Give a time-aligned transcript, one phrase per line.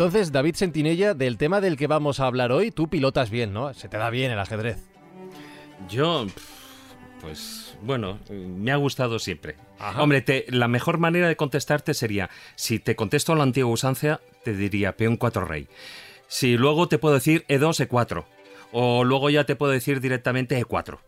[0.00, 3.74] Entonces, David Sentinella, del tema del que vamos a hablar hoy, tú pilotas bien, ¿no?
[3.74, 4.78] Se te da bien el ajedrez.
[5.90, 6.26] Yo,
[7.20, 9.56] pues bueno, me ha gustado siempre.
[9.98, 14.54] Hombre, la mejor manera de contestarte sería, si te contesto a la antigua usancia, te
[14.54, 15.68] diría peón 4 rey.
[16.28, 18.24] Si luego te puedo decir E2, E4.
[18.72, 20.98] O luego ya te puedo decir directamente E4.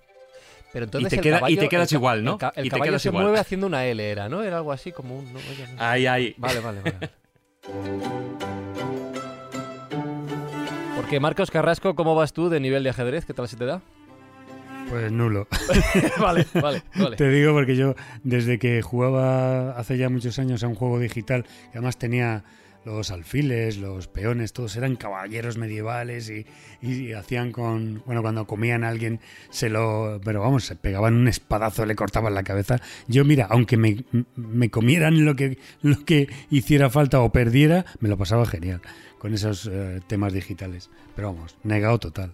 [0.75, 2.37] Pero entonces y, te y te quedas igual, ¿no?
[2.57, 4.43] El, y te caballo se mueve haciendo una L, era, ¿no?
[4.43, 5.35] Era algo así como un...
[5.79, 6.35] Ahí, ahí.
[6.37, 8.13] Vale, vale, vale.
[11.13, 13.27] Porque Marcos Carrasco, ¿cómo vas tú de nivel de ajedrez?
[13.27, 13.83] ¿Qué tal se te da?
[14.89, 15.47] Pues nulo.
[16.19, 17.17] vale, vale, vale.
[17.19, 21.43] Te digo porque yo desde que jugaba hace ya muchos años a un juego digital,
[21.43, 22.45] que además tenía
[22.87, 26.33] los alfiles, los peones, todos eran caballeros medievales
[26.81, 31.29] y, hacían con, bueno, cuando comían a alguien se lo, pero vamos, se pegaban un
[31.29, 32.81] espadazo, le cortaban la cabeza.
[33.07, 34.03] Yo mira, aunque me,
[34.35, 38.81] me comieran lo que, lo que hiciera falta o perdiera, me lo pasaba genial
[39.23, 40.91] con esos eh, temas digitales.
[41.15, 42.33] Pero vamos, negado total.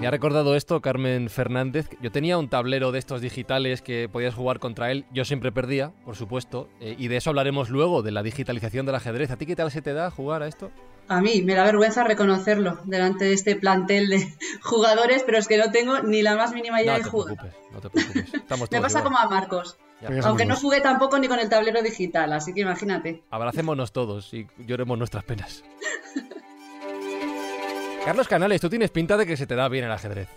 [0.00, 1.90] Me ha recordado esto Carmen Fernández.
[2.00, 5.04] Yo tenía un tablero de estos digitales que podías jugar contra él.
[5.12, 6.70] Yo siempre perdía, por supuesto.
[6.80, 9.30] Eh, y de eso hablaremos luego, de la digitalización del ajedrez.
[9.30, 10.70] ¿A ti qué tal se te da jugar a esto?
[11.08, 15.58] A mí me da vergüenza reconocerlo delante de este plantel de jugadores, pero es que
[15.58, 17.36] no tengo ni la más mínima idea de jugar.
[17.70, 18.32] No te preocupes,
[18.70, 19.76] Me pasa como a Marcos.
[20.24, 23.22] Aunque no jugué tampoco ni con el tablero digital, así que imagínate.
[23.30, 25.62] Abracémonos todos y lloremos nuestras penas.
[28.04, 30.28] Carlos Canales, tú tienes pinta de que se te da bien el ajedrez.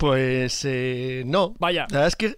[0.00, 1.54] Pues eh, no.
[1.58, 1.82] Vaya.
[1.90, 2.34] La verdad es que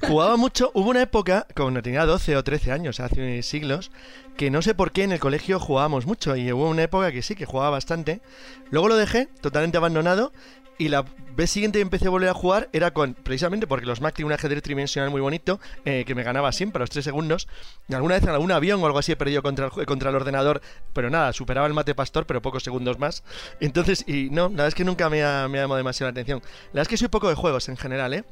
[0.00, 0.70] jugaba mucho.
[0.72, 3.92] Hubo una época, cuando tenía 12 o 13 años, hace siglos,
[4.36, 6.34] que no sé por qué en el colegio jugábamos mucho.
[6.36, 8.22] Y hubo una época que sí, que jugaba bastante.
[8.70, 10.32] Luego lo dejé, totalmente abandonado.
[10.78, 11.04] Y la
[11.36, 14.32] vez siguiente empecé a volver a jugar era con, precisamente porque los Mac tienen un
[14.32, 17.48] ajedrez tridimensional muy bonito, eh, que me ganaba siempre a los 3 segundos.
[17.90, 20.60] Alguna vez en algún avión o algo así he perdido contra el, contra el ordenador,
[20.92, 23.22] pero nada, superaba el mate pastor, pero pocos segundos más.
[23.60, 26.12] Entonces, y no, la verdad es que nunca me ha, me ha llamado demasiado la
[26.12, 26.40] atención.
[26.40, 28.24] La verdad es que soy poco de juegos en general, ¿eh?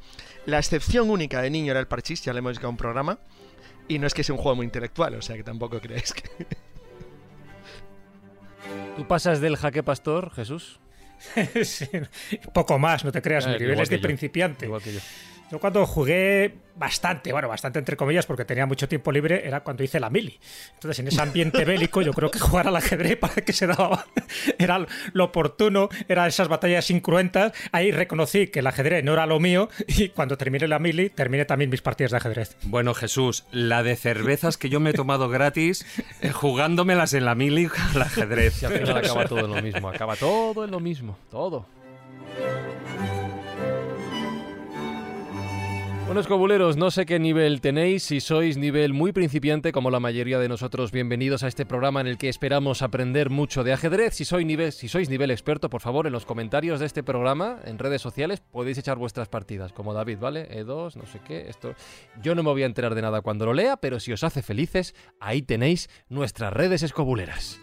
[0.45, 3.19] La excepción única de niño era el parchís, ya le hemos dedicado un programa.
[3.87, 6.23] Y no es que sea un juego muy intelectual, o sea que tampoco creéis que.
[8.95, 10.79] ¿Tú pasas del jaque pastor, Jesús?
[12.53, 14.65] poco más, no te creas, mi nivel es de principiante.
[14.65, 14.99] Igual que yo.
[15.51, 19.83] Yo cuando jugué bastante, bueno, bastante entre comillas, porque tenía mucho tiempo libre, era cuando
[19.83, 20.39] hice la mili.
[20.75, 24.05] Entonces, en ese ambiente bélico, yo creo que jugar al ajedrez para que se daba
[24.57, 27.51] era lo oportuno, eran esas batallas incruentas.
[27.73, 31.43] Ahí reconocí que el ajedrez no era lo mío y cuando terminé la mili, terminé
[31.43, 32.55] también mis partidas de ajedrez.
[32.63, 35.85] Bueno, Jesús, la de cervezas que yo me he tomado gratis
[36.21, 38.63] eh, jugándomelas en la mili al ajedrez.
[38.63, 41.65] Y al final acaba todo en lo mismo, acaba todo en lo mismo, todo.
[46.11, 50.39] Bueno, escobuleros, no sé qué nivel tenéis, si sois nivel muy principiante como la mayoría
[50.39, 54.15] de nosotros, bienvenidos a este programa en el que esperamos aprender mucho de ajedrez.
[54.15, 57.59] Si, sois nivel, si sois nivel experto, por favor, en los comentarios de este programa,
[57.63, 60.49] en redes sociales, podéis echar vuestras partidas, como David, ¿vale?
[60.49, 61.75] E2, no sé qué, esto...
[62.21, 64.41] Yo no me voy a enterar de nada cuando lo lea, pero si os hace
[64.41, 67.57] felices, ahí tenéis nuestras redes escobuleras.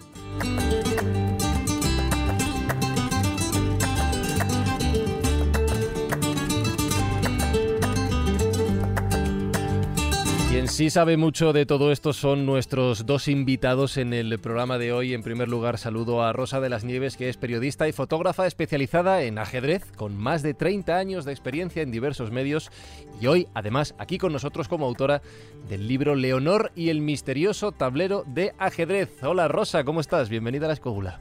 [10.69, 14.93] Quien sí sabe mucho de todo esto son nuestros dos invitados en el programa de
[14.93, 15.15] hoy.
[15.15, 19.23] En primer lugar, saludo a Rosa de las Nieves, que es periodista y fotógrafa especializada
[19.23, 22.71] en ajedrez, con más de 30 años de experiencia en diversos medios
[23.19, 25.23] y hoy, además, aquí con nosotros como autora
[25.71, 29.23] del libro Leonor y el misterioso tablero de ajedrez.
[29.23, 30.29] Hola Rosa, ¿cómo estás?
[30.29, 31.19] Bienvenida a la escóbula.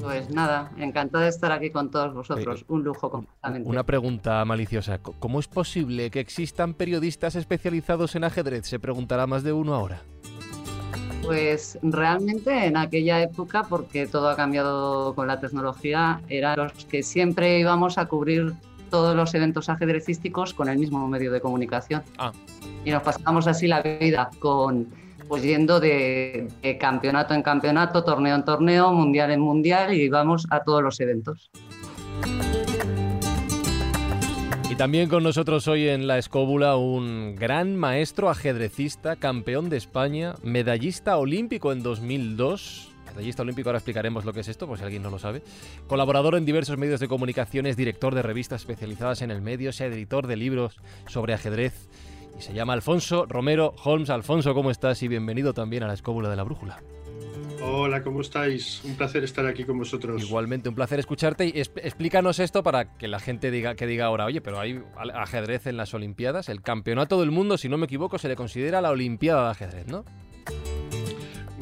[0.00, 2.64] Pues nada, encantada de estar aquí con todos vosotros.
[2.68, 3.68] Un lujo completamente.
[3.68, 4.98] Una pregunta maliciosa.
[4.98, 8.66] ¿Cómo es posible que existan periodistas especializados en ajedrez?
[8.66, 10.02] Se preguntará más de uno ahora.
[11.22, 17.02] Pues realmente en aquella época, porque todo ha cambiado con la tecnología, eran los que
[17.02, 18.54] siempre íbamos a cubrir
[18.90, 22.02] todos los eventos ajedrecísticos con el mismo medio de comunicación.
[22.18, 22.32] Ah.
[22.84, 24.88] Y nos pasamos así la vida con
[25.30, 26.48] pues yendo de,
[26.80, 31.52] campeonato en campeonato, torneo en torneo, mundial en mundial y vamos a todos los eventos.
[34.76, 41.18] también con nosotros hoy en la escóbula un gran maestro ajedrecista, campeón de España, medallista
[41.18, 42.88] olímpico en 2002.
[43.10, 45.42] Medallista olímpico, ahora explicaremos lo que es esto, por si alguien no lo sabe.
[45.86, 49.80] Colaborador en diversos medios de comunicación, es director de revistas especializadas en el medio, es
[49.82, 51.88] editor de libros sobre ajedrez
[52.40, 54.08] y se llama Alfonso Romero Holmes.
[54.08, 55.02] Alfonso, ¿cómo estás?
[55.02, 56.82] Y bienvenido también a la escóbula de la brújula.
[57.62, 58.80] Hola, ¿cómo estáis?
[58.84, 60.22] Un placer estar aquí con vosotros.
[60.22, 64.24] Igualmente, un placer escucharte y explícanos esto para que la gente diga que diga ahora,
[64.24, 64.80] oye, pero hay
[65.14, 68.80] ajedrez en las Olimpiadas, el campeonato del mundo, si no me equivoco, se le considera
[68.80, 70.06] la Olimpiada de ajedrez, ¿no?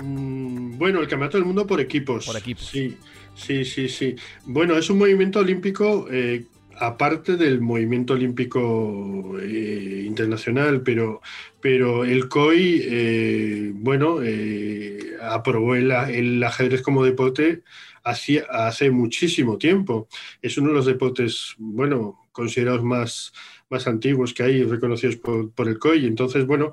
[0.00, 2.26] Mm, bueno, el campeonato del mundo por equipos.
[2.26, 2.66] Por equipos.
[2.66, 2.96] Sí,
[3.34, 4.14] sí, sí, sí.
[4.44, 6.44] Bueno, es un movimiento olímpico eh,
[6.78, 11.20] aparte del movimiento olímpico eh, internacional, pero,
[11.60, 17.62] pero el COI, eh, bueno, eh, aprobó el, ajedrez como deporte
[18.04, 20.08] hace, hace muchísimo tiempo.
[20.42, 23.32] Es uno de los deportes, bueno, considerados más,
[23.68, 26.06] más antiguos que hay, reconocidos por, el COI.
[26.06, 26.72] Entonces, bueno,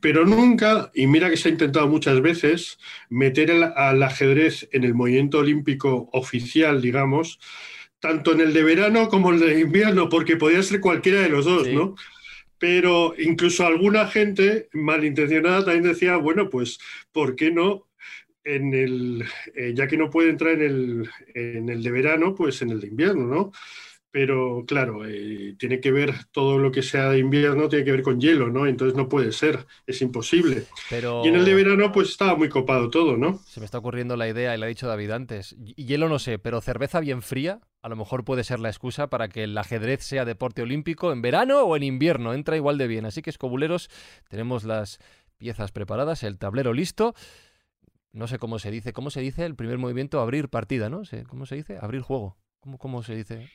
[0.00, 2.78] pero nunca, y mira que se ha intentado muchas veces,
[3.10, 7.38] meter al ajedrez en el movimiento olímpico oficial, digamos,
[8.04, 11.30] tanto en el de verano como en el de invierno, porque podía ser cualquiera de
[11.30, 11.96] los dos, ¿no?
[12.58, 16.78] Pero incluso alguna gente malintencionada también decía, bueno, pues,
[17.12, 17.88] ¿por qué no?
[18.44, 19.24] En el,
[19.54, 22.80] eh, ya que no puede entrar en el, en el de verano, pues en el
[22.80, 23.52] de invierno, ¿no?
[24.14, 28.02] Pero claro, eh, tiene que ver todo lo que sea de invierno, tiene que ver
[28.04, 28.64] con hielo, ¿no?
[28.64, 30.66] Entonces no puede ser, es imposible.
[30.88, 31.24] Pero...
[31.24, 33.40] Y en el de verano, pues estaba muy copado todo, ¿no?
[33.44, 35.56] Se me está ocurriendo la idea, y lo ha dicho David antes.
[35.56, 39.28] Hielo no sé, pero cerveza bien fría, a lo mejor puede ser la excusa para
[39.28, 43.06] que el ajedrez sea deporte olímpico en verano o en invierno, entra igual de bien.
[43.06, 43.90] Así que, escobuleros,
[44.28, 45.00] tenemos las
[45.38, 47.14] piezas preparadas, el tablero listo.
[48.12, 50.20] No sé cómo se dice, ¿cómo se dice el primer movimiento?
[50.20, 51.02] Abrir partida, ¿no?
[51.26, 51.78] ¿Cómo se dice?
[51.80, 52.36] Abrir juego.
[52.60, 53.50] ¿Cómo, cómo se dice?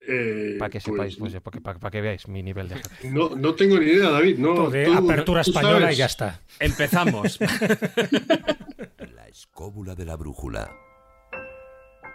[0.00, 2.76] Eh, para que sepáis, pues, pues para, que, veáis mi nivel de
[3.10, 4.38] No, no tengo ni idea, David.
[4.38, 6.40] No, de apertura española y ya está.
[6.60, 7.38] Empezamos.
[9.14, 10.70] La escóbula de la brújula.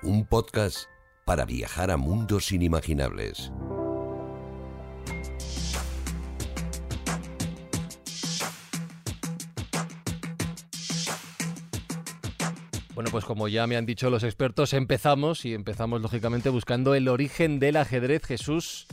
[0.04, 0.86] Un podcast
[1.26, 3.52] para viajar a mundos inimaginables.
[12.94, 17.08] Bueno, pues como ya me han dicho los expertos, empezamos y empezamos lógicamente buscando el
[17.08, 18.86] origen del ajedrez, Jesús,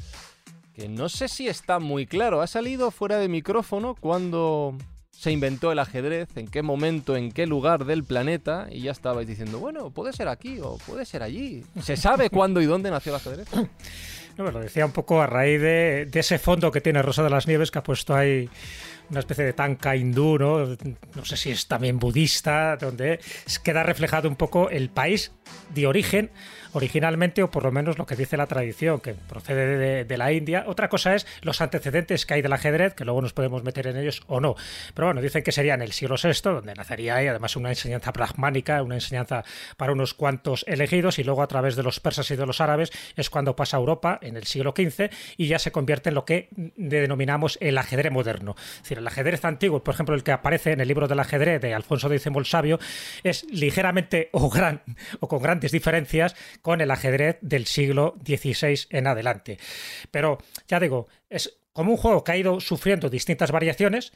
[0.72, 2.40] que no sé si está muy claro.
[2.40, 4.76] Ha salido fuera de micrófono cuando
[5.10, 9.26] se inventó el ajedrez, en qué momento, en qué lugar del planeta, y ya estabais
[9.26, 11.64] diciendo, bueno, puede ser aquí o puede ser allí.
[11.82, 13.48] ¿Se sabe cuándo y dónde nació el ajedrez?
[14.36, 17.30] No, lo decía un poco a raíz de, de, ese fondo que tiene Rosa de
[17.30, 18.48] las Nieves que ha puesto ahí
[19.10, 20.66] una especie de tanca hindú, ¿no?
[20.66, 23.20] no sé si es también budista, donde
[23.62, 25.32] queda reflejado un poco el país
[25.74, 26.30] de origen
[26.72, 30.64] originalmente, o por lo menos lo que dice la tradición, que procede de, la India.
[30.66, 33.96] Otra cosa es los antecedentes que hay del ajedrez, que luego nos podemos meter en
[33.96, 34.56] ellos o no.
[34.94, 38.12] Pero bueno, dicen que sería en el siglo VI, donde nacería ahí, además una enseñanza
[38.12, 39.44] pragmánica, una enseñanza
[39.76, 42.92] para unos cuantos elegidos, y luego a través de los persas y de los árabes
[43.16, 46.24] es cuando pasa a Europa en el siglo XV y ya se convierte en lo
[46.24, 48.54] que denominamos el ajedrez moderno.
[48.58, 51.60] Es decir, el ajedrez antiguo, por ejemplo, el que aparece en el libro del ajedrez
[51.60, 52.78] de Alfonso X el Sabio,
[53.22, 54.82] es ligeramente o, gran,
[55.20, 59.58] o con grandes diferencias con el ajedrez del siglo XVI en adelante.
[60.10, 64.12] Pero ya digo, es como un juego que ha ido sufriendo distintas variaciones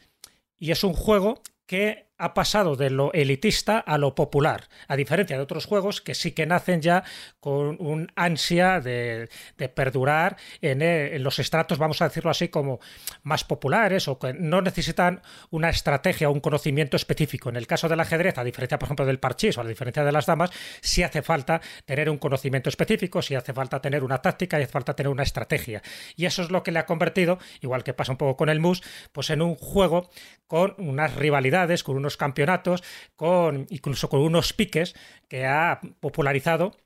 [0.58, 5.37] y es un juego que ha pasado de lo elitista a lo popular, a diferencia
[5.37, 7.02] de otros juegos que sí que nacen ya
[7.41, 9.29] con un ansia de,
[9.75, 12.79] perdurar en, los estratos, vamos a decirlo así, como
[13.25, 17.49] más populares o que no necesitan una estrategia o un conocimiento específico.
[17.49, 20.12] En el caso del ajedrez, a diferencia, por ejemplo, del parchís o a diferencia de
[20.12, 20.50] las damas,
[20.81, 24.73] sí hace falta tener un conocimiento específico, sí hace falta tener una táctica y hace
[24.73, 25.83] falta tener una estrategia.
[26.14, 28.61] Y eso es lo que le ha convertido, igual que pasa un poco con el
[28.61, 30.09] MUS, pues en un juego
[30.47, 32.83] con unas rivalidades, con unos campeonatos,
[33.16, 34.95] con incluso con unos piques
[35.28, 36.76] que ha popularizado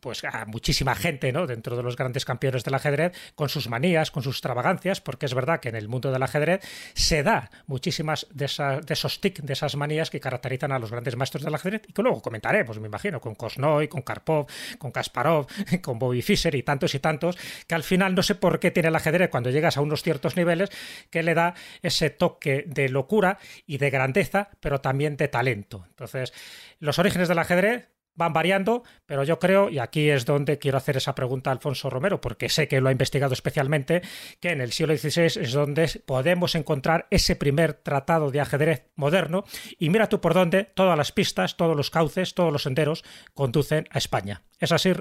[0.00, 1.46] pues a muchísima gente, ¿no?
[1.46, 5.34] Dentro de los grandes campeones del ajedrez, con sus manías, con sus extravagancias, porque es
[5.34, 6.60] verdad que en el mundo del ajedrez
[6.94, 8.46] se da muchísimas de,
[8.84, 11.92] de esos tics, de esas manías que caracterizan a los grandes maestros del ajedrez y
[11.92, 14.46] que luego comentaremos, me imagino, con Kosnoy, con Karpov,
[14.78, 15.46] con Kasparov,
[15.82, 18.88] con Bobby Fischer y tantos y tantos, que al final no sé por qué tiene
[18.88, 20.70] el ajedrez cuando llegas a unos ciertos niveles
[21.10, 25.84] que le da ese toque de locura y de grandeza, pero también de talento.
[25.88, 26.32] Entonces,
[26.78, 30.96] los orígenes del ajedrez van variando, pero yo creo, y aquí es donde quiero hacer
[30.96, 34.02] esa pregunta a Alfonso Romero, porque sé que lo ha investigado especialmente,
[34.40, 39.44] que en el siglo XVI es donde podemos encontrar ese primer tratado de ajedrez moderno,
[39.78, 43.04] y mira tú por dónde todas las pistas, todos los cauces, todos los senderos
[43.34, 44.42] conducen a España.
[44.58, 44.92] ¿Es así?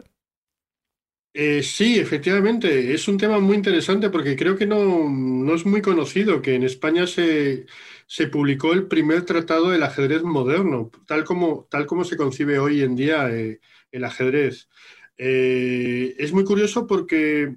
[1.38, 5.82] Eh, sí, efectivamente, es un tema muy interesante porque creo que no, no es muy
[5.82, 7.66] conocido que en España se,
[8.06, 12.82] se, publicó el primer tratado del ajedrez moderno, tal como, tal como se concibe hoy
[12.82, 13.60] en día eh,
[13.92, 14.70] el ajedrez.
[15.18, 17.56] Eh, es muy curioso porque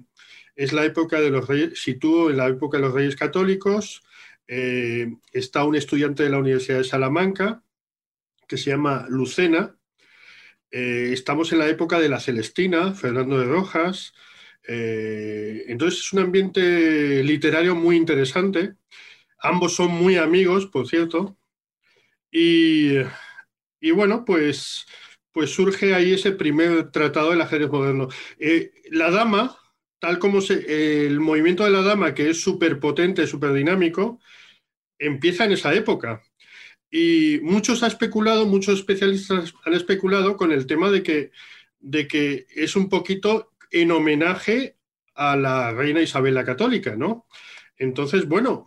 [0.55, 4.03] es la época de los reyes, sitúo en la época de los reyes católicos,
[5.31, 7.61] está un estudiante de la Universidad de Salamanca
[8.47, 9.79] que se llama Lucena,
[10.71, 14.13] eh, estamos en la época de la Celestina, Fernando de Rojas.
[14.67, 18.75] Eh, entonces es un ambiente literario muy interesante.
[19.41, 21.37] Ambos son muy amigos, por cierto.
[22.31, 22.97] Y,
[23.93, 24.85] bueno, pues,
[25.31, 28.09] pues surge ahí ese primer tratado del ajedrez moderno.
[28.37, 29.57] Eh, la dama,
[29.99, 34.19] tal como se, el movimiento de la dama, que es súper potente, súper dinámico,
[34.97, 36.21] empieza en esa época.
[36.91, 41.31] Y muchos han especulado, muchos especialistas han especulado con el tema de que,
[41.79, 44.77] de que es un poquito en homenaje
[45.13, 47.27] a la reina Isabel la Católica, ¿no?
[47.77, 48.65] Entonces, bueno,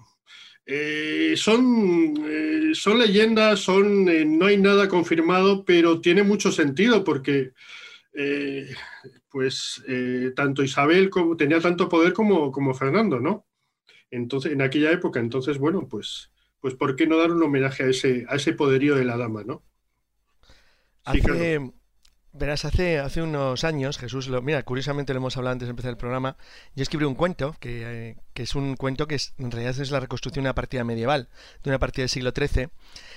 [0.67, 7.03] eh, son, eh, son leyendas, son, eh, no hay nada confirmado, pero tiene mucho sentido
[7.05, 7.53] porque
[9.31, 9.83] pues
[10.37, 13.47] tanto Isabel como, tenía tanto poder como, como Fernando, ¿no?
[14.11, 16.31] Entonces, en aquella época, entonces, bueno, pues
[16.63, 19.43] pues ¿por qué no dar un homenaje a ese, a ese poderío de la dama,
[19.45, 19.65] ¿no?
[21.05, 21.73] Hace,
[22.35, 25.91] Verás, hace, hace unos años, Jesús, lo, mira, curiosamente lo hemos hablado antes de empezar
[25.91, 26.39] el programa,
[26.75, 30.01] yo escribí un cuento, que, que es un cuento que es, en realidad es la
[30.01, 31.29] reconstrucción de una partida medieval,
[31.63, 32.69] de una partida del siglo XIII.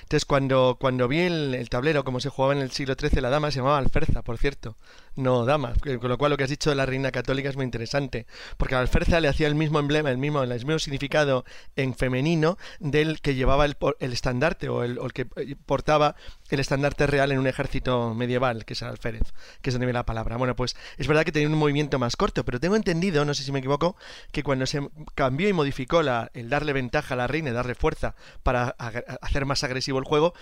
[0.02, 3.50] Entonces, cuando, cuando vi el, tablero, como se jugaba en el siglo XIII, la dama
[3.50, 4.78] se llamaba Alferza, por cierto,
[5.16, 7.66] no dama, con lo cual lo que has dicho de la reina católica es muy
[7.66, 11.44] interesante, porque a Alferza le hacía el mismo emblema, el mismo, el mismo significado
[11.76, 16.16] en femenino del que llevaba el, el estandarte o el, o el que eh, portaba
[16.50, 20.06] el estandarte real en un ejército medieval, que es Alférez, que es donde viene la
[20.06, 20.38] palabra.
[20.38, 23.44] Bueno, pues es verdad que tenía un movimiento más corto, pero tengo entendido, no sé
[23.44, 23.96] si me equivoco,
[24.32, 27.76] que cuando se cambió y modificó la, el darle ventaja a la reina y darle
[27.76, 28.70] fuerza para
[29.22, 30.34] hacer más agresivo el juego,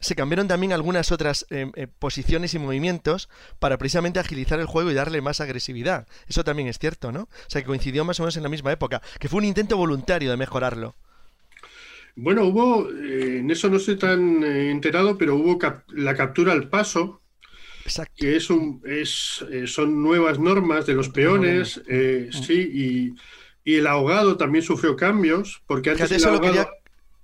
[0.00, 4.90] se cambiaron también algunas otras eh, eh, posiciones y movimientos para precisamente agilizar el juego
[4.90, 6.06] y darle más agresividad.
[6.28, 7.22] Eso también es cierto, ¿no?
[7.22, 9.76] O sea, que coincidió más o menos en la misma época, que fue un intento
[9.76, 10.94] voluntario de mejorarlo.
[12.14, 15.58] Bueno, hubo, eh, en eso no estoy tan enterado, pero hubo
[15.88, 17.22] la captura al paso,
[18.16, 21.80] que es un, es, son nuevas normas de los peones,
[22.30, 23.14] sí, y,
[23.76, 26.68] el ahogado también sufrió cambios, porque antes el ahogado...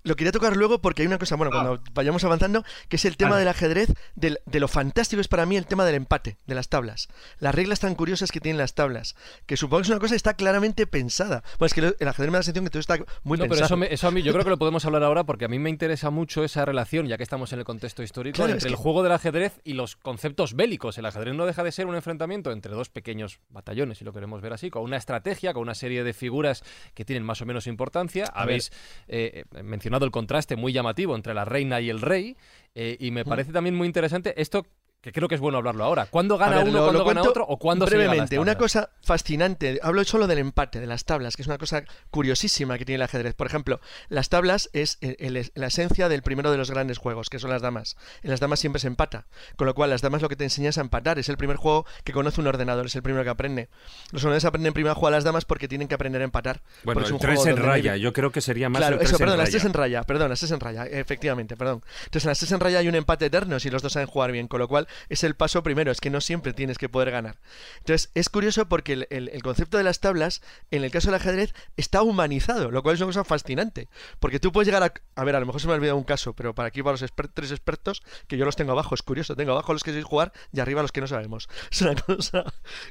[0.04, 1.90] Lo quería tocar luego porque hay una cosa, bueno, cuando ah.
[1.94, 5.64] vayamos avanzando, que es el tema del ajedrez, de lo fantástico es para mí el
[5.64, 7.08] tema del empate, de las tablas.
[7.38, 10.16] Las reglas tan curiosas que tienen las tablas, que supongo que es una cosa que
[10.16, 11.42] está claramente pensada.
[11.58, 13.78] Bueno, es que el ajedrez me da la sensación que todo está muy no, pensado.
[13.78, 15.70] Pero eso, a mí, yo creo que lo podemos hablar ahora porque a mí me
[15.70, 19.12] interesa mucho esa relación, ya que estamos en el contexto histórico, entre el juego del
[19.12, 20.98] ajedrez y los conceptos bélicos.
[20.98, 24.42] El ajedrez no deja de ser un enfrentamiento entre dos pequeños batallones, si lo queremos
[24.42, 27.66] ver así, con una estrategia, con una serie de figuras que tienen más o menos
[27.66, 28.26] importancia.
[28.34, 28.70] Habéis
[29.08, 29.62] eh, eh,
[29.94, 32.36] mencionado el contraste muy llamativo entre la reina y el rey.
[32.74, 34.66] Eh, y me parece también muy interesante esto
[35.04, 36.06] que creo que es bueno hablarlo ahora.
[36.06, 40.38] ¿Cuándo gana uno, cuándo gana otro o cuándo brevemente, una cosa fascinante, hablo solo del
[40.38, 43.34] empate, de las tablas, que es una cosa curiosísima que tiene el ajedrez.
[43.34, 47.50] Por ejemplo, las tablas es la esencia del primero de los grandes juegos, que son
[47.50, 47.98] las damas.
[48.22, 50.70] En las damas siempre se empata, con lo cual las damas lo que te enseñan
[50.70, 53.30] es a empatar, es el primer juego que conoce un ordenador, es el primero que
[53.30, 53.68] aprende.
[54.10, 56.62] Los ordenadores aprenden primero a jugar a las damas porque tienen que aprender a empatar.
[56.82, 59.66] Bueno, el 3 en raya, yo creo que sería más Claro, eso, perdón, las 3
[59.66, 61.82] en raya, perdón, las 3 en raya, efectivamente, perdón.
[62.04, 64.32] Entonces en las 3 en raya hay un empate eterno si los dos saben jugar
[64.32, 67.10] bien, con lo cual es el paso primero es que no siempre tienes que poder
[67.10, 67.38] ganar.
[67.78, 72.02] Entonces, es curioso porque el, concepto de las tablas, en el caso del ajedrez, está
[72.02, 73.88] humanizado, lo cual es una cosa fascinante.
[74.20, 74.92] Porque tú puedes llegar a...
[75.20, 76.96] A ver, a lo mejor se me ha olvidado un caso, pero para aquí para
[76.98, 80.06] los tres expertos, que yo los tengo abajo, es curioso, tengo abajo los que sabéis
[80.06, 81.48] jugar y arriba los que no sabemos.
[81.70, 82.44] Es una cosa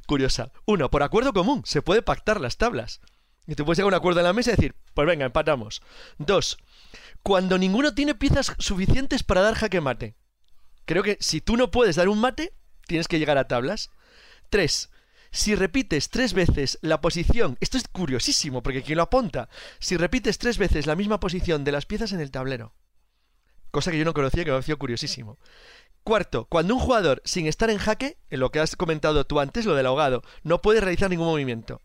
[0.08, 0.52] curiosa.
[0.66, 3.02] Uno, por acuerdo común, se puede pactar las tablas.
[3.46, 5.82] Y tú puedes llegar a un acuerdo en la mesa y decir, pues venga, empatamos.
[6.18, 6.58] Dos,
[7.24, 10.16] cuando ninguno tiene piezas suficientes para dar jaque mate.
[10.86, 12.54] Creo que si tú no puedes dar un mate,
[12.88, 13.90] tienes que llegar a tablas.
[14.50, 14.90] 3.
[15.32, 19.50] Si repites tres veces la posición, esto es curiosísimo porque quien lo apunta,
[19.80, 22.76] si repites tres veces la misma posición de las piezas en el tablero,
[23.72, 25.40] cosa que yo no conocía que me pareció curiosísimo.
[26.04, 29.66] Cuarto, cuando un jugador sin estar en jaque, en lo que has comentado tú antes,
[29.66, 31.82] lo del ahogado, no puede realizar ningún movimiento.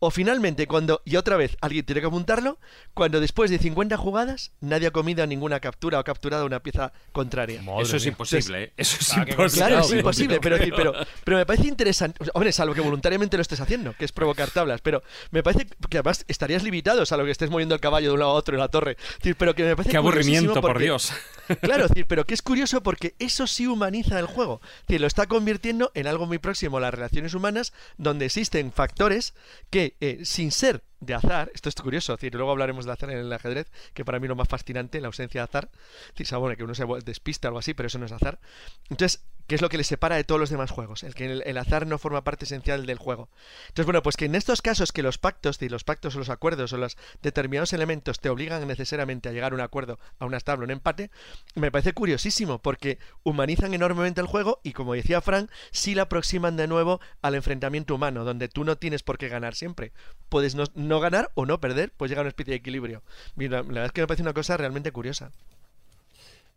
[0.00, 2.58] O finalmente, cuando, y otra vez, alguien tiene que apuntarlo,
[2.94, 7.62] cuando después de 50 jugadas nadie ha comido ninguna captura o capturado una pieza contraria.
[7.80, 8.72] Eso es imposible, ¿eh?
[8.76, 9.66] Eso es imposible.
[9.66, 10.92] Claro, es imposible, pero, decir, pero,
[11.24, 12.24] pero me parece interesante.
[12.34, 15.98] Hombre, salvo que voluntariamente lo estés haciendo, que es provocar tablas, pero me parece que
[15.98, 18.54] además estarías limitado a lo que estés moviendo el caballo de un lado a otro
[18.54, 18.96] en la torre.
[19.18, 21.12] Decir, pero que me parece Qué aburrimiento, por Dios.
[21.62, 24.60] Claro, decir, pero que es curioso porque eso sí humaniza el juego.
[24.86, 29.32] Decir, lo está convirtiendo en algo muy próximo a las relaciones humanas, donde existen factores
[29.70, 33.10] que, eh, sin ser de azar, esto es curioso, es decir, luego hablaremos de azar
[33.10, 35.70] en el ajedrez, que para mí lo más fascinante, la ausencia de azar,
[36.08, 38.40] es decir, bueno, que uno se despista o algo así, pero eso no es azar.
[38.88, 41.02] Entonces, ¿qué es lo que le separa de todos los demás juegos?
[41.02, 43.28] El que el, azar no forma parte esencial del juego.
[43.68, 46.28] Entonces, bueno, pues que en estos casos que los pactos, y los pactos o los
[46.28, 50.38] acuerdos o los determinados elementos te obligan necesariamente a llegar a un acuerdo, a una
[50.38, 51.10] tabla, un empate,
[51.54, 56.56] me parece curiosísimo porque humanizan enormemente el juego y como decía Frank, sí la aproximan
[56.56, 59.92] de nuevo al enfrentamiento humano, donde tú no tienes por qué ganar siempre.
[60.28, 63.02] Puedes no, ganar o no perder, pues llega a una especie de equilibrio.
[63.36, 65.32] La verdad es que me parece una cosa realmente curiosa.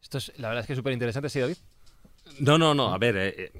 [0.04, 1.56] Esto es, la verdad es que es súper interesante, sí, David.
[2.40, 2.94] No, no, no.
[2.94, 3.52] A ver, eh, eh,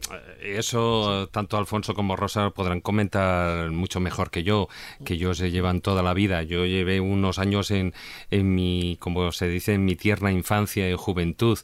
[0.58, 4.70] eso tanto Alfonso como Rosa podrán comentar mucho mejor que yo,
[5.06, 6.44] que ellos se llevan toda la vida.
[6.44, 7.94] Yo llevé unos años en,
[8.30, 11.60] en mi, como se dice, en mi tierna infancia y juventud.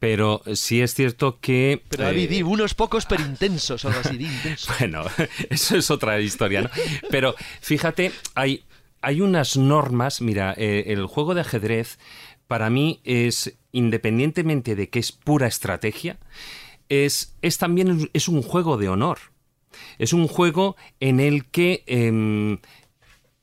[0.00, 1.82] Pero sí es cierto que...
[1.90, 4.74] Pero eh, David, di unos pocos pero intensos, o algo así, intensos.
[4.78, 5.04] Bueno,
[5.50, 6.70] eso es otra historia, ¿no?
[7.10, 8.64] Pero fíjate, hay,
[9.02, 10.22] hay unas normas.
[10.22, 11.98] Mira, eh, el juego de ajedrez
[12.50, 16.18] para mí es, independientemente de que es pura estrategia,
[16.88, 19.18] es, es también es un juego de honor.
[19.98, 22.58] Es un juego en el que em,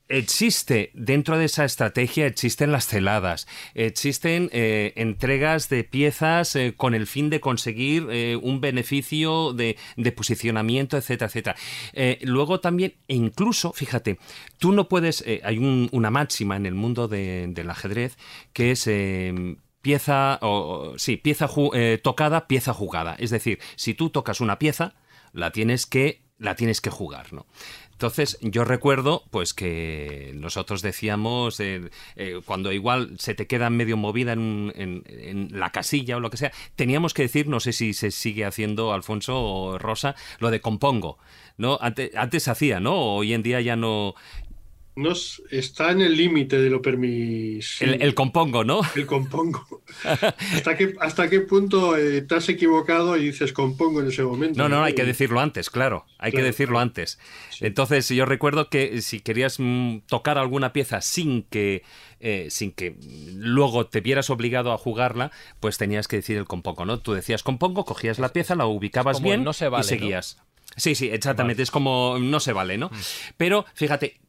[0.09, 6.95] existe, dentro de esa estrategia, existen las celadas, existen eh, entregas de piezas eh, con
[6.95, 9.77] el fin de conseguir eh, un beneficio de,
[10.15, 11.55] posicionamiento, etcétera, etcétera.
[11.93, 14.17] Eh, luego también, e incluso, fíjate,
[14.57, 18.17] tú no puedes, eh, hay un- una máxima en el mundo de- del ajedrez
[18.53, 18.89] que es...
[19.79, 21.47] Pieza, o, sí, pieza
[22.01, 23.15] tocada, pieza jugada.
[23.19, 24.95] Es decir, si tú tocas una pieza,
[25.31, 27.45] la tienes que, la tienes que jugar, ¿no?
[27.97, 33.97] Entonces, yo recuerdo, pues, que nosotros decíamos, eh, eh, cuando igual se te queda medio
[33.97, 37.93] movida en, en- la casilla o lo que sea, teníamos que decir, no sé si
[37.95, 41.17] se sigue haciendo, Alfonso o Rosa, lo de compongo,
[41.57, 41.79] ¿no?
[41.81, 43.15] Antes, antes hacía, ¿no?
[43.15, 44.13] Hoy en día ya no...
[44.97, 47.97] Nos, está en el límite de lo permisible.
[47.97, 48.81] El, el compongo, ¿no?
[48.95, 49.83] El compongo.
[50.03, 54.57] ¿Hasta qué, hasta qué punto eh, te has equivocado y dices compongo en ese momento?
[54.57, 56.07] No, no, hay que decirlo antes, claro.
[56.17, 56.87] Hay que decirlo claro.
[56.89, 57.19] antes.
[57.61, 61.83] Entonces, yo recuerdo que si querías mm, tocar alguna pieza sin que,
[62.19, 62.97] eh, sin que
[63.35, 66.99] luego te vieras obligado a jugarla, pues tenías que decir el compongo, ¿no?
[67.01, 70.41] Tú decías compongo, cogías la pieza, la ubicabas bien no se vale, y seguías.
[70.75, 71.61] Sí, sí, exactamente.
[71.61, 72.89] Es como no se vale, ¿no?
[73.37, 74.19] Pero fíjate,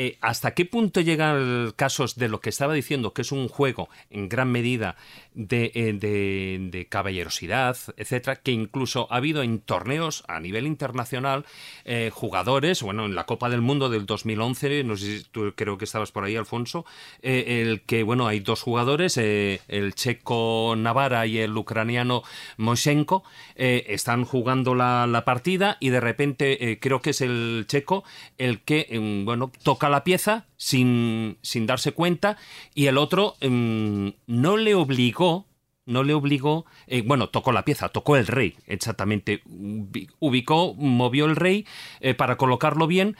[0.00, 3.88] eh, ¿hasta qué punto llegan casos de lo que estaba diciendo, que es un juego
[4.10, 4.94] en gran medida
[5.38, 11.46] de, eh, de- de caballerosidad, etcétera, que incluso ha habido en torneos a nivel internacional
[11.84, 15.78] eh, jugadores, bueno, en la Copa del Mundo del 2011, no sé si tú creo
[15.78, 16.84] que estabas por ahí, Alfonso,
[17.22, 22.24] eh, el que, bueno, hay dos jugadores, el checo Navara y el ucraniano
[22.56, 23.22] Moshenko,
[23.54, 28.02] están jugando la, la partida y de repente creo que es el checo
[28.38, 32.36] el que, em, bueno, toca la pieza sin, sin darse cuenta
[32.74, 35.46] y el otro em, no le obligó
[35.86, 41.24] no le obligó, eh, bueno, tocó la pieza, tocó el rey, exactamente, Ubi- ubicó, movió
[41.24, 41.64] el rey
[42.00, 43.16] eh, para colocarlo bien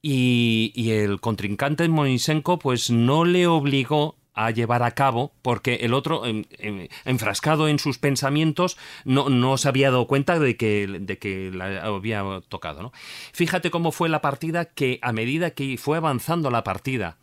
[0.00, 5.94] y, y el contrincante Monisenko pues no le obligó a llevar a cabo porque el
[5.94, 10.86] otro em, em, enfrascado en sus pensamientos no, no se había dado cuenta de que,
[11.00, 12.82] de que la había tocado.
[12.82, 12.92] ¿no?
[13.32, 17.18] Fíjate cómo fue la partida que a medida que fue avanzando la partida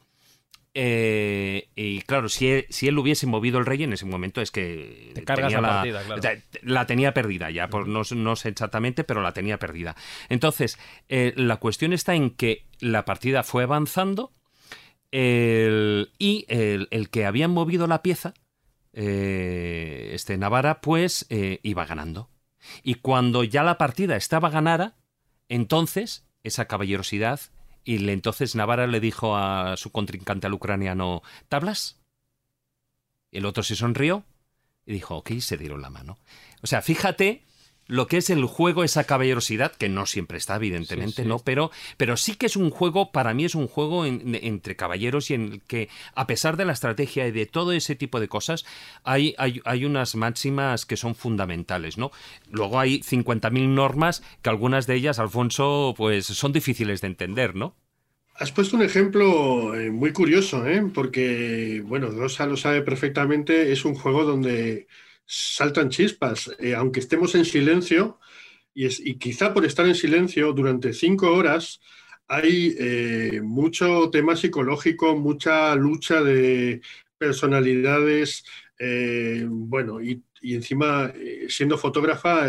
[0.76, 4.52] eh, y claro, si él, si él hubiese movido el rey en ese momento es
[4.52, 6.22] que Te cargas tenía la partida, claro.
[6.62, 9.96] la tenía perdida ya, por, no, no sé exactamente, pero la tenía perdida.
[10.30, 10.78] Entonces,
[11.10, 14.32] eh, la cuestión está en que la partida fue avanzando
[15.12, 18.34] el- y el, el que habían movido la pieza,
[18.94, 22.30] eh, este Navarra, pues eh, iba ganando.
[22.84, 24.98] Y cuando ya la partida estaba ganada,
[25.48, 27.40] entonces esa caballerosidad
[27.84, 32.00] y le, entonces Navarra le dijo a su contrincante al ucraniano, ¿tablas?
[33.32, 34.26] El otro se sonrió
[34.86, 36.18] y dijo, ok, se dieron la mano.
[36.62, 37.44] O sea, fíjate
[37.90, 41.28] lo que es el juego, esa caballerosidad, que no siempre está, evidentemente, Sí, sí.
[41.28, 41.40] ¿no?
[41.40, 45.30] Pero, pero sí que es un juego, para mí es un juego en- entre caballeros
[45.32, 48.30] y en el que, a pesar de la estrategia y de todo ese tipo de
[48.30, 48.66] cosas,
[49.04, 52.12] hay, hay, hay unas máximas que son fundamentales, ¿no?
[52.52, 57.76] Luego hay 50.000 normas que algunas de ellas, Alfonso, pues son difíciles de entender, ¿no?
[58.36, 60.82] Has puesto un ejemplo eh, muy curioso, ¿eh?
[60.94, 64.88] porque, bueno, Rosa lo sabe perfectamente, es un juego donde
[65.32, 68.20] saltan chispas, eh, aunque estemos en silencio,
[68.74, 71.80] y, es, y, quizá por estar en silencio durante cinco horas
[72.28, 76.82] hay eh, mucho tema psicológico, mucha lucha de
[77.18, 78.44] personalidades,
[78.80, 81.12] eh, bueno, y, encima
[81.50, 82.48] siendo fotógrafa,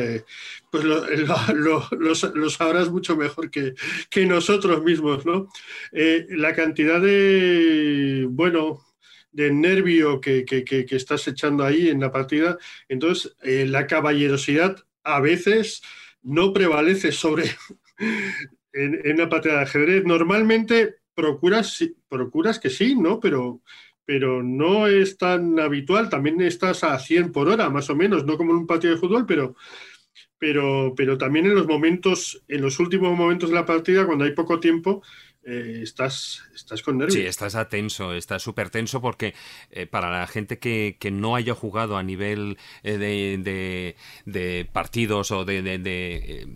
[0.71, 1.05] pues lo,
[1.55, 3.75] lo, lo, sabrás mucho mejor que,
[4.09, 5.49] que nosotros mismos, ¿no?
[5.93, 8.81] la cantidad de, bueno,
[9.33, 12.59] de nervio que, que, estás echando ahí en la partida.
[12.89, 15.83] Entonces, eh, la caballerosidad a veces
[16.23, 17.45] no prevalece sobre
[18.73, 20.05] en, en, la partida de ajedrez.
[20.05, 23.21] Normalmente procuras, procuras que sí, ¿no?
[23.21, 23.63] Pero,
[24.05, 26.09] pero no es tan habitual.
[26.09, 29.01] También estás a 100 por hora, más o menos, no como en un partido de
[29.01, 29.55] fútbol, pero,
[30.39, 34.33] pero, pero también en los momentos, en los últimos momentos de la partida, cuando hay
[34.33, 35.03] poco tiempo,
[35.45, 37.15] eh, estás, estás con nervios.
[37.15, 39.35] Sí, estás a tenso, estás súper tenso porque
[39.71, 44.69] eh, para la gente que, que, no haya jugado a nivel eh, de, de, de,
[44.71, 46.47] partidos o de, de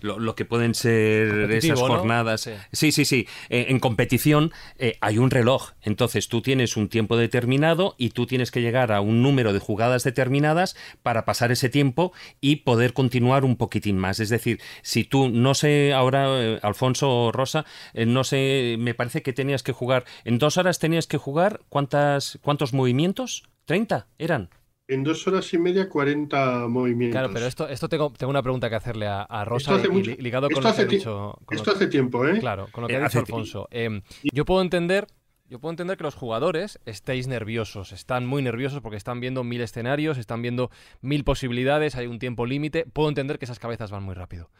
[0.00, 2.46] lo, lo que pueden ser esas jornadas.
[2.46, 2.54] ¿no?
[2.72, 3.04] Sí, sí, sí.
[3.04, 3.28] sí.
[3.50, 5.72] Eh, en competición eh, hay un reloj.
[5.82, 9.58] Entonces tú tienes un tiempo determinado y tú tienes que llegar a un número de
[9.58, 14.20] jugadas determinadas para pasar ese tiempo y poder continuar un poquitín más.
[14.20, 19.22] Es decir, si tú, no sé, ahora, eh, Alfonso Rosa, eh, no sé, me parece
[19.22, 23.44] que tenías que jugar, en dos horas tenías que jugar, ¿cuántas, ¿cuántos movimientos?
[23.66, 24.50] ¿30 eran?
[24.90, 27.12] En dos horas y media, 40 movimientos.
[27.12, 30.12] Claro, pero esto, esto tengo, tengo una pregunta que hacerle a, a Rosa y, mucho,
[30.18, 31.38] ligado con lo que ha dicho.
[31.44, 32.40] Con esto lo, hace tiempo, ¿eh?
[32.40, 33.68] Claro, con lo que eh, ha dicho Alfonso.
[33.70, 34.00] Eh,
[34.32, 35.06] yo puedo entender.
[35.50, 39.62] Yo puedo entender que los jugadores estéis nerviosos, están muy nerviosos porque están viendo mil
[39.62, 40.70] escenarios, están viendo
[41.00, 42.84] mil posibilidades, hay un tiempo límite.
[42.84, 44.50] Puedo entender que esas cabezas van muy rápido.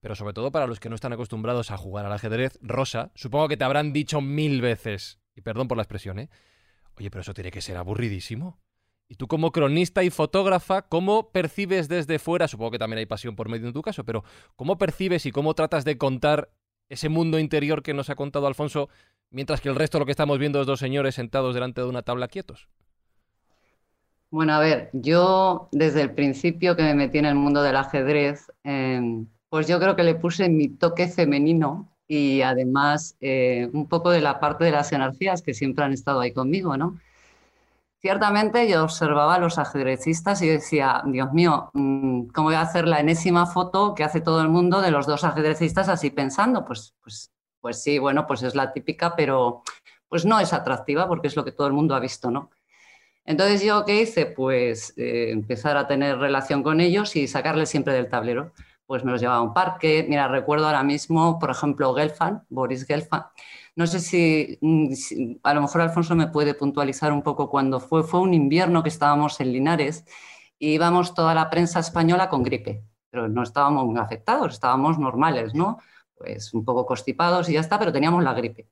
[0.00, 3.48] Pero sobre todo para los que no están acostumbrados a jugar al ajedrez, Rosa, supongo
[3.48, 6.28] que te habrán dicho mil veces, y perdón por la expresión, ¿eh?
[6.98, 8.58] Oye, pero eso tiene que ser aburridísimo.
[9.14, 13.36] Y tú como cronista y fotógrafa, ¿cómo percibes desde fuera, supongo que también hay pasión
[13.36, 14.24] por medio en tu caso, pero
[14.56, 16.50] ¿cómo percibes y cómo tratas de contar
[16.88, 18.88] ese mundo interior que nos ha contado Alfonso,
[19.30, 22.02] mientras que el resto lo que estamos viendo es dos señores sentados delante de una
[22.02, 22.68] tabla quietos?
[24.30, 28.50] Bueno, a ver, yo desde el principio que me metí en el mundo del ajedrez,
[28.64, 29.00] eh,
[29.48, 34.22] pues yo creo que le puse mi toque femenino y además eh, un poco de
[34.22, 36.98] la parte de las energías que siempre han estado ahí conmigo, ¿no?
[38.04, 42.86] Ciertamente yo observaba a los ajedrecistas y decía, Dios mío, mm, ¿cómo voy a hacer
[42.86, 46.66] la enésima foto que hace todo el mundo de los dos ajedrecistas así pensando?
[46.66, 49.62] Pues, pues, pues sí, bueno, pues es la típica, pero
[50.06, 52.50] pues no es atractiva porque es lo que todo el mundo ha visto, ¿no?
[53.24, 54.26] Entonces yo qué hice?
[54.26, 58.52] Pues eh, empezar a tener relación con ellos y sacarles siempre del tablero.
[58.84, 60.04] Pues me los llevaba a un parque.
[60.06, 63.24] Mira, recuerdo ahora mismo, por ejemplo, Gelfand, Boris Gelfand
[63.76, 67.80] no sé si, mm, si, a lo mejor Alfonso me puede puntualizar un poco cuando
[67.80, 68.04] fue.
[68.04, 70.04] Fue un invierno que estábamos en Linares
[70.58, 75.78] y íbamos toda la prensa española con gripe, pero no estábamos afectados, estábamos normales, ¿no?
[76.16, 78.68] Pues un poco constipados y ya está, pero teníamos la gripe.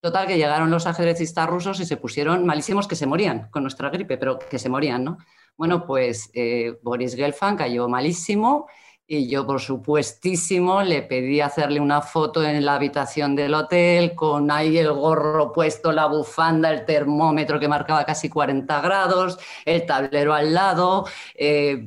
[0.00, 3.90] Total, que llegaron los ajedrecistas rusos y se pusieron malísimos que se morían con nuestra
[3.90, 5.18] gripe, pero que se morían, ¿no?
[5.56, 8.66] Bueno, pues eh, Boris Gelfand cayó malísimo
[9.12, 14.52] y yo, por supuestísimo, le pedí hacerle una foto en la habitación del hotel con
[14.52, 20.32] ahí el gorro puesto, la bufanda, el termómetro que marcaba casi 40 grados, el tablero
[20.32, 21.06] al lado.
[21.34, 21.84] Eh,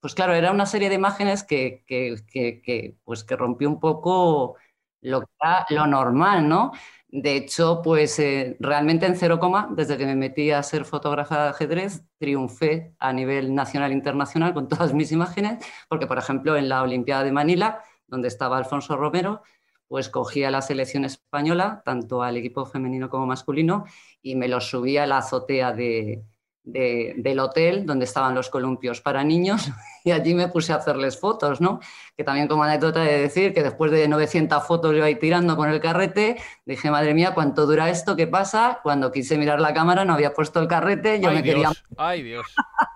[0.00, 3.78] pues claro, era una serie de imágenes que, que, que, que, pues que rompió un
[3.78, 4.56] poco
[5.02, 5.24] lo,
[5.68, 6.72] lo normal, ¿no?
[7.14, 11.42] De hecho, pues eh, realmente en cero coma, desde que me metí a ser fotógrafa
[11.42, 16.56] de ajedrez, triunfé a nivel nacional e internacional con todas mis imágenes, porque por ejemplo
[16.56, 19.42] en la Olimpiada de Manila, donde estaba Alfonso Romero,
[19.88, 23.84] pues cogía la selección española, tanto al equipo femenino como masculino,
[24.22, 26.24] y me los subía a la azotea de,
[26.62, 29.68] de, del hotel donde estaban los columpios para niños
[30.04, 31.80] y allí me puse a hacerles fotos, ¿no?
[32.16, 35.70] Que también como anécdota de decir que después de 900 fotos yo ahí tirando con
[35.70, 36.36] el carrete,
[36.66, 38.16] dije, madre mía, ¿cuánto dura esto?
[38.16, 38.80] ¿Qué pasa?
[38.82, 41.70] Cuando quise mirar la cámara no había puesto el carrete, yo ay, me Dios, quería...
[41.96, 42.46] ¡Ay, Dios!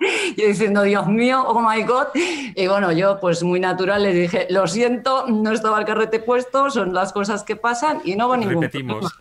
[0.37, 2.09] yo diciendo, Dios mío, oh my God.
[2.15, 6.71] Y bueno, yo pues muy natural les dije, lo siento, no estaba el carrete puesto,
[6.71, 9.13] son las cosas que pasan y no hubo ningún Repetimos.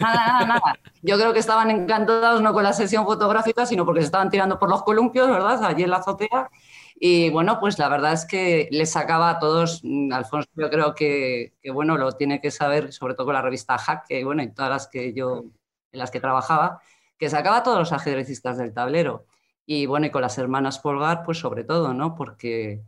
[0.00, 0.78] Nada, nada, nada.
[1.02, 4.58] Yo creo que estaban encantados no con la sesión fotográfica, sino porque se estaban tirando
[4.58, 5.64] por los columpios, ¿verdad?
[5.64, 6.50] Allí en la azotea.
[7.00, 10.94] Y bueno, pues la verdad es que les sacaba a todos, mm, Alfonso yo creo
[10.94, 14.42] que, que, bueno, lo tiene que saber, sobre todo con la revista Hack, que bueno,
[14.42, 15.44] y todas las que yo,
[15.92, 16.80] en las que trabajaba,
[17.18, 19.26] que sacaba a todos los ajedrecistas del tablero.
[19.66, 22.14] Y bueno, y con las hermanas Polgar, pues sobre todo, ¿no?
[22.16, 22.82] Porque,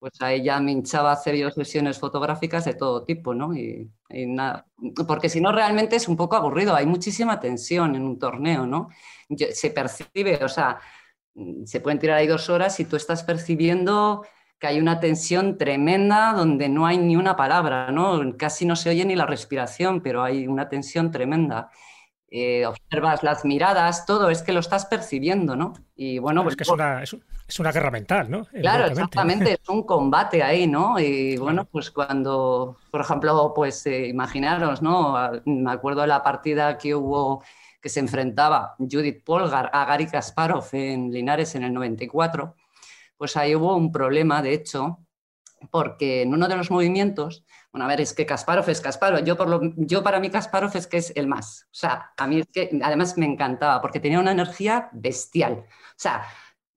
[0.00, 3.54] pues a ella me hinchaba hacer yo sesiones fotográficas de todo tipo, ¿no?
[3.54, 4.66] Y, nada,
[5.06, 8.88] porque si no realmente es un poco aburrido, hay muchísima tensión en un torneo, ¿no?
[9.52, 10.78] se percibe, o sea,
[11.64, 14.24] se pueden tirar ahí dos horas y tú estás percibiendo
[14.58, 18.36] que hay una tensión tremenda donde no hay ni una palabra, ¿no?
[18.36, 21.70] Casi no se oye ni la respiración, pero hay una tensión tremenda.
[22.30, 25.72] Eh, observas las miradas, todo, es que lo estás percibiendo, ¿no?
[25.94, 28.44] Y bueno, pues, es, una, es, una, guerra mental, ¿no?
[28.46, 30.98] Claro, exactamente, es un combate ahí, ¿no?
[30.98, 35.14] Y bueno, pues cuando, por ejemplo, pues eh, imaginaros, ¿no?
[35.44, 37.44] Me acuerdo de la partida que hubo
[37.84, 42.56] que se enfrentaba Judith Polgar a Gary Kasparov en Linares en el 94,
[43.18, 45.00] pues ahí hubo un problema, de hecho,
[45.70, 47.44] porque en uno de los movimientos
[47.74, 49.24] bueno, a ver, es que Kasparov es Kasparov.
[49.24, 51.64] Yo, por lo, yo para mí Kasparov es que es el más.
[51.64, 55.64] O sea, a mí es que además me encantaba porque tenía una energía bestial.
[55.66, 56.24] O sea,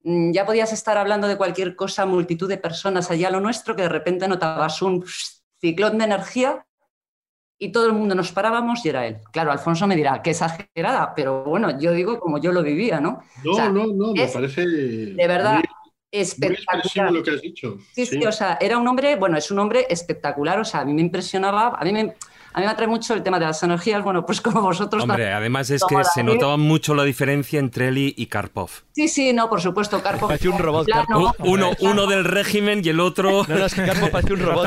[0.04, 3.76] mm, ya podías estar hablando de cualquier cosa, multitud de personas allá a lo nuestro,
[3.76, 5.06] que de repente notabas un
[5.62, 6.66] ciclón de energía
[7.60, 9.18] y todo el mundo nos parábamos y era él.
[9.32, 13.24] Claro, Alfonso me dirá, qué exagerada, pero bueno, yo digo como yo lo vivía, ¿no?
[13.44, 14.66] No, no, no, me parece...
[14.66, 15.64] De verdad,
[16.12, 17.12] espectacular.
[17.12, 17.78] lo que has dicho.
[17.94, 20.86] Sí, sí, o sea, era un hombre, bueno, es un hombre espectacular, o sea, a
[20.86, 22.16] mí me impresionaba, a mí me,
[22.58, 25.04] a mí me atrae mucho el tema de las energías, bueno, pues como vosotros.
[25.04, 28.72] Hombre, además es que se notaba mucho la diferencia entre él y Karpov.
[28.94, 30.28] Sí, sí, no, por supuesto, Karpov.
[30.28, 30.88] Parecía un robot,
[31.38, 33.46] Uno, uno del régimen y el otro.
[33.48, 34.66] No, no, es que Karpov parecía un robot.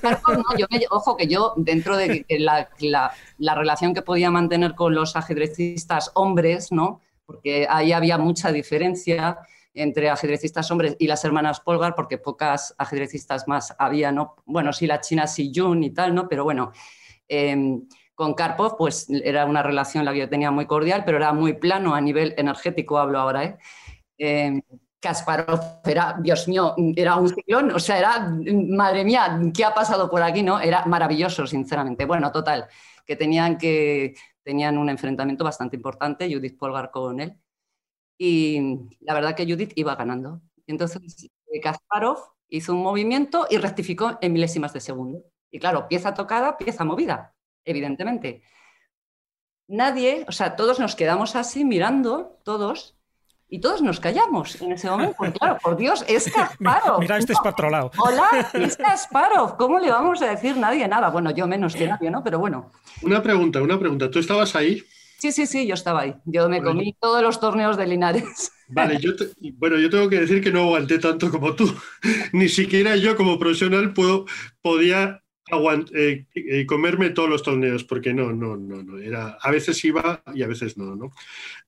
[0.00, 4.76] Karpov, no, yo ojo, que yo, dentro de la, la, la relación que podía mantener
[4.76, 7.00] con los ajedrecistas hombres, ¿no?
[7.26, 9.38] Porque ahí había mucha diferencia
[9.74, 14.36] entre ajedrecistas hombres y las hermanas Polgar, porque pocas ajedrecistas más había, ¿no?
[14.46, 16.28] Bueno, sí, la China Si Jun y tal, ¿no?
[16.28, 16.72] Pero bueno,
[17.28, 21.32] em, con Karpov, pues era una relación la que yo tenía muy cordial, pero era
[21.32, 23.58] muy plano a nivel energético, hablo ahora, ¿eh?
[24.18, 24.62] Em,
[25.04, 28.30] Kasparov era, Dios mío, era un ciclón, o sea, era,
[28.68, 30.42] madre mía, ¿qué ha pasado por aquí?
[30.42, 30.58] no?
[30.60, 32.06] Era maravilloso, sinceramente.
[32.06, 32.68] Bueno, total,
[33.04, 37.36] que tenían, que, tenían un enfrentamiento bastante importante, Judith Polgar con él,
[38.18, 38.60] y
[39.00, 40.40] la verdad que Judith iba ganando.
[40.66, 45.22] Entonces eh, Kasparov hizo un movimiento y rectificó en milésimas de segundo.
[45.50, 48.42] Y claro, pieza tocada, pieza movida, evidentemente.
[49.66, 52.98] Nadie, o sea, todos nos quedamos así mirando, todos,
[53.48, 55.16] y todos nos callamos en ese momento.
[55.38, 57.00] claro, por Dios, es Kasparov.
[57.00, 59.56] Mira, este es para Hola, es Kasparov.
[59.56, 61.10] ¿Cómo le vamos a decir nadie nada?
[61.10, 62.24] Bueno, yo menos que nadie, ¿no?
[62.24, 62.72] Pero bueno.
[63.02, 64.10] Una pregunta, una pregunta.
[64.10, 64.82] ¿Tú estabas ahí?
[65.18, 66.14] Sí, sí, sí, yo estaba ahí.
[66.24, 68.52] Yo me comí todos los torneos de Linares.
[68.68, 69.12] Vale, yo
[69.54, 71.74] bueno, yo tengo que decir que no aguanté tanto como tú.
[72.32, 74.26] Ni siquiera yo como profesional puedo,
[74.62, 75.22] podía
[75.94, 78.98] eh, eh, comerme todos los torneos, porque no, no, no, no.
[78.98, 81.12] Era, a veces iba y a veces no, ¿no?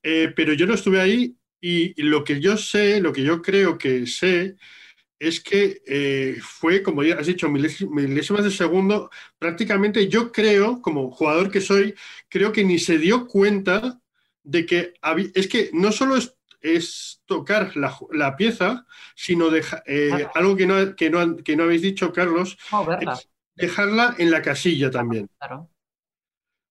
[0.03, 3.77] Eh, pero yo no estuve ahí y lo que yo sé, lo que yo creo
[3.77, 4.57] que sé,
[5.19, 9.11] es que fue, como ya has dicho, milésimas de segundo.
[9.39, 11.95] Prácticamente yo creo, como jugador que soy,
[12.29, 14.01] creo que ni se dio cuenta
[14.43, 14.95] de que
[15.35, 21.37] es que no solo es, tocar la, pieza, sino eh, algo que no, que, no,
[21.37, 22.59] que no habéis dicho, Carlos,
[23.55, 25.29] dejarla en la casilla también.
[25.39, 25.71] Claro.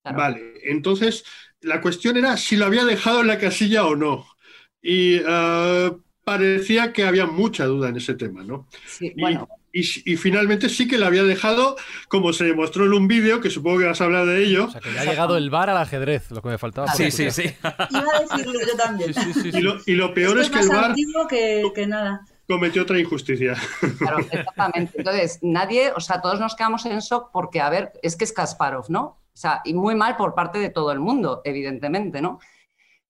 [0.03, 1.25] Vale, entonces
[1.61, 4.27] la cuestión era si lo había dejado en la casilla o no.
[4.81, 8.67] Y uh, parecía que había mucha duda en ese tema, ¿no?
[8.85, 9.47] Sí, bueno.
[9.77, 11.75] Y, finalmente sí que la había dejado,
[12.07, 14.67] como se demostró en un vídeo, que supongo que vas a hablar de ello.
[14.67, 16.87] O sea, que ya ha llegado el bar al ajedrez, lo que me faltaba.
[16.93, 17.43] Sí, sí, sí.
[17.89, 19.13] Iba a decirlo yo también.
[19.85, 20.95] y, lo, peor es, que el bar
[21.29, 22.25] que, que nada.
[22.47, 23.57] cometió otra injusticia.
[23.97, 24.93] Claro, exactamente.
[24.95, 28.31] Entonces, nadie, o sea, todos nos quedamos en shock porque, a ver, es que es
[28.31, 29.01] Kasparov, ¿no?
[29.01, 32.39] O sea, y muy mal por parte de todo el mundo, evidentemente, ¿no?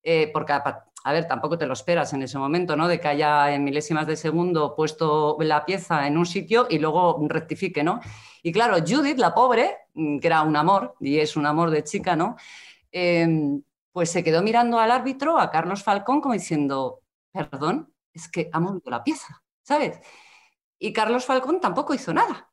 [0.01, 0.63] Eh, porque a
[1.13, 2.87] ver, tampoco te lo esperas en ese momento, ¿no?
[2.87, 7.19] De que haya en milésimas de segundo puesto la pieza en un sitio y luego
[7.27, 7.99] rectifique, ¿no?
[8.41, 11.83] Y claro, Judith, la pobre, mm, que era un amor, y es un amor de
[11.83, 12.35] chica, ¿no?
[12.91, 18.49] Em, pues se quedó mirando al árbitro, a Carlos Falcón, como diciendo, perdón, es que
[18.51, 19.99] ha movido la pieza, ¿sabes?
[20.79, 22.49] Y Carlos Falcón tampoco hizo nada.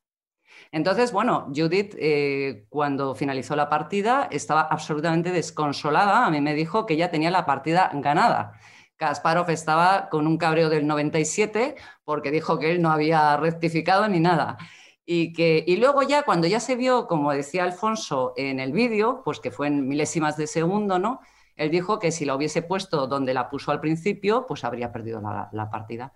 [0.73, 6.25] Entonces, bueno, Judith, eh, cuando finalizó la partida, estaba absolutamente desconsolada.
[6.25, 8.53] A mí me dijo que ya tenía la partida ganada.
[8.97, 14.19] Kasparov estaba con un cabreo del 97 porque dijo que él no había rectificado ni
[14.19, 14.57] nada.
[15.05, 19.21] Y, que, y luego ya, cuando ya se vio, como decía Alfonso en el vídeo,
[19.23, 21.19] pues que fue en milésimas de segundo, ¿no?
[21.55, 25.21] Él dijo que si la hubiese puesto donde la puso al principio, pues habría perdido
[25.21, 26.13] la, la partida.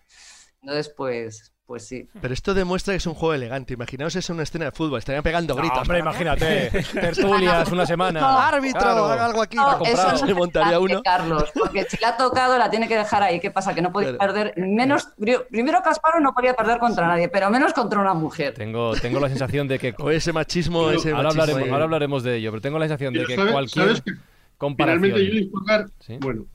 [0.62, 2.08] Entonces, pues, Pues sí.
[2.22, 3.74] Pero esto demuestra que es un juego elegante.
[3.74, 5.80] Imaginaos eso en una escena de fútbol, estarían pegando No, gritos.
[5.80, 6.70] hombre, imagínate.
[6.94, 8.22] Tertulias una semana.
[8.22, 8.80] No, ¡Árbitro!
[8.80, 9.06] Claro.
[9.08, 9.58] haga algo aquí.
[9.58, 11.02] No, eso Se montaría uno.
[11.04, 13.42] Carlos, porque si la ha tocado la tiene que dejar ahí.
[13.42, 13.76] ¿Qué pasa?
[13.76, 14.34] Que no podía Claro.
[14.34, 15.10] perder menos.
[15.50, 18.54] Primero Casparo no podía perder contra nadie, pero menos contra una mujer.
[18.54, 19.94] Tengo, tengo la sensación de que.
[20.00, 22.86] O ese machismo, Pero ese Ahora machismo hablaremos, ahora hablaremos de ello, pero tengo la
[22.86, 24.12] sensación de que ¿sabes- cualquier sabes que
[24.58, 25.02] comparación.
[25.04, 26.18] Finalmente Judith Polgar, Sí.
[26.22, 26.46] bueno,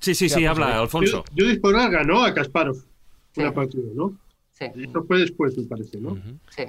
[0.00, 1.22] Sí, sí, sí, habla, Alfonso.
[1.36, 2.76] Judith Polgar ganó a Kasparov
[3.36, 4.12] una partida, ¿no?
[4.58, 6.16] Sí, Esto fue después, me parece, ¿no?
[6.48, 6.64] Sí.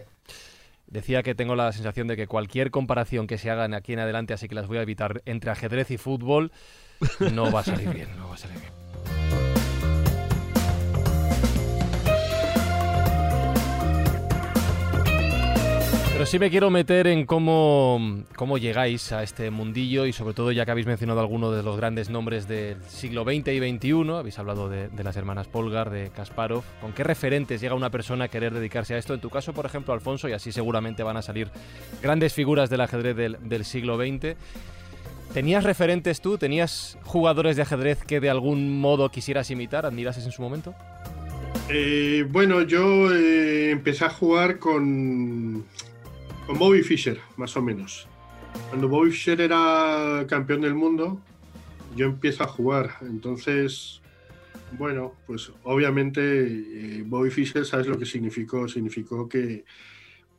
[0.88, 4.34] Decía que tengo la sensación de que cualquier comparación que se haga aquí en adelante,
[4.34, 6.52] así que las voy a evitar, entre ajedrez y fútbol,
[7.34, 9.47] no va a salir bien, no va a salir bien.
[16.18, 20.52] Pero sí me quiero meter en cómo, cómo llegáis a este mundillo y sobre todo
[20.52, 24.40] ya que habéis mencionado algunos de los grandes nombres del siglo XX y XXI, habéis
[24.40, 28.52] hablado de, las hermanas Polgar, de Kasparov, ¿con qué referentes llega una persona a querer
[28.52, 29.14] dedicarse a esto?
[29.14, 31.52] En tu caso, por ejemplo, Alfonso, y así seguramente van a salir
[32.02, 34.36] grandes figuras del ajedrez del, del siglo XX.
[35.36, 36.40] ¿Tenías referentes tú?
[36.40, 40.74] ¿Tenías jugadores de ajedrez que de algún modo quisieras imitar, admirases en su momento?
[41.70, 45.66] Eh, bueno, yo eh, empecé a jugar con,
[46.48, 48.08] con Bobby Fischer, más o menos.
[48.70, 51.22] Cuando Bobby Fischer era campeón del mundo,
[51.96, 52.96] yo empiezo a jugar.
[53.02, 54.02] Entonces,
[54.72, 58.68] bueno, pues obviamente eh, Bobby Fischer, ¿sabes lo que significó?
[58.70, 59.66] Significó que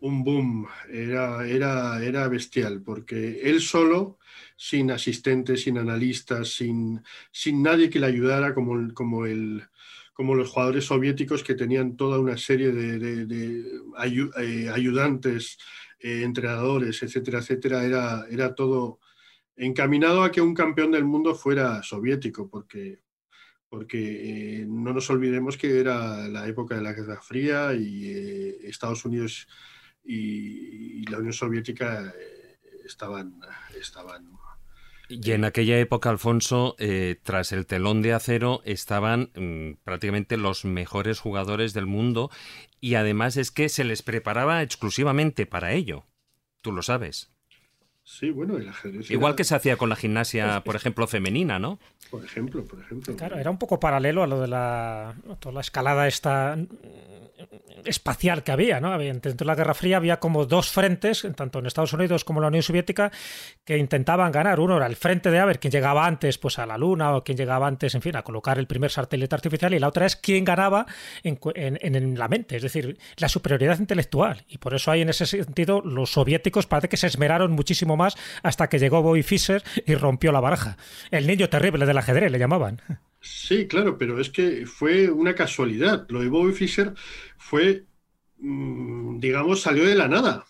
[0.00, 4.18] un boom era, era, era bestial, porque él solo,
[4.56, 9.62] sin asistentes, sin analistas, sin, sin nadie que le ayudara, como, como el
[10.18, 13.62] como los jugadores soviéticos que tenían toda una serie de,
[14.02, 15.58] eh, ayudantes,
[15.98, 19.00] eh, entrenadores, etcétera, etcétera, era, era todo
[19.56, 23.02] encaminado a que un campeón del mundo fuera soviético, porque,
[23.68, 28.58] porque eh, no nos olvidemos que era la época de la Guerra Fría y eh,
[28.64, 29.48] Estados Unidos
[30.04, 32.14] y, y la Unión Soviética
[32.88, 33.40] estaban,
[33.78, 34.38] estaban
[35.08, 40.64] Y en aquella época, Alfonso, eh, tras el telón de acero estaban mm, prácticamente los
[40.64, 42.30] mejores jugadores del mundo
[42.80, 46.06] y además es que se les preparaba exclusivamente para ello.
[46.60, 47.30] Tú lo sabes.
[48.10, 49.10] Sí, bueno, el ajedrez.
[49.10, 51.78] Igual era- que se hacía con la gimnasia, por ejemplo, femenina, ¿no?
[52.10, 53.14] Por ejemplo, por ejemplo.
[53.16, 56.56] Claro, era un poco paralelo a lo de la, toda la escalada esta
[57.84, 58.92] espacial que había, ¿no?
[58.92, 62.40] Había- Dentro de la Guerra Fría había como dos frentes, tanto en Estados Unidos como
[62.40, 63.12] en la Unión Soviética,
[63.64, 64.58] que intentaban ganar.
[64.60, 67.22] Uno era el frente de a ver quién llegaba antes pues, a la Luna o
[67.24, 70.16] quién llegaba antes, en fin, a colocar el primer satélite artificial, y la otra es
[70.16, 70.86] quién ganaba
[71.22, 74.44] en, cu- en- en- en la mente, es decir, la superioridad intelectual.
[74.48, 78.16] Y por eso hay en ese sentido los soviéticos parece que se esmeraron muchísimo más
[78.42, 80.78] hasta que llegó Bobby Fischer y rompió la baraja.
[81.10, 82.80] El niño terrible del ajedrez le llamaban.
[83.20, 86.06] Sí, claro, pero es que fue una casualidad.
[86.08, 86.94] Lo de Bobby Fischer
[87.36, 87.84] fue,
[88.38, 90.46] mm, digamos, salió de la nada.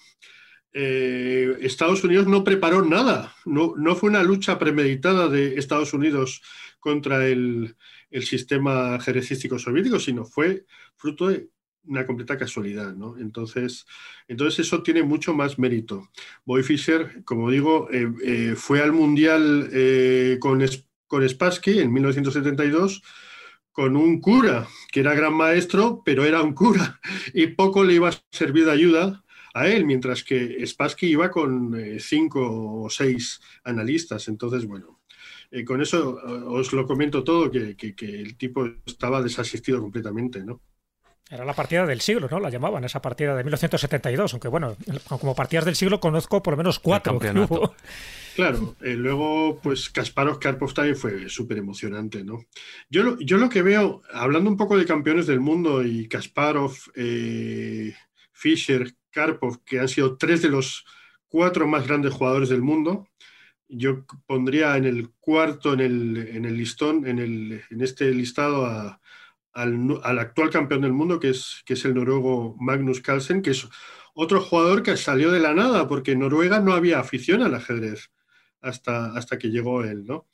[0.72, 3.34] Eh, Estados Unidos no preparó nada.
[3.44, 6.42] No, no fue una lucha premeditada de Estados Unidos
[6.78, 7.76] contra el,
[8.10, 10.64] el sistema ajedrecístico soviético, sino fue
[10.96, 11.48] fruto de
[11.88, 13.16] una completa casualidad, ¿no?
[13.18, 13.86] Entonces,
[14.28, 16.08] entonces eso tiene mucho más mérito.
[16.44, 20.64] Bobby Fischer, como digo, eh, eh, fue al Mundial eh, con,
[21.06, 23.02] con Spassky en 1972
[23.72, 27.00] con un cura, que era gran maestro, pero era un cura,
[27.34, 29.24] y poco le iba a servir de ayuda
[29.54, 34.28] a él, mientras que Spassky iba con cinco o seis analistas.
[34.28, 35.00] Entonces, bueno,
[35.66, 36.18] con eso
[36.58, 40.60] os lo comento todo, que, que- que el tipo estaba desasistido completamente, ¿no?
[41.30, 42.40] Era la partida del siglo, ¿no?
[42.40, 44.76] La llamaban, esa partida de 1972, aunque bueno,
[45.08, 47.18] como partidas del siglo conozco por lo menos cuatro.
[47.18, 47.74] que hubo.
[48.34, 52.44] Claro, eh, luego, pues Kasparov Karpov también fue súper emocionante, ¿no?
[52.88, 56.72] Yo, lo- yo lo que veo, hablando un poco de campeones del mundo y Kasparov,
[56.94, 57.94] eh,
[58.32, 60.84] Fischer, Karpov, que han sido tres de los
[61.28, 63.08] cuatro más grandes jugadores del mundo,
[63.68, 68.64] yo pondría en el cuarto, en el, en el listón, en, el, en este listado
[68.64, 69.00] a-
[69.52, 73.50] al, al actual campeón del mundo, que es, que es el noruego Magnus Carlsen, que
[73.50, 73.68] es
[74.14, 78.10] otro jugador que salió de la nada, porque en Noruega no había afición al ajedrez
[78.60, 80.26] hasta, hasta que llegó él, ¿no?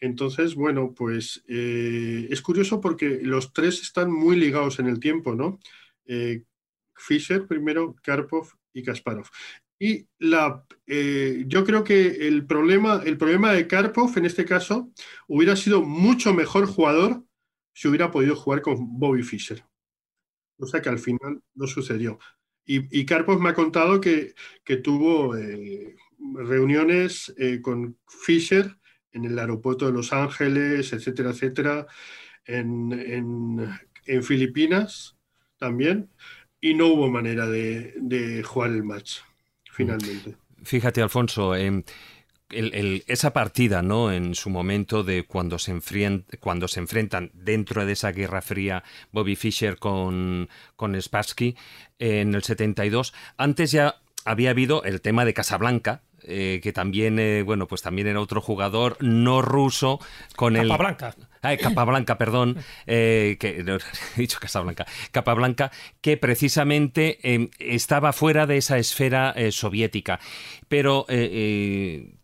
[0.00, 5.34] Entonces, bueno, pues eh, es curioso porque los tres están muy ligados en el tiempo,
[5.34, 5.58] ¿no?
[6.06, 6.42] Eh,
[6.96, 9.28] Fischer primero, Karpov y Kasparov.
[9.78, 14.90] Y la, eh, yo creo que el problema, el problema de Karpov en este caso
[15.28, 17.22] hubiera sido mucho mejor jugador
[17.78, 19.62] si hubiera podido jugar con Bobby Fischer.
[20.58, 22.18] O sea que al final no sucedió.
[22.66, 25.94] Y, y Karpov me ha contado que, que tuvo eh,
[26.34, 28.76] reuniones eh, con Fischer
[29.12, 31.86] en el aeropuerto de Los Ángeles, etcétera, etcétera,
[32.44, 33.70] en, en-
[34.06, 35.16] en Filipinas,
[35.56, 36.10] también,
[36.60, 39.20] y no hubo manera de, de jugar el match,
[39.70, 40.36] finalmente.
[40.64, 41.84] Fíjate, Alfonso, eh,
[42.50, 44.10] el- el- esa partida, ¿no?
[44.12, 48.82] En su momento de cuando se, enfrien- cuando se enfrentan dentro de esa guerra fría
[49.12, 51.56] Bobby Fischer con, con Spassky
[51.98, 53.12] eh, en el 72.
[53.36, 56.02] Antes ya había habido el tema de Casablanca.
[56.30, 59.98] eh, que también, eh, bueno, pues también era otro jugador no ruso
[60.36, 60.68] con el...
[60.68, 61.14] Capablanca.
[61.40, 63.76] Ay, Capablanca, perdón, eh, que no,
[64.16, 65.70] he dicho Casablanca, Capablanca,
[66.02, 67.18] que precisamente
[67.60, 70.18] estaba fuera de esa esfera soviética.
[70.68, 71.06] Pero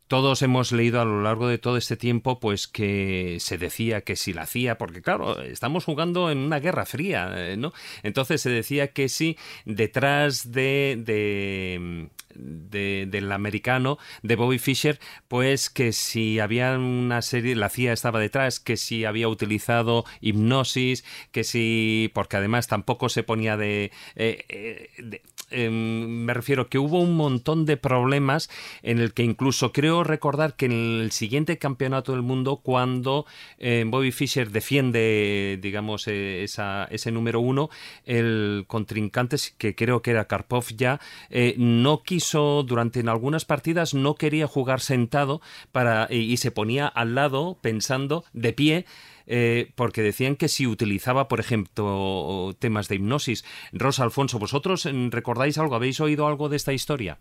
[0.09, 4.17] todos hemos leído a lo largo de todo este tiempo, pues que se decía que
[4.17, 7.73] si la hacía, porque claro, estamos jugando en una guerra fría, eh, ¿no?
[8.03, 14.99] Entonces se decía que si detrás de, de de- del americano, de Bobby Fischer,
[15.29, 21.05] pues que si había una serie, la CIA estaba detrás, que si había utilizado hipnosis,
[21.31, 23.93] que si, porque además tampoco se ponía de...
[24.17, 28.51] eh, eh, de- em, me refiero que hubo un montón de problemas
[28.83, 33.27] en el que incluso creo recordar que en el siguiente campeonato del mundo cuando
[33.59, 37.71] eh, Bobby Fischer defiende digamos eh, esa, ese número uno
[38.05, 44.15] el contrincante que creo que era Karpov ya eh, no quiso durante algunas partidas no
[44.15, 45.41] quería jugar sentado
[45.73, 48.87] para y se ponía al lado pensando de pie
[49.27, 53.45] eh, porque decían que si utilizaba, por ejemplo, temas de hipnosis.
[53.73, 55.75] Rosa Alfonso, ¿vosotros mm, recordáis algo?
[55.75, 57.19] ¿Habéis oído algo de esta historia?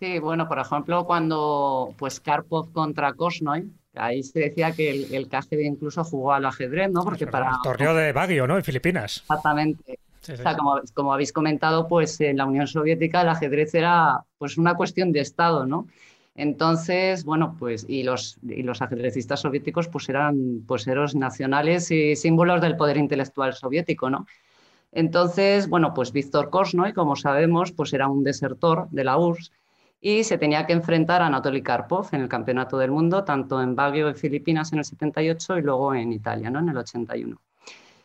[0.00, 5.28] Sí, bueno, por ejemplo, cuando pues Karpov contra Kosnoy, ahí se decía que el, el
[5.28, 7.04] KGB incluso jugó al ajedrez, ¿no?
[7.04, 7.50] Porque para...
[7.50, 8.56] El torneo de Baguio, ¿no?
[8.56, 9.18] En Filipinas.
[9.18, 10.00] Exactamente.
[10.20, 13.74] Sí, sí, O sea, como, como habéis comentado, pues en la Unión Soviética el ajedrez
[13.74, 15.86] era pues una cuestión de Estado, ¿no?
[16.34, 22.16] Entonces, bueno, pues y los, y los ajedrecistas soviéticos pues eran pues héroes nacionales y
[22.16, 24.26] símbolos del poder intelectual soviético, ¿no?
[24.92, 29.52] Entonces, bueno, pues Víctor Kosnoy, como sabemos, pues era un desertor de la URSS
[30.00, 33.76] y se tenía que enfrentar a Anatoly Karpov en el Campeonato del Mundo, tanto en
[33.76, 36.58] Baguio, en Filipinas, en el 78 y luego en Italia, ¿no?
[36.58, 37.40] En el 81.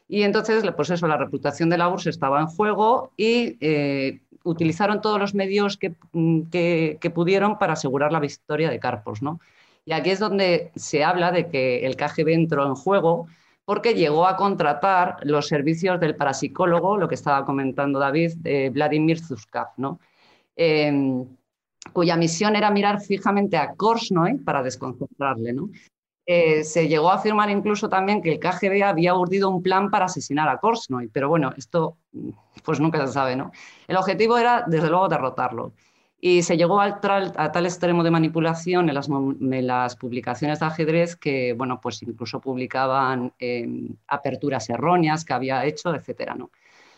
[0.08, 5.02] Y entonces, pues eso, la reputación de la URSS estaba en juego y eh, utilizaron
[5.02, 9.40] todos los medios que, mm, que, que pudieron para asegurar la victoria de Karpov, ¿no?
[9.86, 13.28] Y aquí es donde se habla de que el KGB entró en juego
[13.66, 19.20] porque llegó a contratar los servicios del parapsicólogo, lo que estaba comentando David, de Vladimir
[19.20, 20.00] Zuskav, ¿no?
[20.56, 21.26] Eh,
[21.94, 25.70] cuya misión era mirar fijamente a Korsnoy para desconcentrarle, ¿no?
[26.30, 30.06] Eh, se llegó a afirmar incluso también que el KGB había urdido un plan para
[30.06, 31.96] asesinar a Korsnoy, pero bueno, esto
[32.66, 33.52] pues nunca se sabe, ¿no?
[33.88, 35.72] El objetivo era, desde luego, derrotarlo.
[36.20, 41.16] Y se llegó a tal extremo de manipulación en las, en las publicaciones de ajedrez
[41.16, 43.66] que, bueno, pues incluso publicaban eh,
[44.08, 46.52] aperturas erróneas que había hecho, etcétera, ¿no?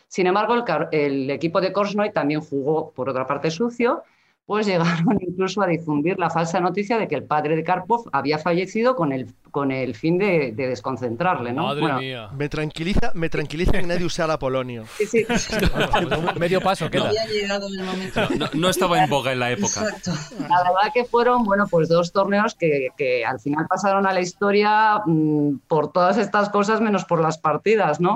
[0.07, 4.01] Sin embargo, el, el equipo de Korsnoy también jugó, por otra parte, sucio,
[4.49, 8.39] pues llegaron incluso a difundir la falsa noticia de que el padre de Karpov había
[8.39, 11.65] fallecido con el, con el fin de, de desconcentrarle, ¿no?
[11.65, 12.29] Madre Bueno, mía.
[12.35, 14.85] Me tranquiliza, me tranquiliza que nadie usara polonio.
[14.97, 15.23] sí, sí.
[16.39, 17.09] Medio paso queda.
[17.09, 18.21] Había llegado el momento.
[18.39, 19.81] No, no estaba en boga en la época.
[19.81, 20.13] Exacto.
[20.49, 24.21] La verdad que fueron, bueno, pues dos torneos que, que al final pasaron a la
[24.21, 28.15] historia mm, por todas estas cosas menos por las partidas, ¿no?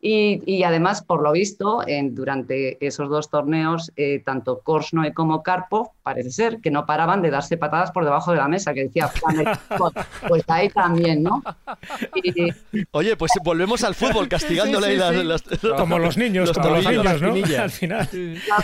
[0.00, 5.42] Y, y además, por lo visto, en- durante esos dos torneos, eh, tanto Korsnoy como
[5.42, 8.84] Karpov, parece ser que no paraban de darse patadas por debajo de la mesa, que
[8.84, 9.44] decía, "Juan,
[10.26, 11.42] pues ahí también, ¿no?
[12.14, 12.48] Y,
[12.92, 15.24] Oye, pues volvemos al fútbol, castigándole Sí, sí, ahí sí.
[15.24, 17.34] las, las- Como los niños, los como los niños, ¿no?
[17.62, 18.08] Al final.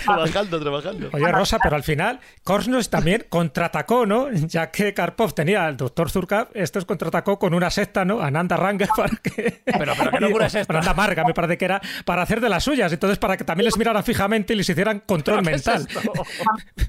[0.05, 1.11] trabajando, trabajando.
[1.13, 4.31] Oye, Rosa, pero al final Korsnos también contraatacó, ¿no?
[4.33, 8.21] Ya que Karpov tenía al doctor Zurkab, estos contraatacó con una secta, ¿no?
[8.23, 9.63] Ananda Ranga para que...
[9.67, 10.73] Pero, pero qué locura es esta.
[10.73, 12.91] Ananda Marga, me parece que era, para hacer de las suyas.
[12.93, 15.87] Entonces, para que también les miraran fijamente y les hicieran control ¿Qué es mental.
[15.89, 16.13] esto?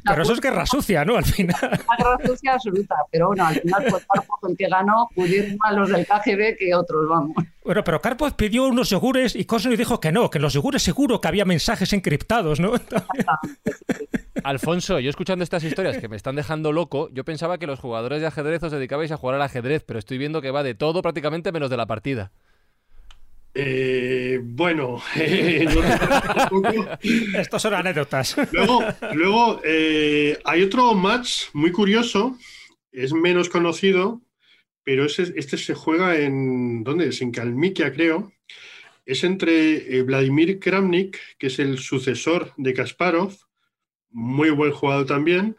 [0.03, 1.17] Pero eso es guerra sucia, ¿no?
[1.17, 1.55] Al final.
[1.61, 5.73] una guerra sucia absoluta, pero bueno, al final fue Karpov el que ganó, pudieron más
[5.75, 7.35] los del KGB que otros, vamos.
[7.63, 10.83] Bueno, pero Karpov pidió unos yogures y Korsnos dijo que no, que en los yogures
[10.83, 12.73] seguro que había mensajes encriptados, ¿no?
[14.43, 18.21] Alfonso, yo escuchando estas historias que me están dejando loco, yo pensaba que los jugadores
[18.21, 21.01] de ajedrez os dedicabais a jugar al ajedrez, pero estoy viendo que va de todo
[21.01, 22.31] prácticamente menos de la partida.
[23.57, 27.39] Eh, bueno, eh, no-.
[27.39, 28.35] Estos son anécdotas.
[28.51, 28.83] Luego,
[29.13, 32.37] luego eh, hay otro match muy curioso,
[32.91, 34.21] es menos conocido,
[34.83, 37.21] pero ese- este se juega en, ¿dónde es?
[37.21, 38.33] En Kalmikia, creo.
[39.05, 43.33] Es entre eh, Vladimir Kramnik, que es el sucesor de Kasparov,
[44.09, 45.55] muy buen jugador también.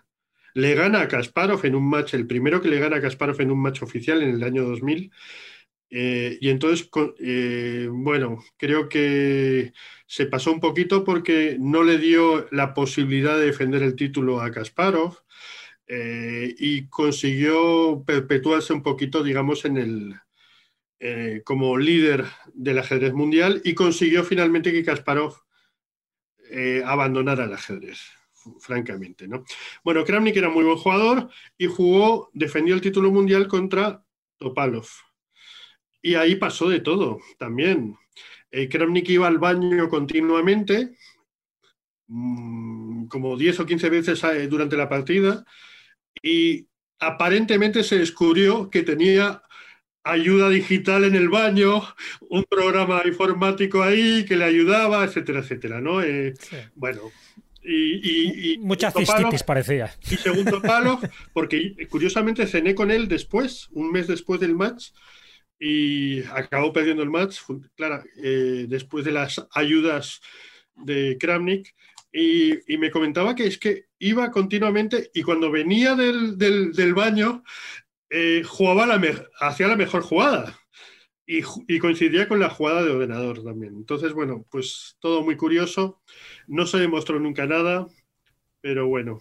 [0.52, 3.50] Le gana a Kasparov en un match, el primero que le gana a Kasparov en
[3.52, 5.10] un match oficial en el año 2000.
[5.90, 6.88] Eh, y entonces,
[7.20, 9.72] eh, bueno, creo que
[10.06, 14.50] se pasó un poquito porque no le dio la posibilidad de defender el título a
[14.50, 15.18] Kasparov
[15.86, 20.14] eh, y consiguió perpetuarse un poquito, digamos, en el,
[21.44, 22.24] como líder
[22.54, 25.34] del ajedrez mundial y consiguió finalmente que Kasparov
[26.84, 28.00] abandonara el ajedrez
[28.60, 29.28] francamente.
[29.28, 29.44] ¿no?
[29.84, 31.28] Bueno, Kramnik era muy buen jugador
[31.58, 34.02] y jugó, defendió el título mundial contra
[34.38, 34.86] Topalov.
[36.06, 37.96] Y ahí pasó de todo también.
[38.52, 40.94] Eh, Kramnik iba al baño continuamente,
[42.06, 45.44] mm, como 10 o 15 veces eh, durante la partida,
[46.22, 46.68] y
[47.00, 49.42] aparentemente se descubrió que tenía
[50.04, 51.82] ayuda digital en el baño,
[52.30, 56.02] un programa informático ahí que le ayudaba, etcétera, etcétera, ¿no?
[56.02, 56.34] Eh,
[56.76, 57.00] bueno,
[57.64, 59.92] y, Mucha cistitis parecía.
[60.08, 61.00] Y segundo palo,
[61.32, 64.90] porque curiosamente cené con él después, un mes después del match,
[65.58, 67.40] y acabó perdiendo el match,
[67.74, 70.20] claro, eh, después de las ayudas
[70.74, 71.74] de Kramnik.
[72.12, 77.42] Y, me comentaba que es que iba continuamente y cuando venía del, del, baño,
[78.08, 79.00] eh, jugaba la
[79.40, 80.58] hacía la mejor jugada.
[81.26, 83.74] Y, y, coincidía con la jugada de ordenador también.
[83.74, 86.00] Entonces, bueno, pues todo muy curioso.
[86.46, 87.86] No se demostró nunca nada,
[88.60, 89.20] pero bueno,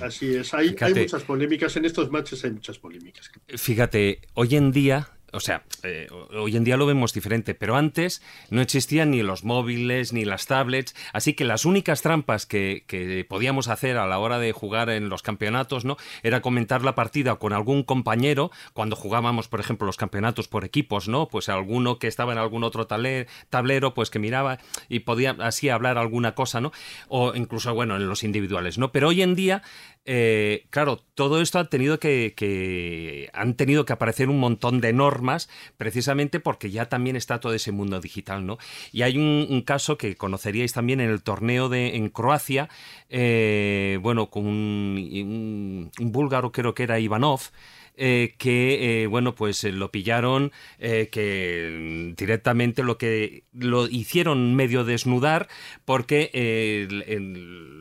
[0.00, 0.52] así es.
[0.52, 3.30] Hay, hay muchas polémicas en estos matches, hay muchas polémicas.
[3.56, 8.22] Fíjate, hoy en día o sea, eh, hoy en día lo vemos diferente, pero antes
[8.50, 12.84] no existían ni los móviles ni las tablets, así que las únicas trampas que,
[13.28, 15.96] podíamos hacer a la hora de jugar en los campeonatos, ¿no?
[16.22, 21.08] Era comentar la partida con algún compañero, cuando jugábamos, por ejemplo, los campeonatos por equipos,
[21.08, 21.28] ¿no?
[21.28, 24.58] Pues alguno que estaba en algún otro tablero, pues que miraba
[24.88, 26.72] y podía así hablar alguna cosa, ¿no?
[27.08, 28.92] O incluso, bueno, en los individuales, ¿no?
[28.92, 29.62] Pero hoy en día
[30.06, 35.48] eh, claro, todo esto ha tenido que, han tenido que aparecer un montón de normas
[35.78, 38.58] precisamente porque ya también está todo ese mundo digital, ¿no?
[38.92, 42.68] Y hay un, caso que conoceríais también en el torneo de en Croacia,
[43.08, 47.50] eh, bueno, con un, un búlgaro creo que era Ivanov.
[47.96, 54.84] Eh, que, eh, bueno, pues eh, lo pillaron, que directamente lo que lo hicieron medio
[54.84, 55.48] desnudar
[55.84, 56.28] porque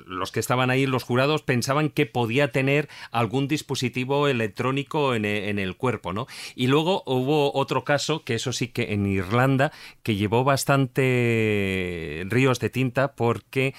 [0.05, 5.57] los que estaban ahí, los jurados, pensaban que podía tener algún dispositivo electrónico en, en,
[5.57, 6.28] el cuerpo, ¿no?
[6.55, 9.72] Y luego hubo otro caso, que eso sí que en Irlanda,
[10.03, 13.74] que llevó bastante ríos de tinta porque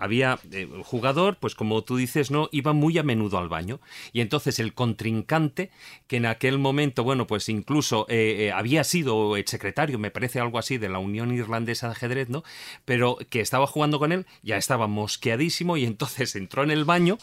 [0.00, 3.80] había eh, jugador, pues como tú dices, no iba muy a menudo al baño.
[4.12, 5.70] Y entonces el contrincante
[6.06, 10.40] que en aquel momento, bueno, pues incluso eh, eh, había sido el secretario, me parece
[10.40, 12.42] algo así de la Unión Irlandesa de ajedrez, ¿no?
[12.86, 17.18] Pero que estaba jugando con él, ya estaba mosqueadísimo y entonces entró en el baño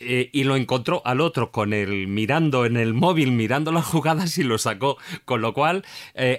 [0.00, 4.44] y lo encontró al otro con el mirando en el móvil, mirando las jugadas y
[4.44, 5.84] lo sacó, con lo cual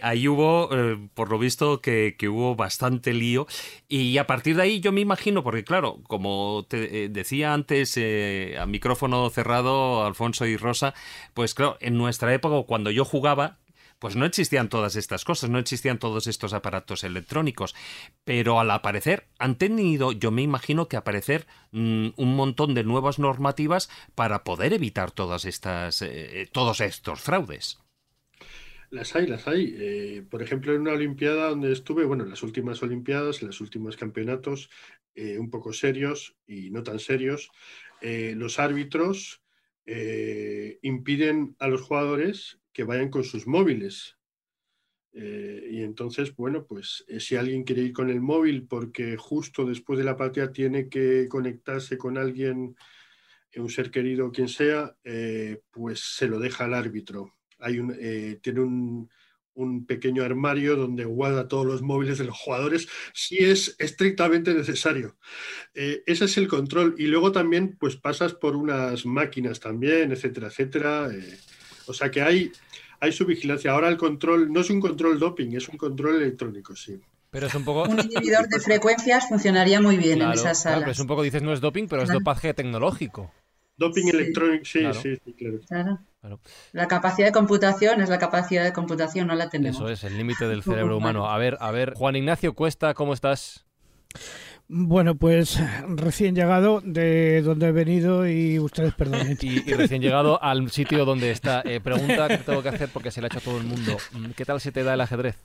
[0.02, 0.70] ahí hubo,
[1.14, 3.48] por lo visto, que, que hubo bastante lío.
[3.88, 7.98] Y a partir de ahí yo me imagino porque claro, como te eh, decía antes
[7.98, 10.94] eh, a micrófono cerrado Alfonso y Rosa,
[11.34, 13.58] pues claro, en nuestra época cuando yo jugaba,
[13.98, 17.74] pues no existían todas estas cosas, no existían todos estos aparatos electrónicos,
[18.24, 23.18] pero al aparecer han tenido, yo me imagino que aparecer mm, un montón de nuevas
[23.18, 27.80] normativas para poder evitar todas estas, eh, todos estos fraudes.
[28.92, 30.22] Las hay, las hay.
[30.32, 33.98] Por ejemplo, en una Olimpiada donde estuve, bueno, en las últimas Olimpiadas, en los últimos
[33.98, 34.72] campeonatos,
[35.16, 37.50] eh, un poco serios y no tan serios,
[38.02, 39.42] eh, los árbitros
[40.84, 44.18] impiden a los jugadores que vayan con sus móviles.
[45.12, 50.06] y entonces, bueno, pues si alguien quiere ir con el móvil porque justo después de
[50.06, 52.76] la partida tiene que conectarse con alguien,
[53.56, 54.96] un ser querido, quien sea,
[55.72, 59.10] pues se lo deja al árbitro hay un, eh, tiene un,
[59.86, 65.18] pequeño armario donde guarda todos los móviles de los jugadores si es estrictamente necesario.
[65.74, 66.96] Eh, ese es el control.
[66.98, 71.10] Y luego también pues pasas por unas máquinas también, etcétera, etcétera.
[71.12, 71.38] Eh,
[71.88, 72.52] o sea que hay,
[73.00, 73.72] hay su vigilancia.
[73.72, 77.00] Ahora el control no es un control doping, es un control electrónico, sí.
[77.32, 77.84] Pero es un poco.
[77.84, 80.80] Un inhibidor de frecuencias funcionaría muy bien en esas salas.
[80.80, 83.32] pero es un poco, dices, no es doping, pero es dopaje tecnológico.
[83.80, 86.42] Doping electrónico, sí, sí, sí, claro.
[86.74, 89.78] La capacidad de computación es la capacidad de computación, no la tenemos.
[89.78, 91.30] Eso es, el límite del cerebro humano.
[91.30, 93.66] A ver, a ver, Juan Ignacio Cuesta, ¿cómo estás?
[94.68, 95.58] Bueno, pues
[95.88, 99.38] recién llegado de donde he venido y ustedes perdonen.
[99.42, 101.64] y, recién llegado al sitio donde está.
[101.64, 103.98] Eh, pregunta que tengo que hacer porque se le ha hecho a todo el mundo.
[104.12, 105.38] Mm, ¿Qué tal se te da el ajedrez?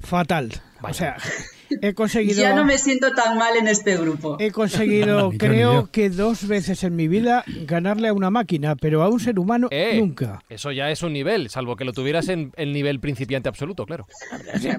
[0.00, 0.52] Fatal.
[0.82, 1.16] O sea,
[1.82, 2.40] he conseguido.
[2.40, 4.36] Ya no me siento tan mal en este grupo.
[4.38, 9.08] He conseguido, creo que dos veces en mi vida, ganarle a una máquina, pero a
[9.08, 10.40] un ser humano Eh, nunca.
[10.48, 14.06] Eso ya es un nivel, salvo que lo tuvieras en el nivel principiante absoluto, claro.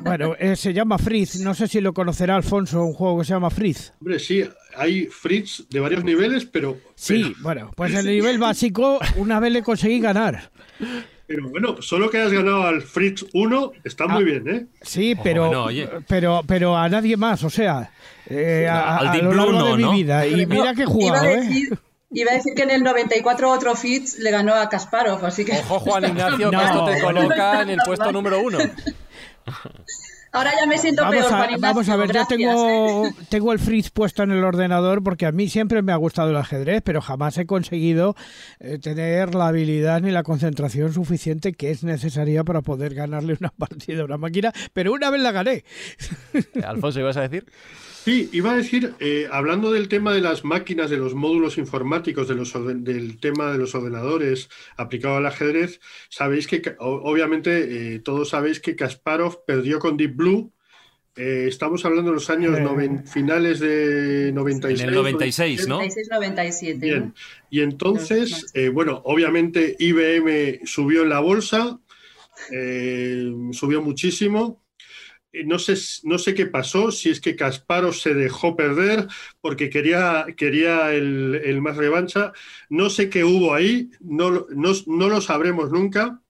[0.02, 1.40] Bueno, eh, se llama Fritz.
[1.42, 3.94] No sé si lo conocerá Alfonso, un juego que se llama Fritz.
[4.00, 4.44] Hombre, sí,
[4.76, 6.78] hay Fritz de varios niveles, pero.
[6.96, 10.52] Sí, bueno, pues en el nivel básico una vez le conseguí ganar.
[11.30, 14.66] Pero bueno, solo que has ganado al Fritz 1 está muy bien, ¿eh?
[14.82, 17.92] Sí, pero, bueno, pero, pero a nadie más, o sea,
[18.28, 19.92] eh, a, Al a lo Blue largo no, de mi ¿no?
[19.92, 20.26] vida.
[20.26, 21.38] Y mira que he Iba jugado, a ¿eh?
[21.42, 25.46] decir, iba a decir que en el 94 otro Fitz le ganó a Kasparov, así
[25.46, 25.52] que...
[25.52, 26.66] Ojo, Juan Ignacio, que No.
[26.66, 28.58] esto te coloca en el puesto número uno.
[30.32, 33.14] Ahora ya me siento Vamos peor, a, Juan vamos a ver, yo gracias, tengo, ¿eh?
[33.30, 36.36] tengo el Fritz puesto en el ordenador porque a mí siempre me ha gustado el
[36.36, 38.16] ajedrez, pero jamás he conseguido
[38.60, 43.50] eh, tener la habilidad ni la concentración suficiente que es necesaria para poder ganarle una
[43.58, 45.64] partida a una máquina, pero una vez la gané.
[46.64, 47.46] Alfonso, ¿ibas a decir?
[48.04, 52.28] Sí, iba a decir, eh, hablando del tema de las máquinas, de los módulos informáticos,
[52.28, 55.80] de los orden- del tema de los ordenadores aplicado al ajedrez,
[56.10, 60.52] sabéis que, obviamente, eh, todos sabéis que Kasparov perdió con Deep Blue.
[61.16, 62.62] Eh, estamos hablando de los años Eh.
[62.62, 64.82] noven- finales de 96.
[64.82, 65.76] En el 96, ¿no?
[65.80, 66.80] 96-97.
[66.80, 67.14] Bien.
[67.50, 71.78] Y entonces, eh, bueno, obviamente IBM subió en la bolsa,
[72.52, 74.64] eh, subió muchísimo.
[75.32, 79.08] Eh, No sé, no sé qué pasó, si es que Kasparov se dejó perder
[79.42, 82.34] porque quería, quería el, el más revancha.
[82.70, 86.22] No sé qué hubo ahí, no, no, no lo sabremos nunca.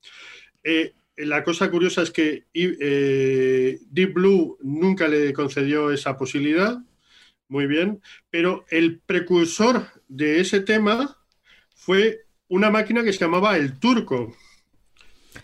[0.64, 6.80] Eh, la cosa curiosa es que eh, Deep Blue nunca le concedió esa posibilidad.
[7.50, 11.18] Muy bien, pero el precursor de ese tema
[11.74, 14.36] fue una máquina que se llamaba el turco.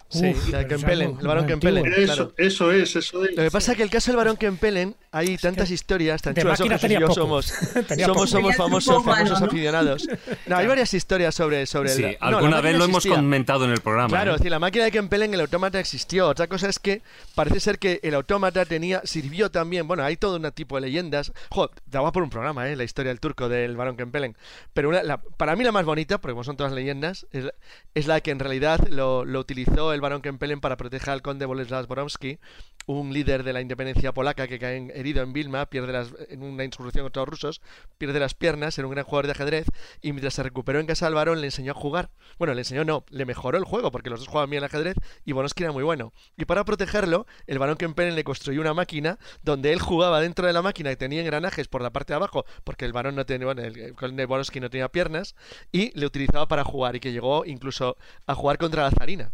[0.07, 1.77] Sí, Uf, Kempelen, ya no- el varón antiguo.
[1.85, 2.33] Eso, claro.
[2.37, 3.35] eso es, eso es.
[3.35, 6.59] Lo que pasa es que el caso del varón Kempelen, hay tantas historias, tan chulas.
[6.61, 7.13] Jesús y yo poco.
[7.13, 7.45] somos,
[8.05, 9.47] somos, somos famosos, humano, famosos ¿no?
[9.47, 10.07] aficionados.
[10.47, 12.17] No, hay varias historias sobre, sobre Sí, el.
[12.21, 14.09] no, alguna vez lo hemos comentado en el programa.
[14.09, 14.35] Claro, ¿eh?
[14.35, 16.27] es decir, la máquina de Kempelen, el autómata existió.
[16.27, 17.01] Otra cosa es que
[17.33, 19.87] parece ser que el autómata tenía, sirvió también.
[19.87, 21.31] Bueno, hay todo un tipo de leyendas.
[21.49, 22.75] Joder, daba por un programa, ¿eh?
[22.75, 24.37] La historia del turco del varón Kempelen.
[24.73, 27.53] Pero una- la- para mí la más bonita, porque como son todas leyendas, es, la-
[27.95, 31.45] es la que en realidad lo, lo utilizó el varón Kempelen para proteger al conde
[31.45, 32.37] Bolesław Borowski,
[32.85, 36.63] un líder de la independencia polaca que cae herido en Vilma, pierde las, en una
[36.63, 37.61] insurrección contra los rusos,
[37.97, 39.65] pierde las piernas, era un gran jugador de ajedrez
[40.01, 42.11] y mientras se recuperó en casa del varón le enseñó a jugar.
[42.37, 44.95] Bueno, le enseñó no, le mejoró el juego porque los dos jugaban bien al ajedrez
[45.23, 46.13] y Borowski era muy bueno.
[46.37, 50.53] Y para protegerlo, el varón Kempelen le construyó una máquina donde él jugaba dentro de
[50.53, 53.45] la máquina y tenía engranajes por la parte de abajo porque el varón no tenía,
[53.45, 55.35] bueno, el conde Borowski no tenía piernas
[55.71, 59.31] y le utilizaba para jugar y que llegó incluso a jugar contra la zarina.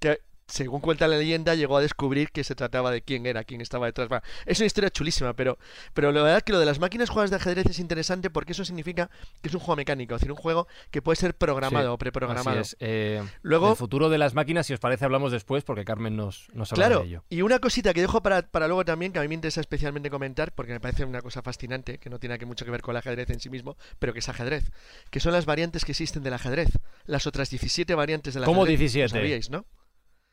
[0.00, 0.20] Que
[0.50, 3.84] según cuenta la leyenda, llegó a descubrir que se trataba de quién era, quién estaba
[3.84, 4.08] detrás.
[4.10, 5.58] Va, Es una historia chulísima, pero,
[5.92, 8.64] pero la verdad que lo de las máquinas jugadas de ajedrez es interesante porque eso
[8.64, 9.10] significa
[9.42, 11.98] que es un juego mecánico, es decir, un juego que puede ser programado Sí, o
[11.98, 12.48] preprogramado.
[12.60, 12.76] Así es.
[12.80, 16.48] Eh, Luego- el futuro de las máquinas, si os parece, hablamos después, porque Carmen nos,
[16.54, 17.24] nos habla Claro, de ello.
[17.28, 20.08] y una cosita que dejo para, para luego también, que a mí me interesa especialmente
[20.08, 22.96] comentar, porque me parece una cosa fascinante, que no tiene mucho que ver con el
[23.00, 24.64] ajedrez en sí mismo, pero que es ajedrez,
[25.10, 26.70] que son las variantes que existen del ajedrez,
[27.04, 28.78] las otras 17 variantes del ¿Cómo ajedrez.
[28.92, 29.14] 17?
[29.14, 29.66] Lo sabíais, ¿no?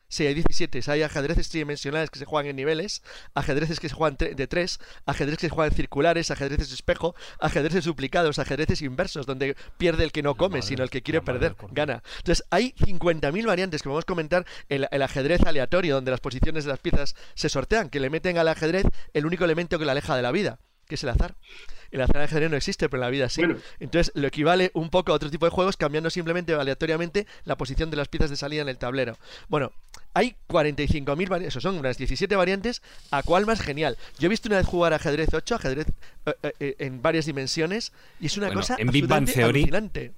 [0.08, 0.82] Sí, hay 17.
[0.92, 3.02] Hay ajedrezes tridimensionales que se juegan en niveles,
[3.34, 8.38] ajedrezes que se juegan de 3, ajedrezes que se juegan circulares, ajedrezes espejo, ajedrezes duplicados,
[8.40, 11.56] ajedrezes inversos, donde pierde el que no come, madre- sino el que quiere la perder,
[11.72, 12.04] gana.
[12.18, 14.46] Entonces, hay 50.000 variantes que podemos comentar.
[14.70, 18.38] El, el ajedrez aleatorio, donde las posiciones de las piezas se sortean, que le meten
[18.38, 21.36] al ajedrez el único elemento que le aleja de la vida, que es el azar.
[21.92, 23.42] El azar ajedrez no existe, pero en la vida sí.
[23.42, 23.60] Bueno.
[23.80, 27.90] Entonces, lo equivale un poco a otro tipo de juegos, cambiando simplemente aleatoriamente la posición
[27.90, 29.18] de las piezas de salida en el tablero.
[29.48, 29.72] Bueno,
[30.16, 33.98] hay 45.000 variantes, eso son unas 17 variantes, ¿a cuál más genial?
[34.18, 35.88] Yo he visto una vez jugar ajedrez 8, ajedrez
[36.26, 39.60] eh, eh, eh, en varias dimensiones, y es una Bueno, cosa en Big Bang Theory-
[39.64, 40.14] alucinante.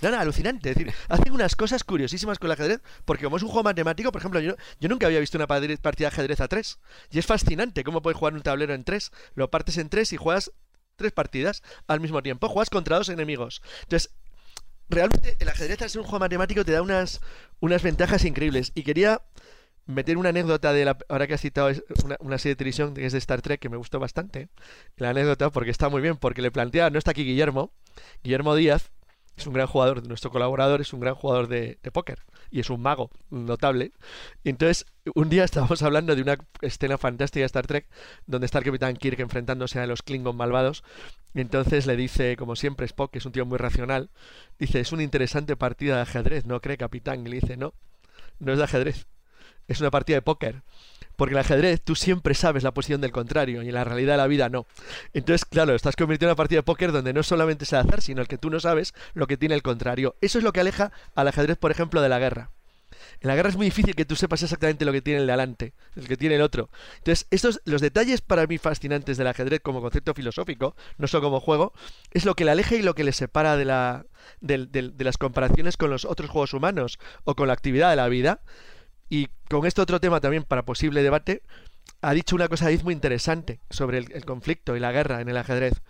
[0.00, 0.70] No, no, alucinante.
[0.70, 4.12] Es decir, hacen unas cosas curiosísimas con el ajedrez, porque como es un juego matemático,
[4.12, 6.78] por ejemplo, yo, yo nunca había visto una partida de ajedrez a 3.
[7.10, 9.10] Y es fascinante cómo puedes jugar un tablero en 3.
[9.34, 10.52] Lo partes en 3 y juegas
[10.96, 12.48] tres partidas al mismo tiempo.
[12.48, 13.62] Juegas contra dos enemigos.
[13.84, 14.10] Entonces,
[14.90, 17.20] realmente el ajedrez al ser un juego matemático te da unas,
[17.60, 18.72] unas ventajas increíbles.
[18.74, 19.22] Y quería
[19.86, 20.98] meter una anécdota de la.
[21.08, 21.70] Ahora que has citado
[22.20, 24.48] una, serie de televisión que es de Star Trek que me gustó bastante.
[24.96, 26.90] La anécdota, porque está muy bien, porque le plantea.
[26.90, 27.72] No está aquí Guillermo.
[28.22, 28.90] Guillermo Díaz
[29.36, 32.20] es un gran jugador, nuestro colaborador es un gran jugador de, de póker
[32.50, 33.92] y es un mago notable.
[34.44, 37.88] Y entonces, un día estábamos hablando de una escena fantástica de Star Trek
[38.26, 40.84] donde está el Capitán Kirk enfrentándose a los Klingon malvados.
[41.34, 44.10] Y entonces le dice, como siempre, Spock, que es un tío muy racional,
[44.58, 47.26] dice: Es una interesante partida de ajedrez, ¿no cree, Capitán?
[47.26, 47.74] Y le dice: No,
[48.38, 49.08] no es de ajedrez,
[49.68, 50.62] es una partida de póker.
[51.16, 54.14] Porque en el ajedrez tú siempre sabes la posición del contrario y en la realidad
[54.14, 54.66] de la vida no.
[55.12, 58.02] Entonces, claro, estás convirtiendo en una partida de póker donde no solamente es el azar,
[58.02, 60.16] sino el que tú no sabes lo que tiene el contrario.
[60.20, 62.50] Eso es lo que aleja al ajedrez, por ejemplo, de la guerra.
[63.20, 65.32] En la guerra es muy difícil que tú sepas exactamente lo que tiene el de
[65.32, 66.68] adelante, el que tiene el otro.
[66.98, 71.40] Entonces, estos, los detalles para mí fascinantes del ajedrez como concepto filosófico, no solo como
[71.40, 71.72] juego,
[72.10, 74.06] es lo que le aleja y lo que le separa de, la,
[74.40, 78.40] de las comparaciones con los otros juegos humanos o con la actividad de la vida.
[79.14, 81.44] Y con este otro tema también para posible debate,
[82.02, 85.82] ha dicho una cosa muy interesante sobre el, conflicto y la guerra en el ajedrez.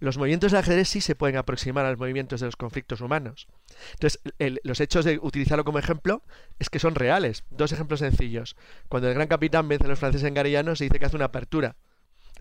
[0.00, 3.46] Los movimientos del ajedrez sí se pueden aproximar a los movimientos de los conflictos humanos.
[3.92, 4.20] Entonces,
[4.64, 6.24] los hechos de utilizarlo como ejemplo
[6.58, 7.44] es que son reales.
[7.50, 8.56] Dos ejemplos sencillos.
[8.88, 11.26] Cuando el gran capitán vence a los franceses en Garellano, se dice que hace una
[11.26, 11.76] apertura.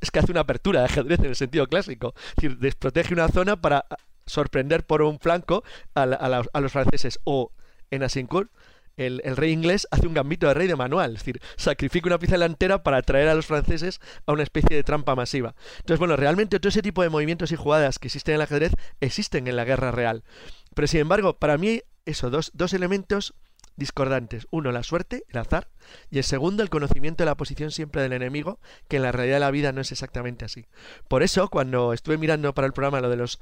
[0.01, 2.15] Es que hace una apertura de ajedrez en el sentido clásico.
[2.29, 3.85] Es decir, desprotege una zona para
[4.25, 5.63] sorprender por un flanco
[5.93, 7.19] a, a los franceses.
[7.25, 7.51] O
[7.91, 8.49] en Asincourt
[9.01, 12.35] el, rey inglés hace un gambito de rey de manual, es decir, sacrifica una pieza
[12.35, 15.55] delantera para atraer a los franceses a una especie de trampa masiva.
[15.77, 18.73] Entonces, bueno, realmente todo ese tipo de movimientos y jugadas que existen en el ajedrez
[18.99, 20.23] existen en la guerra real.
[20.73, 23.33] Pero sin embargo, para mí, eso, dos, dos elementos
[23.75, 24.47] discordantes.
[24.51, 25.67] Uno, la suerte, el azar,
[26.09, 29.37] y el segundo, el conocimiento de la posición siempre del enemigo, que en la realidad
[29.37, 30.65] de la vida no es exactamente así.
[31.07, 33.39] Por eso, cuando estuve mirando para el programa lo de los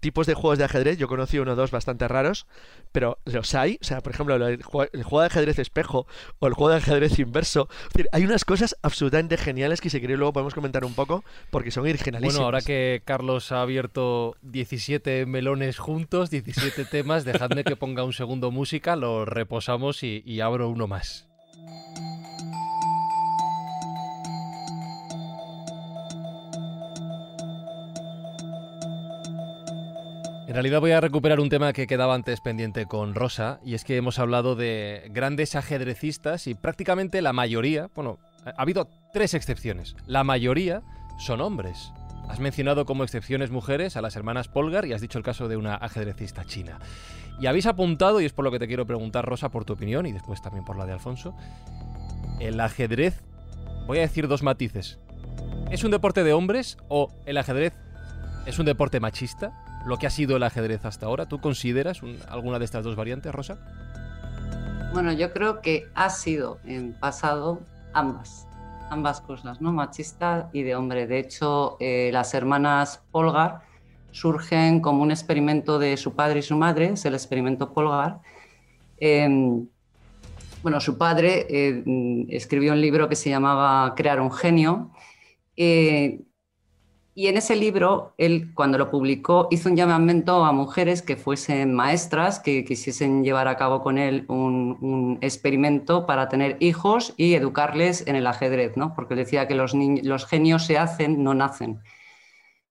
[0.00, 2.46] tipos de juegos de ajedrez, yo conocí uno o dos bastante raros,
[2.92, 6.06] pero los hay, o sea, por ejemplo, el, juego de ajedrez espejo
[6.38, 7.68] o el juego de ajedrez inverso.
[8.12, 11.84] hay unas cosas absolutamente geniales que si queréis luego podemos comentar un poco porque son
[11.84, 12.34] originalísimas.
[12.34, 18.12] Bueno, ahora que Carlos ha abierto 17 melones juntos, 17 temas, dejadme que ponga un
[18.12, 21.30] segundo música, lo reposamos y abro uno más.
[30.50, 33.84] En realidad voy a recuperar un tema que quedaba antes pendiente con Rosa, y es
[33.84, 39.94] que hemos hablado de grandes ajedrecistas y prácticamente la mayoría, bueno, ha habido tres excepciones,
[40.08, 40.82] la mayoría
[41.20, 41.92] son hombres.
[42.28, 45.56] Has mencionado como excepciones mujeres a las hermanas Polgar y has dicho el caso de
[45.56, 46.80] una ajedrecista china.
[47.40, 50.04] Y habéis apuntado, y es por lo que te quiero preguntar, Rosa, por tu opinión
[50.06, 51.32] y después también por la de Alfonso,
[52.40, 53.22] el ajedrez,
[53.86, 54.98] voy a decir dos matices.
[55.70, 57.72] ¿Es un deporte de hombres o el ajedrez
[58.46, 59.69] es un deporte machista?
[59.86, 61.26] Lo que ha sido el ajedrez hasta ahora.
[61.26, 63.58] ¿Tú consideras alguna de estas dos variantes, Rosa?
[64.92, 67.60] Bueno, yo creo que ha sido en pasado
[67.92, 68.46] ambas,
[68.90, 69.72] ambas cosas, ¿no?
[69.72, 71.06] Machista y de hombre.
[71.06, 73.62] De hecho, eh, las hermanas Polgar
[74.10, 78.20] surgen como un experimento de su padre y su madre, es el experimento Polgar.
[78.98, 79.68] Em,
[80.62, 84.90] bueno, su padre eh, escribió un libro que se llamaba Crear un genio.
[85.56, 86.20] Eh,
[87.20, 91.74] y en ese libro, él cuando lo publicó hizo un llamamiento a mujeres que fuesen
[91.74, 98.06] maestras, que quisiesen llevar a cabo con él un, experimento para tener hijos y educarles
[98.06, 98.94] en el ajedrez, ¿no?
[98.94, 101.82] porque decía que los, los genios se hacen, no nacen.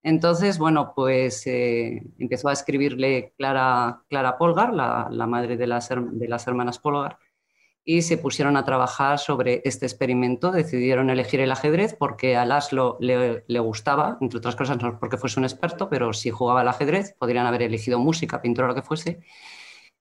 [0.02, 5.90] Entonces, bueno, pues eh, empezó a escribirle Clara, Clara Polgar, la, madre de las
[6.48, 7.18] hermanas Polgar,
[7.90, 10.52] y se pusieron a trabajar sobre este experimento.
[10.52, 15.16] Decidieron elegir el ajedrez porque a Laszlo le, le, gustaba, entre otras cosas no porque
[15.16, 18.82] fuese un experto, pero si jugaba al ajedrez, podrían haber elegido música, pintura, lo que
[18.82, 19.18] fuese.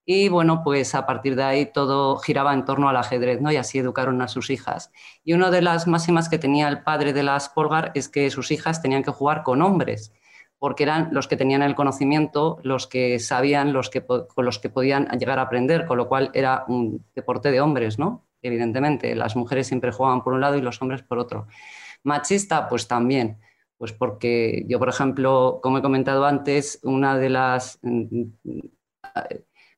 [0.05, 3.51] Y bueno, pues a partir de ahí todo giraba en torno al ajedrez, ¿no?
[3.51, 4.91] Y así educaron a sus hijas.
[5.23, 8.51] Y una de las máximas que tenía el padre de las Polgar es que sus
[8.51, 10.13] hijas tenían que jugar con hombres
[10.59, 14.69] porque eran los que tenían el conocimiento, los que sabían, los que, con los que
[14.69, 18.27] podían llegar a aprender, con lo cual era un deporte de hombres, ¿no?
[18.41, 21.47] Evidentemente, las mujeres siempre jugaban por un lado y los hombres por otro.
[22.03, 23.39] Machista, pues también,
[23.77, 27.79] pues porque yo, por ejemplo, como he comentado antes, una de las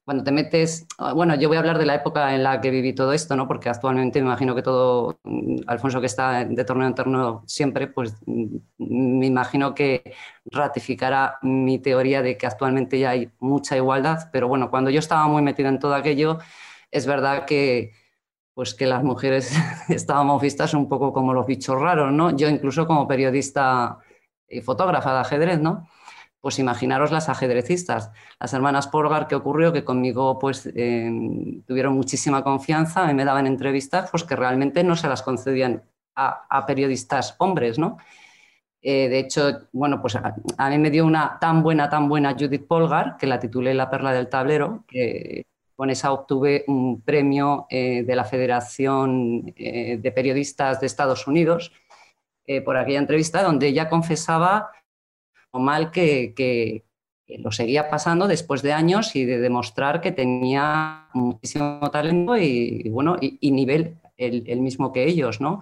[0.04, 2.72] cuando te metes, ah, bueno, yo voy a hablar de la época en la que
[2.72, 3.48] viví todo esto, ¿no?
[3.48, 7.88] Porque actualmente me imagino que todo, mm, Alfonso que está de torneo en torneo siempre,
[7.88, 10.14] pues mm, me imagino que
[10.46, 15.28] ratificará mi teoría de que actualmente ya hay mucha igualdad, pero bueno, cuando yo estaba
[15.28, 16.40] muy metida en todo aquello,
[16.92, 17.94] es verdad que
[18.54, 19.54] pues que las mujeres
[19.90, 22.36] estábamos vistas un poco como los bichos raros, ¿no?
[22.36, 24.00] Yo incluso como periodista
[24.48, 25.88] y fotógrafa de ajedrez, ¿no?
[26.42, 32.44] Pues imaginaros las ajedrecistas, las hermanas Polgar, que ocurrió que conmigo pues em, tuvieron muchísima
[32.44, 35.84] confianza, me daban entrevistas pues que realmente no se las concedían
[36.16, 37.98] a, periodistas hombres, ¿no?
[38.82, 42.68] Eh, de hecho, bueno, pues a, mí me dio una tan buena, tan buena Judith
[42.68, 48.04] Polgar, que la titulé La perla del tablero, que con esa obtuve un premio eh,
[48.04, 51.72] de la Federación eh, de Periodistas de Estados Unidos
[52.66, 54.72] por aquella entrevista, donde ella confesaba
[55.60, 56.86] mal que,
[57.28, 63.16] lo seguía pasando después de años y de demostrar que tenía muchísimo talento y, bueno,
[63.22, 65.62] y, nivel el, mismo que ellos, ¿no?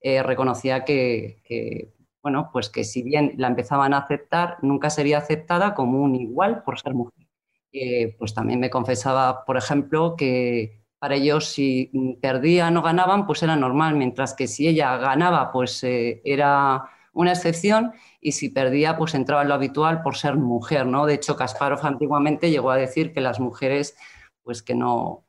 [0.00, 5.74] eh, reconocía que, bueno, pues que si bien la empezaban a aceptar, nunca sería aceptada
[5.74, 7.26] como un igual por ser mujer.
[7.72, 13.42] Eh, pues también me confesaba, por ejemplo, que para ellos si perdían o ganaban, pues
[13.42, 18.96] era normal, mientras que si ella ganaba, pues eh, era una excepción y si perdía,
[18.96, 21.06] pues entraba en lo habitual por ser mujer, ¿no?
[21.06, 23.96] De hecho, Kasparov antiguamente llegó a decir que las mujeres,
[24.42, 25.24] pues que no,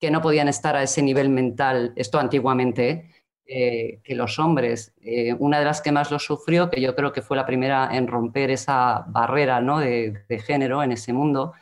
[0.00, 3.10] que no podían estar a ese nivel mental, esto antiguamente,
[3.44, 4.94] eh, que los hombres.
[5.02, 7.90] Eh, una de las que más lo sufrió, que yo creo que fue la primera
[7.92, 9.78] en romper esa barrera ¿no?
[9.80, 11.52] de, género en ese mundo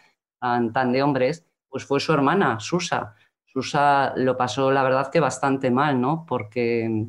[0.40, 3.16] tan, tan de hombres, pues fue su hermana, Susa.
[3.44, 6.24] Susa lo pasó, la verdad, que bastante mal, ¿no?
[6.28, 7.06] Porque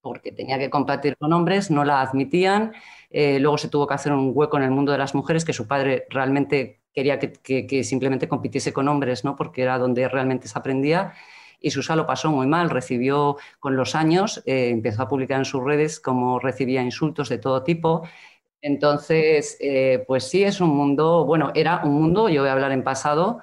[0.00, 2.72] porque tenía que competir con hombres, no la admitían.
[3.10, 5.52] Eh, luego se tuvo que hacer un hueco en el mundo de las mujeres, que
[5.52, 9.36] su padre realmente quería que, simplemente compitiese con hombres, ¿no?
[9.36, 11.12] porque era donde realmente se aprendía.
[11.60, 15.44] Y Susa lo pasó muy mal, recibió con los años, eh, empezó a publicar en
[15.44, 18.02] sus redes cómo recibía insultos de todo tipo.
[18.62, 22.72] Entonces, eh, pues sí, es un mundo, bueno, era un mundo, yo voy a hablar
[22.72, 23.40] en pasado,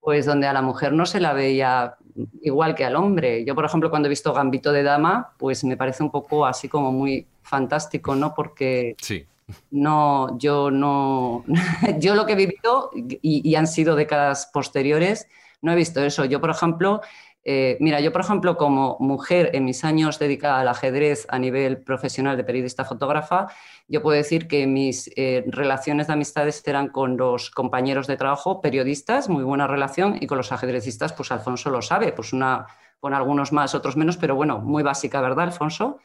[0.00, 1.96] pues donde a la mujer no se la veía
[2.42, 3.44] igual que al hombre.
[3.44, 6.68] Yo, por ejemplo, cuando he visto Gambito de Dama, pues me parece un poco así
[6.68, 8.34] como muy fantástico, ¿no?
[8.34, 9.26] Porque sí.
[9.70, 11.44] no, yo no,
[11.98, 15.28] yo lo que he vivido y, y han sido décadas posteriores,
[15.62, 16.24] no he visto eso.
[16.24, 17.00] Yo, por ejemplo,
[17.44, 21.78] eh, mira, yo, por ejemplo, como mujer en mis años dedicada al ajedrez a nivel
[21.78, 23.48] profesional de periodista fotógrafa,
[23.86, 28.62] yo puedo decir que mis eh, relaciones de amistades eran con los compañeros de trabajo,
[28.62, 32.66] periodistas, muy buena relación, y con los ajedrecistas, pues Alfonso lo sabe, pues una,
[32.98, 35.98] con algunos más, otros menos, pero bueno, muy básica, ¿verdad, Alfonso?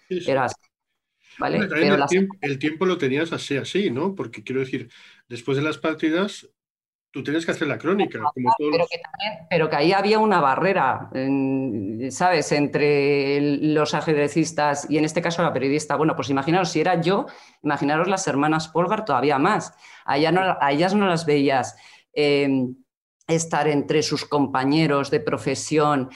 [1.38, 1.60] ¿vale?
[2.42, 4.14] el, tiempo, lo tenías así, así, ¿no?
[4.14, 4.90] Porque quiero decir,
[5.30, 6.50] después de las partidas
[7.12, 8.20] tú tienes que hacer la crónica.
[9.50, 11.10] pero, que ahí había una barrera,
[12.12, 13.42] ¿sabes?, entre
[13.74, 15.96] los ajedrecistas y en este caso la periodista.
[15.96, 17.26] Bueno, pues imaginaros, si era yo,
[17.64, 19.74] imaginaros las hermanas Polgar todavía más.
[20.06, 21.76] A, ellas no las veías
[22.14, 22.76] em,
[23.28, 26.10] estar entre sus compañeros de profesión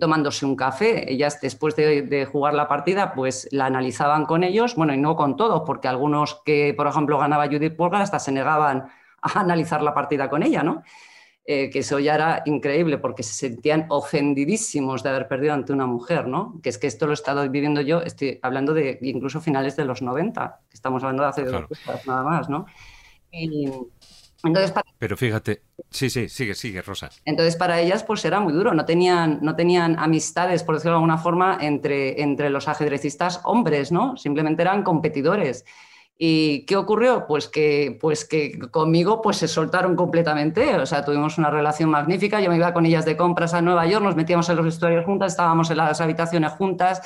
[0.00, 1.12] tomándose un café.
[1.12, 5.14] Ellas después de, de, jugar la partida, pues la analizaban con ellos, bueno, y no
[5.14, 8.88] con todos, porque algunos que, por ejemplo, ganaba Judith Polgar hasta se negaban
[9.22, 10.82] a analizar la partida con ella, ¿no?
[11.50, 15.86] Eh, que eso ya era increíble porque se sentían ofendidísimos de haber perdido ante una
[15.86, 16.60] mujer, ¿no?
[16.62, 19.86] Que es que esto lo he estado viviendo yo, estoy hablando de incluso finales de
[19.86, 22.66] los 90, que estamos hablando de hace dos años nada más, ¿no?
[24.44, 27.08] entonces Pero fíjate, sí, sí, sigue, sigue, Rosa.
[27.24, 30.96] Entonces para ellas pues era muy duro, no tenían, no tenían amistades, por decirlo de
[30.96, 34.18] alguna forma, entre, entre los ajedrecistas hombres, ¿no?
[34.18, 35.64] Simplemente eran competidores.
[36.20, 37.26] ¿Y qué ocurrió?
[37.28, 42.40] Pues que, pues que conmigo pues se soltaron completamente, o sea, tuvimos una relación magnífica,
[42.40, 45.04] yo me iba con ellas de compras a Nueva York, nos metíamos en los vestuarios
[45.04, 47.00] juntas, estábamos en las habitaciones juntas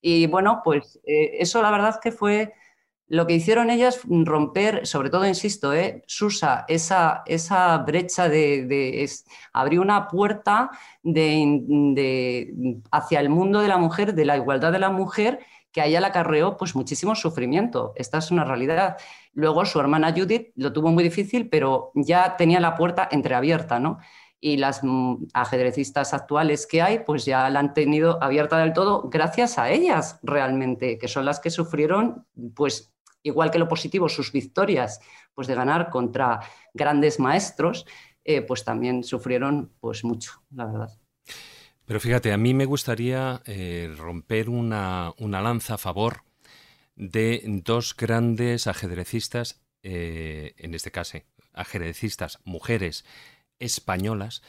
[0.00, 2.54] y bueno, pues eh, eso la verdad que fue
[3.10, 9.10] lo que hicieron ellas, romper, sobre todo, insisto, eh, Susa, esa, esa brecha de, de
[9.52, 10.70] abrió una puerta
[11.02, 12.54] de,
[12.92, 15.40] hacia el mundo de la mujer, de la igualdad de la mujer
[15.72, 17.92] que a ella le acarreó pues muchísimo sufrimiento.
[17.96, 18.96] Esta es una realidad.
[19.32, 23.98] Luego su hermana Judith lo tuvo muy difícil, pero ya tenía la puerta entreabierta, ¿no?
[24.40, 29.08] Y las mm, ajedrecistas actuales que hay, pues ya la han tenido abierta del todo
[29.10, 32.92] gracias a ellas realmente, que son las que sufrieron, pues
[33.22, 35.00] igual que lo positivo, sus victorias,
[35.34, 36.40] pues de ganar contra
[36.72, 37.86] grandes maestros,
[38.24, 40.99] eh, pues también sufrieron pues mucho, la verdad.
[41.90, 46.22] Pero fíjate, a mí me gustaría eh, romper una, lanza a favor
[46.94, 51.18] de dos grandes ajedrecistas, eh, en este caso,
[51.52, 53.04] ajedrecistas mujeres
[53.58, 54.40] españolas,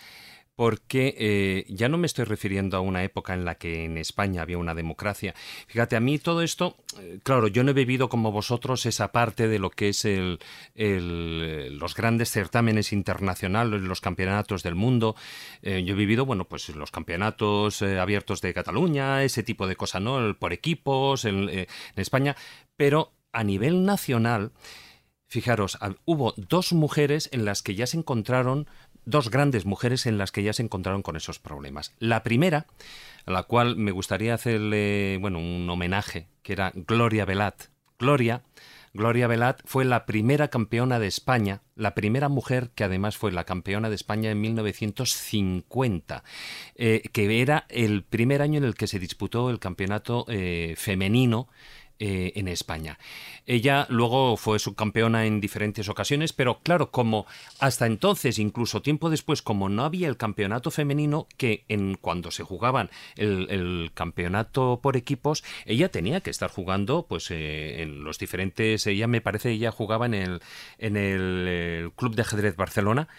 [0.61, 4.43] porque eh, ya no me estoy refiriendo a una época en la que en España
[4.43, 5.33] había una democracia.
[5.65, 9.47] Fíjate, a mí todo esto, eh, claro, yo no he vivido como vosotros esa parte
[9.47, 10.37] de lo que es el,
[11.79, 15.15] los grandes certámenes internacionales, los campeonatos del mundo.
[15.63, 20.03] Eh, yo he vivido, bueno, pues los campeonatos abiertos de Cataluña, ese tipo de cosas,
[20.03, 20.37] ¿no?
[20.37, 22.35] Por equipos en, en España,
[22.77, 24.51] pero a nivel nacional...
[25.31, 28.67] Fijaros, hubo dos mujeres en las que ya se encontraron
[29.05, 31.93] dos grandes mujeres en las que ya se encontraron con esos problemas.
[31.99, 32.67] La primera,
[33.25, 37.65] a la cual me gustaría hacerle bueno, un homenaje, que era Gloria Velat.
[37.99, 38.43] Gloria,
[38.93, 43.45] Gloria Velat fue la primera campeona de España, la primera mujer que además fue la
[43.45, 46.23] campeona de España en 1950,
[46.75, 51.47] eh, que era el primer año en el que se disputó el campeonato eh, femenino
[52.03, 52.97] eh, en España.
[53.45, 57.27] Ella luego fue subcampeona en diferentes ocasiones, pero claro, como
[57.59, 62.41] hasta entonces, incluso tiempo después, como no había el campeonato femenino, que en cuando se
[62.41, 68.87] jugaban el, campeonato por equipos, ella tenía que estar jugando pues eh, en los diferentes,
[68.87, 70.41] ella me parece, ella jugaba en el,
[70.79, 73.09] en el Club de Ajedrez Barcelona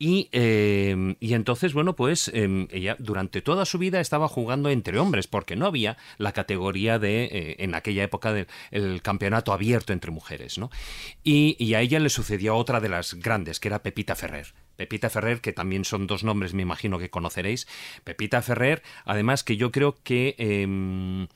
[0.00, 5.26] Em, y, entonces, bueno, pues em, ella durante toda su vida estaba jugando entre hombres,
[5.28, 10.58] porque no había la categoría de, eh, en aquella época, del campeonato abierto entre mujeres,
[10.58, 10.70] ¿no?
[11.22, 14.54] Y, a ella le sucedió otra de las grandes, que era Pepita Ferrer.
[14.76, 17.66] Pepita Ferrer, que también son dos nombres, me imagino que conoceréis.
[18.04, 20.34] Pepita Ferrer, además que yo creo que...
[20.38, 21.28] Em,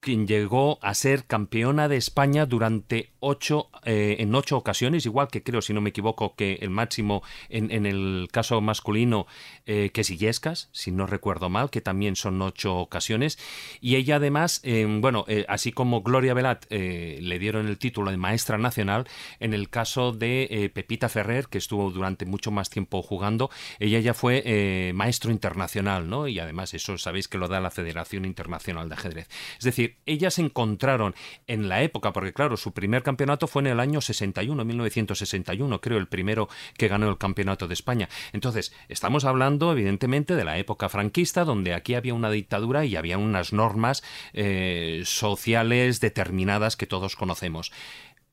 [0.00, 5.42] quien llegó a ser campeona de España durante ocho, eh, en ocho ocasiones, igual que
[5.42, 9.26] creo, si no me equivoco, que el máximo en, el caso masculino,
[9.66, 13.36] eh, que es Illescas, si no recuerdo mal, que también son ocho ocasiones.
[13.80, 18.16] Y ella además, em, bueno, eh, así como Gloria Velat le dieron el título de
[18.16, 19.06] maestra nacional,
[19.40, 23.50] en el caso de Pepita Ferrer, que estuvo durante mucho más tiempo jugando,
[23.80, 26.28] ella ya fue maestro internacional, ¿no?
[26.28, 29.28] Y además eso sabéis que lo da la Federación Internacional de Ajedrez.
[29.58, 31.14] Es decir, ellas encontraron
[31.46, 33.15] en la época, porque claro, su primer campeonato
[33.46, 38.08] fue en el año 61, 1961, creo, el primero que ganó el campeonato de España.
[38.32, 43.18] Entonces, estamos hablando, evidentemente, de la época franquista, donde aquí había una dictadura y había
[43.18, 44.02] unas normas
[44.32, 47.72] eh, sociales determinadas que todos conocemos.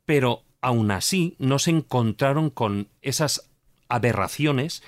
[0.05, 3.49] Pero aún así no se encontraron con esas
[3.89, 4.81] aberraciones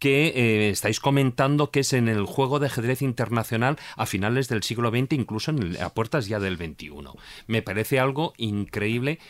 [0.00, 4.64] que eh, estáis comentando que es en el juego de ajedrez internacional a finales del
[4.64, 6.90] siglo XX, incluso en a puertas ya del XXI.
[7.46, 9.20] Me parece algo increíble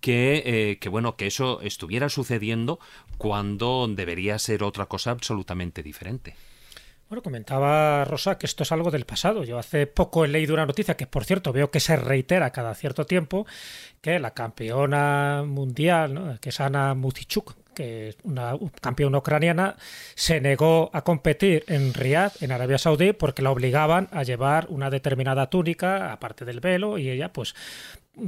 [0.00, 2.78] que, eh, que, bueno que eso estuviera sucediendo
[3.16, 6.36] cuando debería ser otra cosa absolutamente diferente.
[7.08, 9.42] Bueno, comentaba Rosa que esto es algo del pasado.
[9.42, 12.74] Yo hace poco he leído una noticia que, por cierto, veo que se reitera cada
[12.74, 13.46] cierto tiempo,
[14.00, 19.76] que la campeona mundial, que es Ana Mutichuk, que es una campeona ucraniana,
[20.16, 24.90] se negó a competir en Riyadh, en Arabia Saudí, porque la obligaban a llevar una
[24.90, 27.54] determinada túnica, aparte del velo, y ella, pues,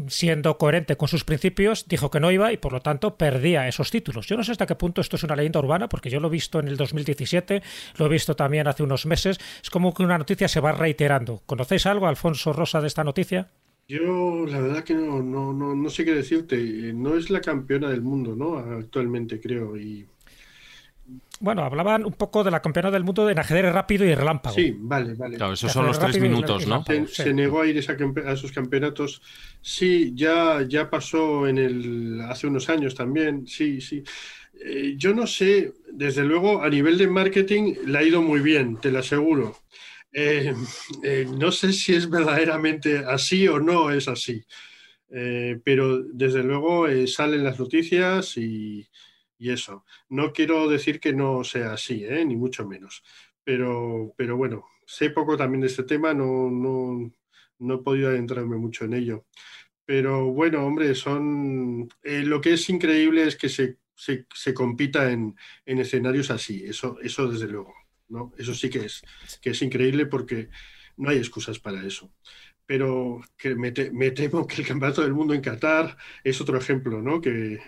[0.06, 3.90] siendo coherente con sus principios, dijo que no iba y por lo tanto perdía esos
[3.90, 4.26] títulos.
[4.28, 6.30] Yo no sé hasta qué punto esto es una leyenda urbana, porque yo lo he
[6.30, 7.62] visto en el 2017,
[7.96, 9.38] lo he visto también hace unos meses.
[9.62, 11.42] Es como que una noticia se va reiterando.
[11.46, 13.48] ¿Conocéis algo, Alfonso Rosa, de esta noticia?
[13.90, 16.56] Yo la verdad que no, no, no, no sé qué decirte.
[16.94, 18.56] No es la campeona del mundo, ¿no?
[18.56, 19.76] Actualmente creo.
[19.76, 20.06] Y
[21.40, 24.54] bueno, hablaban un poco de la campeona del mundo en ajedrez rápido y relámpago.
[24.54, 25.38] Sí, vale, vale.
[25.38, 26.84] Claro, esos son los tres minutos, ¿no?
[27.08, 29.22] Se, negó a ir a, esos campeonatos.
[29.60, 33.44] Sí, ya, ya pasó en el hace unos años también.
[33.48, 34.04] Sí, sí.
[34.64, 38.76] Eh, yo no sé, desde luego, a nivel de marketing le ha ido muy bien,
[38.76, 39.56] te lo aseguro.
[40.12, 40.54] Eh,
[41.04, 44.44] eh, no sé si es verdaderamente así o no es así,
[45.10, 48.88] eh, pero desde luego salen las noticias y,
[49.38, 49.84] eso.
[50.10, 53.02] No quiero decir que no sea así, ni mucho menos,
[53.44, 57.10] pero, pero bueno, sé poco también de este tema, no, no,
[57.58, 59.26] no he podido adentrarme mucho en ello.
[59.86, 65.36] Pero bueno, hombre, son lo que es increíble es que se, se, compita en,
[65.66, 67.79] en escenarios así, eso, eso desde luego.
[68.10, 68.32] ¿No?
[68.36, 69.02] Eso sí que es,
[69.40, 70.50] que es increíble porque
[70.96, 72.10] no hay excusas para eso.
[72.66, 77.20] Pero que me, temo que el Campeonato del Mundo en Qatar es otro ejemplo, ¿no?
[77.20, 77.58] Que,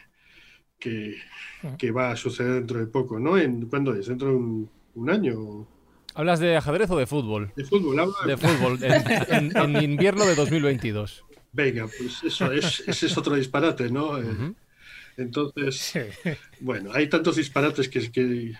[0.79, 3.37] que, va a suceder dentro de poco, ¿no?
[3.39, 4.07] ¿En, ¿Cuándo es?
[4.07, 5.67] ¿Dentro de un, año?
[6.15, 7.53] ¿Hablas de ajedrez o de fútbol?
[7.57, 11.25] De fútbol, hablo de, fútbol, en, invierno de 2022.
[11.53, 14.19] Venga, pues eso es, ese es otro disparate, ¿no?
[14.19, 14.55] Eh,
[15.17, 15.95] entonces,
[16.61, 18.53] bueno, hay tantos disparates que, que,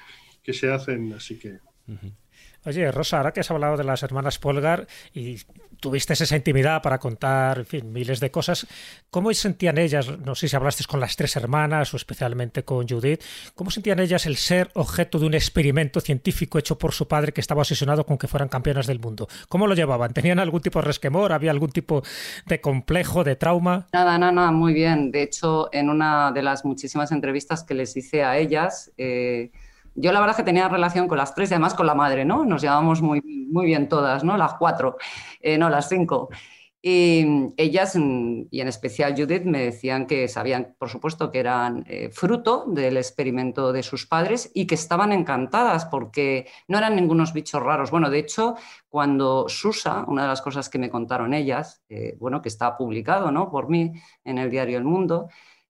[0.43, 1.59] que se hacen, así que...
[2.65, 5.39] Oye, Rosa, ahora que has hablado de las hermanas Polgar y
[5.81, 8.69] tuviste esa intimidad para contar, en fin, miles de cosas,
[9.11, 13.21] ¿cómo sentían ellas, no sé si hablaste con las tres hermanas o especialmente con Judith,
[13.57, 17.41] cómo sentían ellas el ser objeto de un experimento científico hecho por su padre que
[17.41, 19.27] estaba obsesionado con que fueran campeonas del mundo?
[19.49, 20.15] ¿Cómo lo llevaban?
[20.15, 21.33] ¿Tenían algún tipo de resquemor?
[21.33, 22.05] ¿Había algún tipo
[22.47, 23.89] de complejo, de trauma?
[23.93, 25.11] Nada, nada, nada, muy bien.
[25.11, 29.51] De hecho, en una de las muchísimas entrevistas que les hice a ellas, eh,
[29.95, 32.45] yo la verdad que tenía relación con las tres y además con la madre, ¿no?
[32.45, 34.37] Nos llevábamos muy, muy bien todas, ¿no?
[34.37, 34.97] Las cuatro,
[35.41, 36.29] eh, no, las cinco.
[36.85, 37.25] Y
[37.59, 42.65] ellas, y en especial Judith, me decían que sabían, por supuesto, que eran eh, fruto
[42.67, 47.93] del experimento de sus padres y que estaban encantadas porque no eran ningunos bichos raros.
[47.93, 48.57] Bueno, de hecho,
[48.89, 53.31] cuando Susa, una de las cosas que me contaron ellas, eh, bueno, que está publicado
[53.31, 53.49] ¿no?
[53.49, 53.93] por mí
[54.25, 55.29] en el diario El Mundo,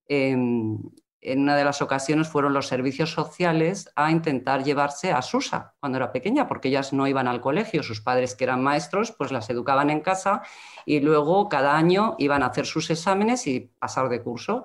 [0.08, 0.78] em,
[1.22, 5.96] en una de las ocasiones fueron los servicios sociales a intentar llevarse a Susa cuando
[5.96, 9.48] era pequeña, porque ellas no iban al colegio, sus padres que eran maestros, pues las
[9.48, 10.42] educaban en casa
[10.84, 14.64] y luego cada año iban a hacer sus exámenes y pasar de curso.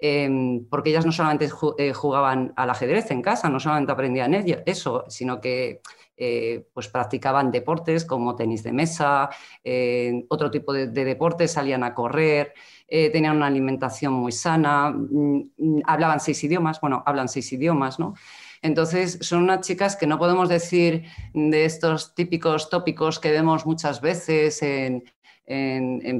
[0.00, 4.34] Em, porque ellas no solamente eh, jugaban al ajedrez en casa, no solamente aprendían
[4.66, 5.80] eso, sino que
[6.16, 9.30] eh, pues practicaban deportes como tenis de mesa,
[9.62, 12.54] eh, otro tipo de, de deportes, salían a correr,
[12.86, 17.98] eh, tenían una alimentación muy sana, mm, mm, hablaban seis idiomas, bueno, hablan seis idiomas,
[17.98, 18.14] ¿no?
[18.62, 24.00] Entonces, son unas chicas que no podemos decir de estos típicos tópicos que vemos muchas
[24.00, 25.02] veces en,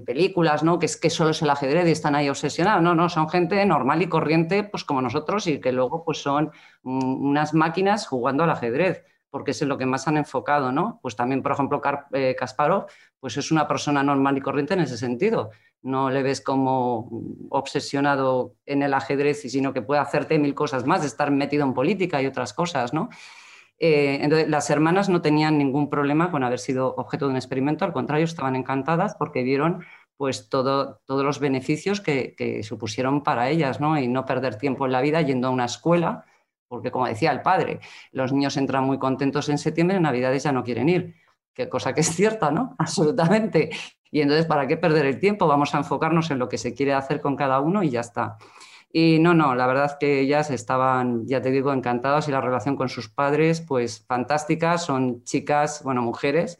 [0.04, 0.78] películas, ¿no?
[0.78, 2.82] Que es que solo es el ajedrez y están ahí obsesionados.
[2.82, 6.50] No, no, son gente normal y corriente, pues como nosotros, y que luego pues son
[6.82, 9.04] mm, unas máquinas jugando al ajedrez,
[9.34, 11.00] porque es en lo que más han enfocado, ¿no?
[11.02, 11.82] Pues también, por ejemplo,
[12.12, 12.86] eh, Kasparov,
[13.18, 15.50] pues es una persona normal y corriente en ese sentido
[15.82, 17.10] no le ves como
[17.50, 22.22] obsesionado en el ajedrez, sino que puede hacerte mil cosas más, estar metido en política
[22.22, 23.10] y otras cosas, ¿no?
[23.78, 27.84] Eh, entonces, las hermanas no tenían ningún problema con haber sido objeto de un experimento,
[27.84, 29.84] al contrario, estaban encantadas porque vieron
[30.16, 33.98] pues todo, todos los beneficios que, supusieron para ellas, ¿no?
[33.98, 36.24] Y no perder tiempo en la vida yendo a una escuela,
[36.74, 40.50] porque como decía el padre, los niños entran muy contentos en septiembre, en Navidades ya
[40.50, 41.14] no quieren ir,
[41.54, 42.74] que cosa que es cierta, ¿no?
[42.78, 43.70] Absolutamente.
[44.10, 45.46] Y entonces, ¿para qué perder el tiempo?
[45.46, 48.36] Vamos a enfocarnos en lo que se quiere hacer con cada uno y ya está.
[48.92, 52.40] Y no, no, la verdad es que ellas estaban, ya te digo, encantadas y la
[52.40, 54.78] relación con sus padres, pues fantástica.
[54.78, 56.58] Son chicas, bueno, mujeres,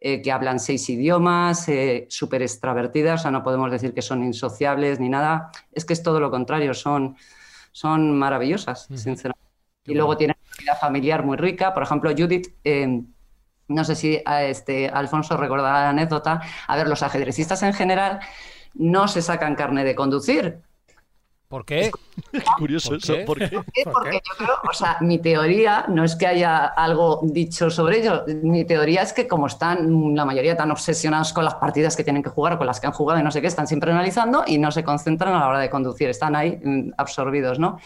[0.00, 4.24] eh, que hablan seis idiomas, eh, súper extravertidas, o sea, no podemos decir que son
[4.24, 5.50] insociables ni nada.
[5.72, 7.16] Es que es todo lo contrario, son,
[7.70, 9.45] son maravillosas, sinceramente.
[9.86, 11.72] Y luego tienen una vida familiar muy rica.
[11.72, 12.48] Por ejemplo, Judith.
[12.64, 13.02] Eh,
[13.68, 16.40] no sé si este, Alfonso recordará la anécdota.
[16.68, 18.20] A ver, los ajedrecistas en general
[18.74, 20.60] no se sacan carne de conducir.
[21.48, 21.90] ¿Por qué?
[22.32, 23.14] qué curioso eso.
[23.24, 23.60] ¿Por qué?
[23.84, 28.24] Porque yo creo, o sea, mi teoría no es que haya algo dicho sobre ello.
[28.42, 32.22] Mi teoría es que como están la mayoría tan obsesionados con las partidas que tienen
[32.22, 34.42] que jugar o con las que han jugado y no sé qué, están siempre analizando
[34.46, 36.08] y no se concentran a la hora de conducir.
[36.08, 37.78] Están ahí mm, absorbidos, ¿no?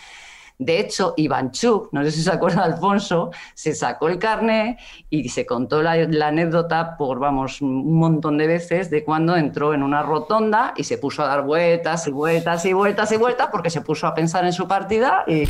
[0.60, 4.76] De hecho, Ivanchuk, no sé si se acuerda Alfonso, se sacó el carné
[5.08, 9.82] y se contó la, anécdota por, vamos, un montón de veces de cuando entró en
[9.82, 13.70] una rotonda y se puso a dar vueltas y vueltas y vueltas y vueltas porque
[13.70, 15.48] se puso a pensar en su partida y,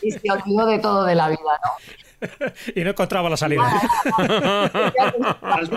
[0.00, 2.02] y se olvidó de todo de la vida, ¿no?
[2.74, 3.62] y no encontraba la salida.
[5.42, 5.70] has,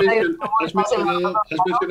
[0.73, 1.33] mencionado,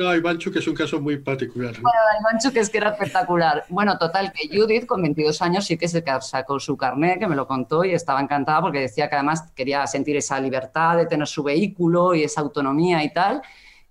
[0.09, 1.73] a Ivanchu, que es un caso muy particular.
[1.73, 3.65] Bueno, Ivanchu, que es que era espectacular.
[3.69, 7.35] Bueno, total, que Judith, con 22 años, sí que se sacó su carnet, que me
[7.35, 11.27] lo contó y estaba encantada porque decía que además quería sentir esa libertad de tener
[11.27, 13.41] su vehículo y esa autonomía y tal.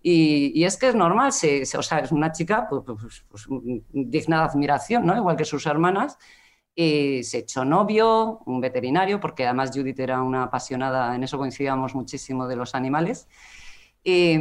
[0.07, 3.47] Y, es que es normal, se, o sea, es una chica pues, pues, pues,
[3.91, 5.17] digna de admiración, ¿no?
[5.17, 6.19] igual que sus hermanas
[6.75, 11.95] y se echó novio, un veterinario, porque además Judith era una apasionada, en eso coincidíamos
[11.95, 13.29] muchísimo de los animales.
[14.03, 14.37] Y,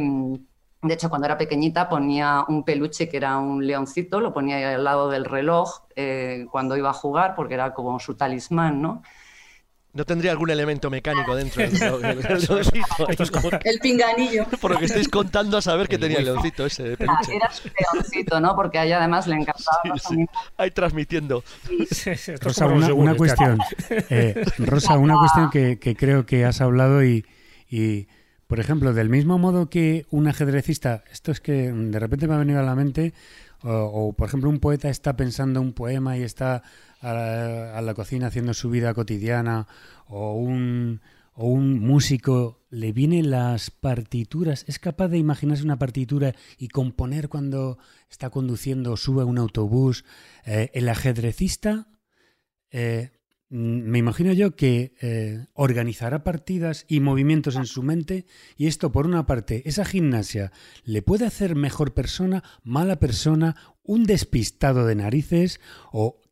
[0.84, 4.84] de hecho, cuando era pequeñita ponía un peluche que era un leoncito, lo ponía al
[4.84, 9.02] lado del reloj eh, cuando iba a jugar, porque era como su talismán, ¿no?
[9.94, 12.18] ¿No tendría algún elemento mecánico dentro del,
[13.64, 14.44] El pinganillo.
[14.60, 17.36] Por lo que estáis contando a saber que tenía el leoncito ese peluche.
[17.36, 18.56] Era su leoncito, ¿no?
[18.56, 19.96] Porque a ella además le encantaba.
[19.96, 20.26] Sí,
[20.56, 21.44] Ahí transmitiendo.
[22.40, 23.60] Rosa, una, cuestión.
[23.88, 27.24] Eh, Rosa, una cuestión que, creo que has hablado y,
[27.70, 28.08] y,
[28.48, 32.38] por ejemplo, del mismo modo que un ajedrecista, esto es que de repente me ha
[32.38, 33.14] venido a la mente,
[33.62, 36.62] o, por ejemplo un poeta está pensando un poema y está
[37.04, 39.66] a la, cocina haciendo su vida cotidiana
[40.06, 41.00] o un,
[41.34, 47.28] o un músico le vienen las partituras, es capaz de imaginarse una partitura y componer
[47.28, 47.78] cuando
[48.10, 50.04] está conduciendo o sube a un autobús.
[50.46, 51.88] Eh, el ajedrecista,
[52.70, 53.10] eh,
[53.50, 58.26] me imagino yo que eh, organizará partidas y movimientos en su mente
[58.56, 60.50] y esto, por una parte, esa gimnasia
[60.84, 65.60] le puede hacer mejor persona, mala persona, un despistado de narices
[65.92, 66.23] o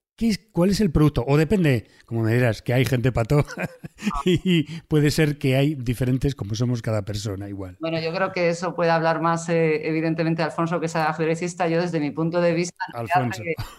[0.53, 1.25] ¿Cuál es el producto?
[1.27, 3.45] O depende, como me dirás, que hay gente pato
[4.25, 7.77] y puede ser que hay diferentes como somos cada persona igual.
[7.81, 11.67] Bueno, yo creo que eso puede hablar más eh, evidentemente Alfonso que es ajedrecista.
[11.67, 13.05] Yo desde mi punto de vista no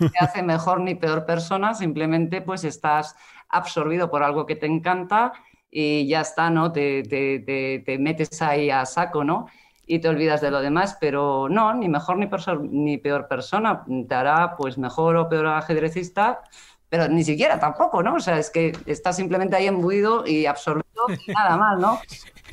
[0.10, 3.16] te hace, mejor ni peor persona, simplemente pues estás
[3.48, 5.32] absorbido por algo que te encanta
[5.70, 6.72] y ya está, ¿no?
[6.72, 9.48] Te, te metes ahí a saco, ¿no?
[9.86, 12.30] Y te olvidas de lo demás, pero no, ni mejor ni,
[12.70, 16.42] ni peor persona, te hará pues mejor o peor ajedrecista,
[16.90, 18.16] pero ni siquiera tampoco, ¿no?
[18.16, 20.83] O sea, es que estás simplemente ahí embuido y absorbido
[21.28, 22.02] nada más, ¿no?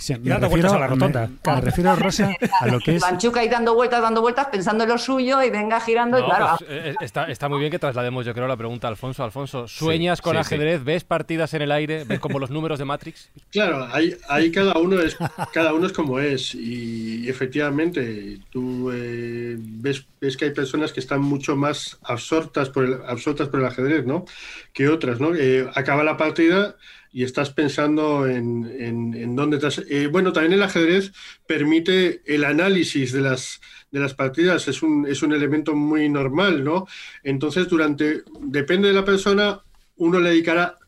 [0.01, 1.29] Sí, dando vueltas a la rotonda.
[1.45, 3.03] Me, me refiero, Rosa, a lo que es...
[3.03, 6.57] Banchuca y dando vueltas, dando vueltas, pensando en lo suyo y venga girando y claro.
[6.59, 9.23] pues, eh, está, está muy bien que traslademos, yo creo, la pregunta a Alfonso.
[9.23, 10.83] Alfonso, ¿sueñas con sí, ajedrez?
[10.83, 12.05] ¿Ves partidas en el aire?
[12.05, 13.29] ¿Ves como los números de Matrix?
[13.51, 15.19] Claro, ahí, ahí cada uno es
[15.53, 21.01] cada uno es como es y efectivamente tú eh, ves, ves que hay personas que
[21.01, 24.25] están mucho más absortas por el, absortas por el ajedrez, ¿no?
[24.73, 25.35] Que otras, ¿no?
[25.35, 26.77] Eh, acaba la partida
[27.13, 29.83] y estás pensando en, en, dónde estás.
[29.89, 31.13] Eh, bueno, también el ajedrez
[31.47, 33.61] permite el análisis de las
[33.91, 36.87] de las partidas es un, es un elemento muy normal, ¿no?
[37.23, 39.63] Entonces, durante, depende de la persona,
[39.97, 40.79] uno le dedicará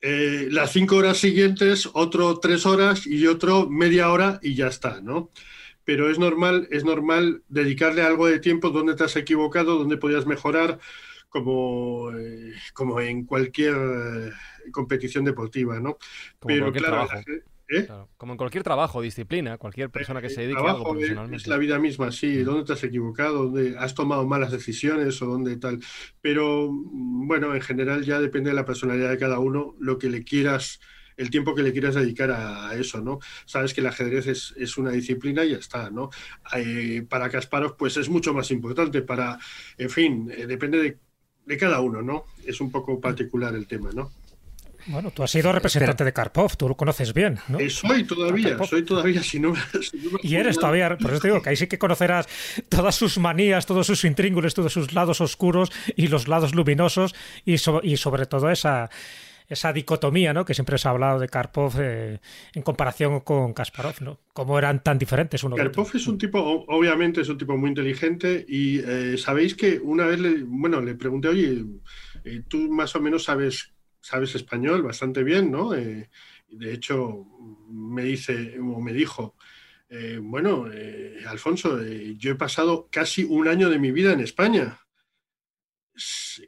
[0.00, 5.00] eh, las cinco horas siguientes, otro tres horas y otro media hora y ya está,
[5.00, 5.30] ¿no?
[5.84, 10.26] Pero es normal, es normal dedicarle algo de tiempo donde te has equivocado, donde podías
[10.26, 10.78] mejorar,
[11.34, 14.30] como, eh, como en cualquier eh,
[14.70, 15.98] competición deportiva, ¿no?
[16.38, 17.30] Como en Pero cualquier claro, trabajo.
[17.68, 17.86] ¿eh?
[17.86, 21.36] Claro, Como en cualquier trabajo, disciplina, cualquier persona que se dedique a algo profesionalmente.
[21.38, 22.44] Es la vida misma, sí.
[22.44, 23.46] ¿Dónde te has equivocado?
[23.50, 25.80] ¿Dónde has tomado malas decisiones o dónde tal?
[26.20, 30.10] Pero mm, bueno, en general ya depende de la personalidad de cada uno, lo que
[30.10, 30.78] le quieras,
[31.16, 33.18] el tiempo que le quieras dedicar a, a eso, ¿no?
[33.44, 36.10] Sabes que el ajedrez es, es una disciplina y ya está, ¿no?
[36.56, 39.02] Eh, para Kasparov, pues es mucho más importante.
[39.02, 39.36] Para,
[39.78, 41.00] en fin, eh, depende de,
[41.46, 42.24] de cada uno, ¿no?
[42.46, 44.10] Es un poco particular el tema, ¿no?
[44.86, 47.58] Bueno, tú has sido representante de Karpov, tú lo conoces bien, ¿no?
[47.58, 51.20] Eh, soy todavía, soy todavía, si no, si no me Y eres todavía, por eso
[51.22, 52.28] te digo que ahí sí que conocerás
[52.68, 57.14] todas sus manías, todos sus intríngulis, todos sus lados oscuros y los lados luminosos
[57.46, 58.90] y, so- y sobre todo esa,
[59.48, 60.44] esa dicotomía, ¿no?
[60.44, 62.20] Que siempre se ha hablado de Karpov eh,
[62.54, 64.20] en comparación con Kasparov, ¿no?
[64.32, 65.62] Cómo eran tan diferentes uno de.
[65.62, 70.06] Karpov es un tipo, obviamente es un tipo muy inteligente y eh, sabéis que una
[70.06, 71.64] vez, le, bueno, le pregunté, oye,
[72.24, 75.70] eh, tú más o menos sabes, sabes español bastante bien, ¿no?
[75.70, 77.26] De hecho,
[77.68, 79.34] me dice, o me dijo,
[80.22, 80.66] bueno,
[81.26, 84.83] Alfonso, yo he pasado casi un año de mi vida en España.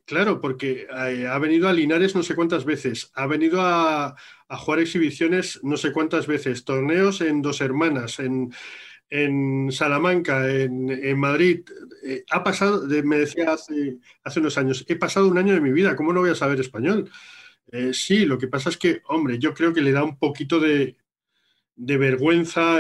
[0.05, 4.17] Claro, porque eh, ha venido a Linares no sé cuántas veces, ha venido a,
[4.49, 8.53] jugar exhibiciones no sé cuántas veces, torneos en Dos Hermanas, en,
[9.09, 11.65] en Salamanca, en, en Madrid.
[12.05, 15.71] Eh, ha pasado, me decía hace, hace unos años, he pasado un año de mi
[15.71, 17.11] vida, ¿cómo no voy a saber español?
[17.71, 20.59] Eh, sí, lo que pasa es que, hombre, yo creo que le da un poquito
[20.59, 20.97] de,
[21.77, 22.79] de vergüenza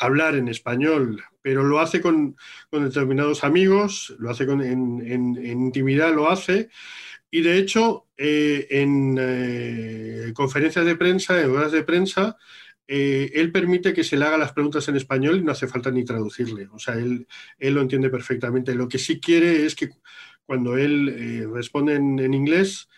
[0.00, 2.36] hablar en español, pero lo hace con,
[2.70, 6.70] con determinados amigos, lo hace con- en, intimidad, lo hace.
[7.30, 12.38] Y de hecho, eh, en eh, conferencias de prensa, en ruedas de prensa,
[12.88, 15.90] eh, él permite que se le haga las preguntas en español y no hace falta
[15.90, 16.66] ni traducirle.
[16.72, 17.26] O sea, él,
[17.58, 18.74] él lo entiende perfectamente.
[18.74, 19.90] Lo que sí quiere es que
[20.46, 22.88] cuando él eh, responde en, inglés,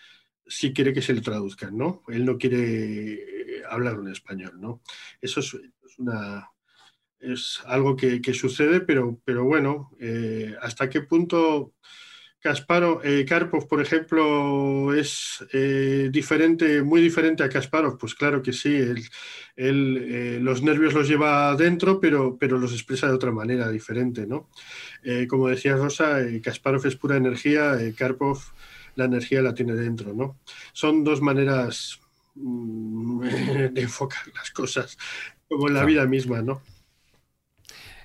[0.45, 2.03] sí quiere que se le traduzcan, ¿no?
[2.07, 4.81] Él no quiere hablar en español, ¿no?
[5.19, 6.49] Eso es, es una,
[7.19, 11.73] es algo que, que sucede, pero, pero bueno, eh, ¿hasta qué punto
[12.39, 17.97] Kasparov, eh, Karpov, por ejemplo, es eh, diferente, muy diferente a Kasparov?
[17.97, 19.03] Pues claro que sí, él,
[19.55, 24.25] él, eh, los nervios los lleva dentro, pero, pero los expresa de otra manera, diferente,
[24.25, 24.49] ¿no?
[25.29, 28.39] Como decía Rosa, Kasparov es pura energía, Karpov
[28.95, 30.37] la energía la tiene dentro, ¿no?
[30.73, 31.99] Son dos maneras
[32.35, 33.21] mm,
[33.73, 34.97] de enfocar las cosas,
[35.47, 36.61] como en la vida misma, ¿no?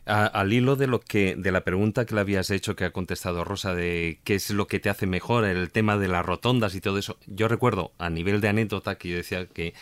[0.05, 3.45] Al hilo de lo que de la pregunta que le habías hecho que ha contestado
[3.45, 6.81] Rosa de qué es lo que te hace mejor el tema de las rotondas y
[6.81, 7.19] todo eso.
[7.27, 9.75] Yo recuerdo a nivel de anécdota que yo decía que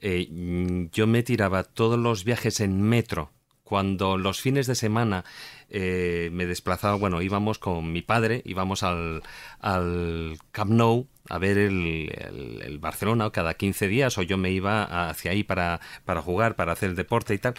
[0.00, 3.32] eh, yo me tiraba todos los viajes en metro
[3.66, 5.24] cuando los fines de semana
[5.70, 9.22] eh, me desplazaba, bueno, íbamos con mi padre, íbamos al,
[9.60, 14.52] al Camp Nou a ver el, el- el Barcelona cada 15 días, o yo me
[14.52, 17.54] iba hacia ahí para, para jugar, para hacer el deporte y tal.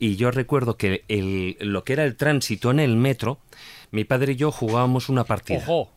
[0.00, 3.38] Y yo recuerdo que el, lo que era el tránsito en el metro,
[3.92, 5.58] mi padre y yo jugábamos una partida.
[5.58, 5.92] ¡Ojo!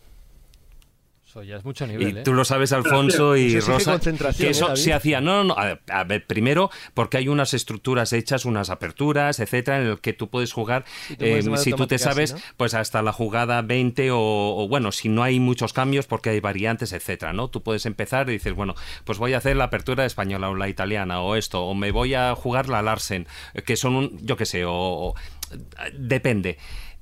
[1.38, 2.24] Eso ya es mucho nivel, Y ¿eh?
[2.24, 4.00] tú lo sabes, Alfonso y Eso exige Rosa,
[4.36, 5.22] que ¿eh, eso se hacía.
[5.22, 5.54] No, no, no.
[5.56, 10.00] A ver, a ver, primero, porque hay unas estructuras hechas, unas aperturas, etcétera, en el
[10.00, 10.84] que tú puedes jugar.
[11.10, 12.40] Y tú puedes eh, si tú te sabes, ¿no?
[12.58, 16.40] pues hasta la jugada 20 o, o, bueno, si no hay muchos cambios, porque hay
[16.40, 17.50] variantes, etcétera, ¿no?
[17.50, 18.74] Tú puedes empezar y dices, bueno,
[19.04, 22.16] pues voy a hacer la apertura española o la italiana o esto, o me voy
[22.16, 23.28] a jugar la Larsen,
[23.64, 25.16] que son un, yo qué sé, o, o-
[25.94, 26.58] depende.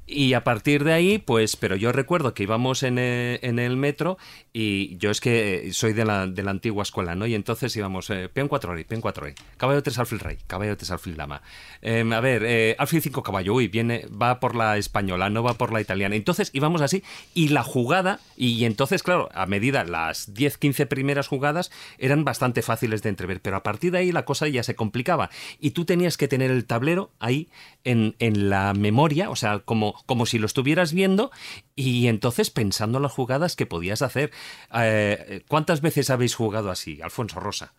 [0.07, 3.76] Y a partir de ahí, pues, pero yo recuerdo que íbamos en el, en el
[3.76, 4.19] metro
[4.53, 7.26] y yo es que soy de la, de la antigua escuela, ¿no?
[7.26, 10.77] Y entonces íbamos, eh, peón 4 rey, peón 4 rey, caballo 3 alfil rey, caballo
[10.77, 11.41] 3 alfil dama.
[11.82, 15.56] Em, a ver, eh, alfil 5 caballo, uy, viene, va por la española, no va
[15.56, 16.15] por la italiana.
[16.15, 17.03] Entonces íbamos así
[17.34, 22.61] y la jugada, y entonces, claro, a medida, las 10, 15 primeras jugadas eran bastante
[22.61, 25.32] fáciles de entrever, pero a partir de ahí la cosa ya se complicaba.
[25.60, 27.49] Y tú tenías que tener el tablero ahí
[27.84, 31.31] en, en la memoria, o sea, como como, si lo estuvieras viendo
[31.76, 34.31] y entonces pensando en las jugadas que podías hacer.
[34.73, 37.73] Eh, ¿Cuántas veces habéis jugado así, Alfonso Rosa?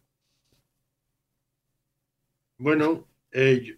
[2.58, 3.76] Bueno, eh,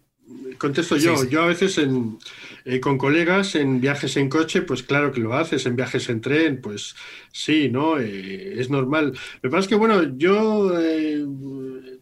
[0.57, 1.25] contesto yo.
[1.25, 2.17] Yo a veces en,
[2.63, 5.65] eh, con colegas en viajes en coche, pues claro que lo haces.
[5.65, 6.95] En viajes en tren, pues
[7.31, 7.97] sí, ¿no?
[7.97, 9.17] es normal.
[9.41, 10.71] Lo que pasa es que, bueno, yo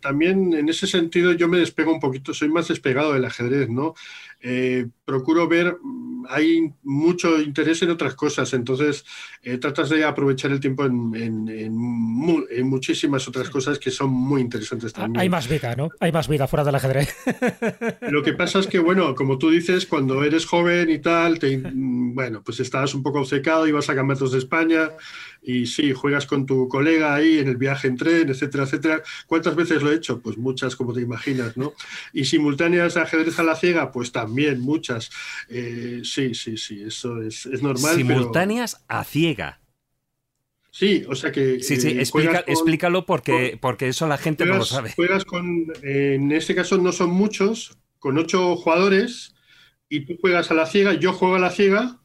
[0.01, 3.95] también en ese sentido yo me despego un poquito, soy más despegado del ajedrez, ¿no?
[4.41, 9.03] Eh, procuro ver, mm, hay mucho interés en otras cosas, entonces
[9.41, 11.07] eh, tratas de aprovechar el tiempo en,
[12.67, 15.21] muchísimas otras cosas que son muy interesantes ah, también.
[15.21, 15.89] Hay más vida, ¿no?
[15.99, 17.15] Hay más vida fuera del ajedrez.
[18.01, 21.57] Lo que pasa es que, bueno, como tú dices, cuando eres joven y tal, te,
[21.57, 24.89] mm, bueno, pues estás un poco obcecado y vas a campeonatos de España
[25.41, 29.01] y sí, juegas con tu colega ahí en el viaje en tren, etcétera, etcétera.
[29.25, 30.19] ¿Cuántas veces lo he hecho?
[30.19, 31.73] Pues muchas, como te imaginas, ¿no?
[32.11, 35.09] Y simultáneas ajedrez a la ciega, pues también muchas.
[35.49, 37.95] Eh, sí, sí, sí, eso es, normal.
[37.95, 39.61] Simultáneas a ciega.
[40.71, 41.61] Sí, o sea que.
[41.61, 42.01] Sí, sí, eh,
[42.47, 44.91] explícalo porque, porque eso la gente no lo sabe.
[44.91, 45.65] Juegas con.
[45.81, 49.35] en este caso no son muchos, con ocho jugadores,
[49.89, 52.01] y tú juegas a la ciega, yo juego a la ciega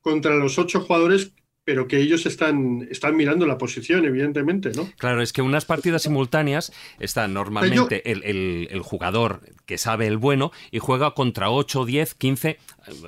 [0.00, 1.32] contra los ocho jugadores
[1.64, 4.88] pero que ellos están, están mirando la posición, evidentemente, ¿no?
[4.98, 10.78] Claro, es que unas partidas simultáneas está normalmente el, jugador que sabe el bueno y
[10.78, 12.58] juega contra 8, 10, 15,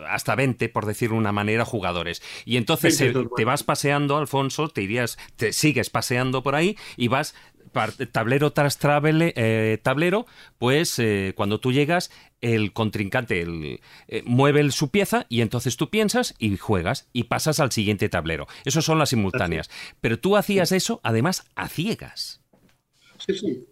[0.09, 2.23] hasta 20, por decir una manera, jugadores.
[2.47, 3.03] Y entonces
[3.37, 7.35] te vas paseando, Alfonso, te irías, te sigues paseando por ahí y vas
[8.13, 10.27] tablero tras eh, tablero,
[10.59, 12.11] pues eh, cuando tú llegas,
[12.41, 17.61] el contrincante el, eh, mueve su pieza y entonces tú piensas y juegas y pasas
[17.61, 18.47] al siguiente tablero.
[18.65, 19.71] Esas son las simultáneas.
[20.01, 22.41] Pero tú hacías eso, además, a ciegas.
[23.19, 23.67] Sí, sí.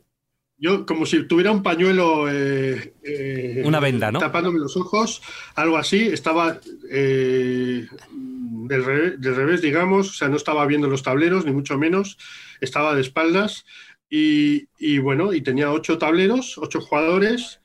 [0.56, 2.22] Yo, como si tuviera un pañuelo.
[2.22, 4.20] Una venda, ¿no?
[4.20, 5.20] Tapándome los ojos,
[5.56, 6.06] algo así.
[6.06, 7.88] Estaba del
[8.84, 10.10] revés, del, revés, digamos.
[10.10, 12.18] O sea, no estaba viendo los tableros, ni mucho menos.
[12.60, 13.66] Estaba de espaldas
[14.08, 17.60] y, bueno, y tenía ocho tableros, ocho jugadores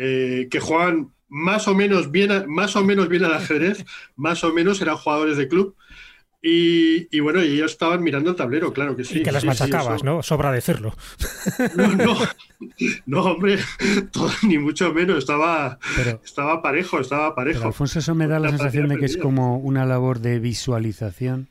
[0.00, 3.84] eh, que jugaban más o menos bien, más o menos bien al ajedrez,
[4.16, 5.74] más o menos eran jugadores de club.
[6.40, 9.18] Y, bueno, y ellos estaban mirando el tablero, claro que sí.
[9.18, 10.22] Y que las machacabas, ¿no?
[10.22, 10.94] Sobra decirlo.
[11.74, 12.16] No, no,
[13.06, 13.58] no hombre,
[14.44, 15.18] ni mucho menos.
[15.18, 15.80] Estaba,
[16.24, 17.66] estaba parejo, estaba parejo.
[17.66, 21.48] Alfonso, eso me da la sensación de que es como una labor de visualización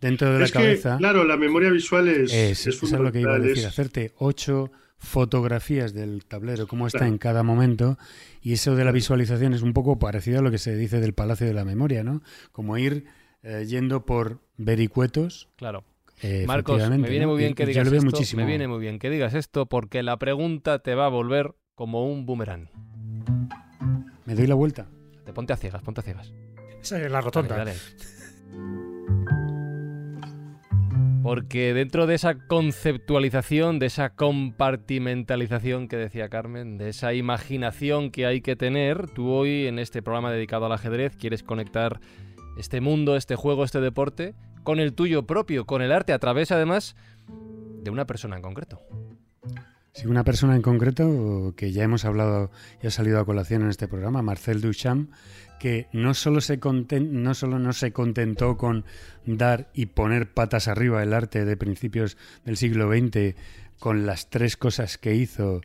[0.00, 0.96] dentro de la cabeza.
[0.96, 2.32] claro, la memoria visual es.
[2.32, 7.08] Es, es, es lo que iba a decir, hacerte ocho fotografías del tablero, cómo está
[7.08, 7.98] en cada momento,
[8.42, 11.14] y eso de la visualización es un poco parecido a lo que se dice del
[11.14, 12.22] Palacio de la Memoria, ¿no?
[12.52, 13.06] Como ir
[13.42, 15.48] eh, yendo por vericuetos.
[15.56, 15.84] Claro.
[16.22, 18.36] Eh, Marcos, me viene muy bien que digas esto.
[18.36, 22.06] Me viene muy bien que digas esto porque la pregunta te va a volver como
[22.06, 22.68] un boomerang.
[24.26, 24.86] Me doy la vuelta.
[25.24, 26.30] Te ponte a ciegas, ponte a ciegas.
[26.82, 27.64] Esa es la rotonda.
[31.22, 38.26] Porque dentro de esa conceptualización, de esa compartimentalización que decía Carmen, de esa imaginación que
[38.26, 42.00] hay que tener, tú hoy en este programa dedicado al ajedrez quieres conectar
[42.58, 46.52] este mundo, este juego, este deporte con el tuyo propio, con el arte, a través
[46.52, 46.96] además
[47.82, 48.80] de una persona en concreto.
[49.92, 53.70] Sí, una persona en concreto que ya hemos hablado y ha salido a colación en
[53.70, 55.10] este programa, Marcel Duchamp,
[55.58, 58.84] que no solo, no se contentó con
[59.26, 63.34] dar y poner patas arriba el arte de principios del siglo XX
[63.80, 65.60] con las tres cosas que hizo,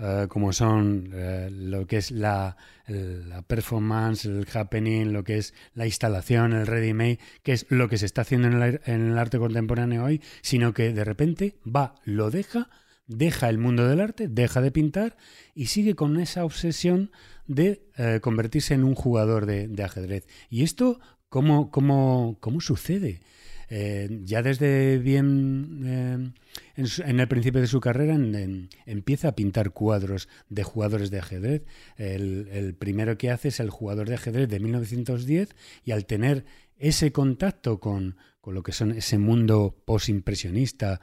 [0.00, 2.56] eh, como son eh, lo que es la,
[2.88, 7.98] la, performance, el happening, lo que es la instalación, el ready-made, que es lo que
[7.98, 11.94] se está haciendo en el, en el arte contemporáneo hoy, sino que de repente va,
[12.04, 12.68] lo deja,
[13.10, 15.16] deja el mundo del arte, deja de pintar
[15.54, 17.10] y sigue con esa obsesión
[17.46, 20.26] de eh, convertirse en un jugador de, ajedrez.
[20.48, 23.20] ¿Y esto cómo, cómo, cómo sucede?
[23.68, 26.32] Eh, ya desde bien eh,
[26.76, 28.16] en, el principio de su carrera
[28.86, 31.62] empieza a pintar cuadros de jugadores de ajedrez.
[31.96, 35.50] El, primero que hace es el jugador de ajedrez de 1910
[35.84, 36.44] y al tener
[36.78, 41.00] ese contacto con, con lo que son ese mundo posimpresionista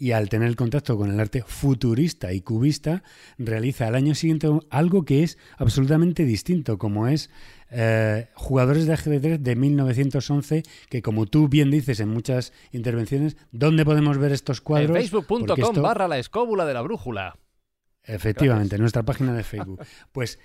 [0.00, 3.02] y al tener contacto con el arte futurista y cubista,
[3.36, 7.28] realiza al año siguiente algo que es absolutamente distinto, como es
[7.70, 13.84] eh, jugadores de ajedrez de 1911, que como tú bien dices en muchas intervenciones, ¿dónde
[13.84, 14.96] podemos ver estos cuadros?
[14.96, 17.36] En facebook.com barra la escóbula de la brújula.
[18.04, 19.84] Efectivamente, en nuestra página de Facebook.
[20.12, 20.38] Pues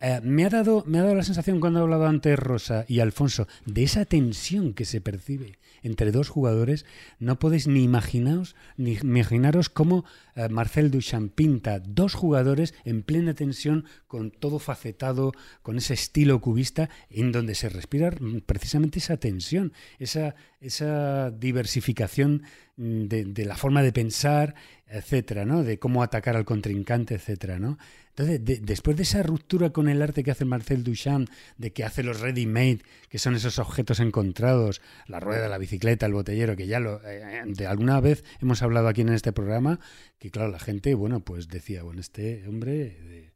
[0.00, 3.00] eh, me, ha dado, me ha dado la sensación cuando he hablado antes Rosa y
[3.00, 6.86] Alfonso de esa tensión que se percibe entre dos jugadores.
[7.18, 10.04] No podéis ni imaginaros, ni imaginaros cómo
[10.34, 16.40] eh, Marcel Duchamp pinta dos jugadores en plena tensión, con todo facetado, con ese estilo
[16.40, 18.12] cubista, en donde se respira
[18.46, 22.42] precisamente esa tensión, esa, esa diversificación
[22.76, 24.54] mm, de, de la forma de pensar,
[24.86, 25.64] etcétera, ¿no?
[25.64, 27.78] De cómo atacar al contrincante, etcétera, ¿no?
[28.18, 32.02] Entonces, después de esa ruptura con el arte que hace Marcel Duchamp, de que hace
[32.02, 36.80] los ready-made, que son esos objetos encontrados, la rueda, la bicicleta, el botellero, que ya
[36.80, 39.78] lo, eh, de alguna vez hemos hablado aquí en este programa,
[40.18, 43.34] que claro, la gente, bueno, pues decía, bueno, este hombre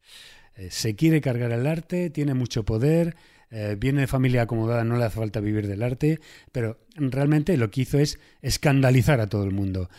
[0.57, 3.15] eh, se quiere cargar el arte, tiene mucho poder,
[3.53, 6.19] eh, viene de familia acomodada, no le hace falta vivir del arte,
[6.51, 9.91] pero realmente lo que hizo es escandalizar a todo el mundo.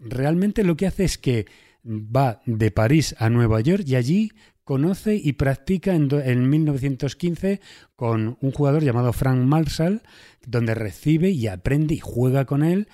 [0.00, 1.46] realmente lo que hace es que
[1.86, 4.32] va de París a Nueva York y allí
[4.64, 7.60] conoce y practica en, 1915
[7.94, 10.02] con un jugador llamado Frank Marshall,
[10.44, 12.88] donde recibe y aprende y juega con él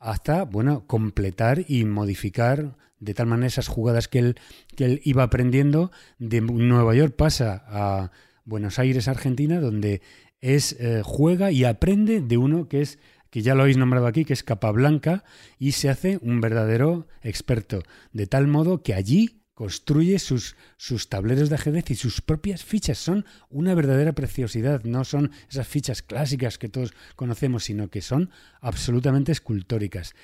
[0.00, 4.36] hasta, bueno, completar y modificar de tal manera esas jugadas que él,
[4.76, 5.92] que él iba aprendiendo.
[6.18, 8.10] De Nueva York pasa a
[8.44, 10.02] Buenos Aires, Argentina, donde
[10.40, 12.98] es, eh, juega y aprende de uno que es
[13.34, 15.24] que ya lo habéis nombrado aquí, que es Capablanca,
[15.58, 17.82] y se hace un verdadero experto,
[18.12, 22.98] de tal modo que allí construye sus, sus tableros de ajedrez y sus propias fichas.
[22.98, 28.30] Son una verdadera preciosidad, no son esas fichas clásicas que todos conocemos, sino que son
[28.60, 30.14] absolutamente escultóricas.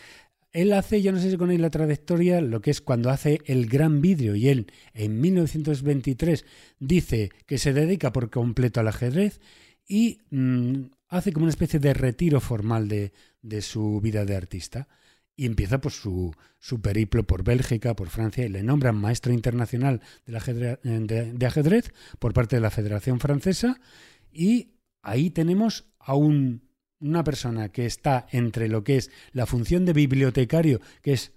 [0.52, 3.40] Él hace, yo no sé si con él la trayectoria, lo que es cuando hace
[3.44, 6.44] el gran vidrio y él en 1923
[6.78, 9.40] dice que se dedica por completo al ajedrez
[9.88, 13.12] y mm, hace como una especie de retiro formal de,
[13.60, 14.88] su vida de artista
[15.36, 20.00] y empieza por su, su, periplo por Bélgica, por Francia, y le nombran maestro internacional
[20.26, 23.80] de, ajedrez, de, ajedrez por parte de la Federación Francesa,
[24.32, 29.94] y ahí tenemos a una persona que está entre lo que es la función de
[29.94, 31.32] bibliotecario, que es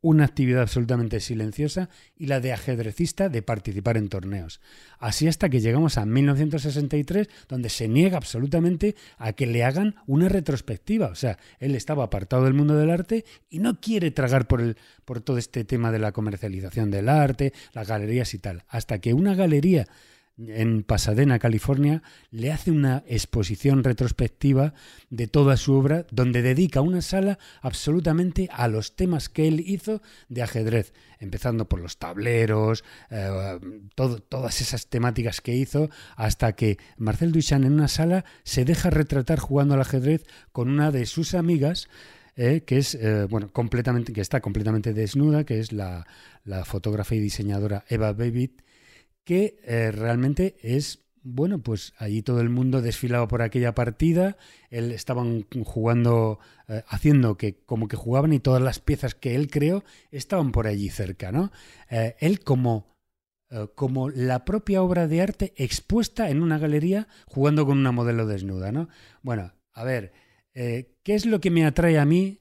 [0.00, 4.60] una actividad absolutamente silenciosa y la de ajedrecista de participar en torneos.
[4.98, 10.28] Así hasta que llegamos a 1963, donde se niega absolutamente a que le hagan una
[10.28, 11.08] retrospectiva.
[11.08, 14.76] O sea, él estaba apartado del mundo del arte y no quiere tragar por, el,
[15.04, 18.64] por todo este tema de la comercialización del arte, las galerías y tal.
[18.68, 19.86] Hasta que una galería
[20.38, 24.74] en Pasadena, California, le hace una exposición retrospectiva
[25.10, 30.00] de toda su obra, donde dedica una sala absolutamente a los temas que él hizo
[30.28, 33.58] de ajedrez, empezando por los tableros, eh,
[33.94, 39.40] todas esas temáticas que hizo, hasta que Marcel Duchamp en una sala se deja retratar
[39.40, 41.88] jugando al ajedrez con una de sus amigas,
[42.36, 46.06] eh, que es eh, bueno completamente que está completamente desnuda, que es la,
[46.44, 48.62] la fotógrafa y diseñadora Eva Babbitt,
[49.28, 54.38] que eh, realmente es bueno, pues allí todo el mundo desfilaba por aquella partida,
[54.70, 59.50] él estaban jugando, eh, haciendo que como que jugaban y todas las piezas que él
[59.50, 61.52] creó estaban por allí cerca, ¿no?
[61.90, 62.96] Eh, él como,
[63.74, 68.72] como la propia obra de arte expuesta en una galería jugando con una modelo desnuda,
[68.72, 68.88] ¿no?
[69.20, 70.14] Bueno, a ver,
[70.54, 72.40] ¿qué es lo que me atrae a mí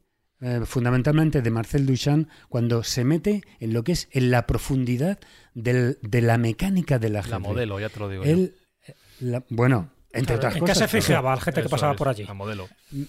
[0.65, 5.19] fundamentalmente de Marcel Duchamp, cuando se mete en lo que es en la profundidad
[5.57, 8.23] del, de la mecánica de la La modelo, ya te lo digo.
[8.23, 8.55] Él,
[8.87, 10.77] eh, bueno, entre otras ¿En cosas.
[10.77, 12.23] qué se fijaba la gente que pasaba por allí?
[12.25, 12.69] La modelo.
[12.91, 13.03] Mm,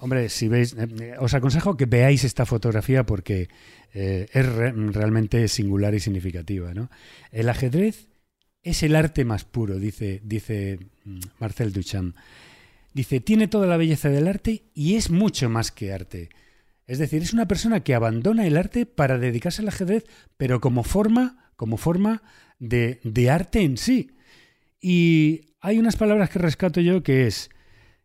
[0.00, 3.48] hombre, si veis, eh, os aconsejo que veáis esta fotografía porque
[3.92, 6.72] es realmente singular y significativa.
[6.74, 6.90] ¿no?
[7.32, 8.08] El ajedrez
[8.62, 12.16] es el arte más puro, dice, dice mm, Marcel Duchamp.
[12.92, 16.28] Dice, tiene toda la belleza del arte y es mucho más que arte.
[16.86, 20.06] Es decir, es una persona que abandona el arte para dedicarse al ajedrez,
[20.36, 22.22] pero como forma, como forma
[22.58, 24.16] de, arte en sí.
[24.80, 27.50] Y hay unas palabras que rescato yo que es,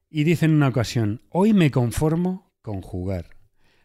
[0.10, 3.30] y dice en una ocasión, hoy me conformo con jugar.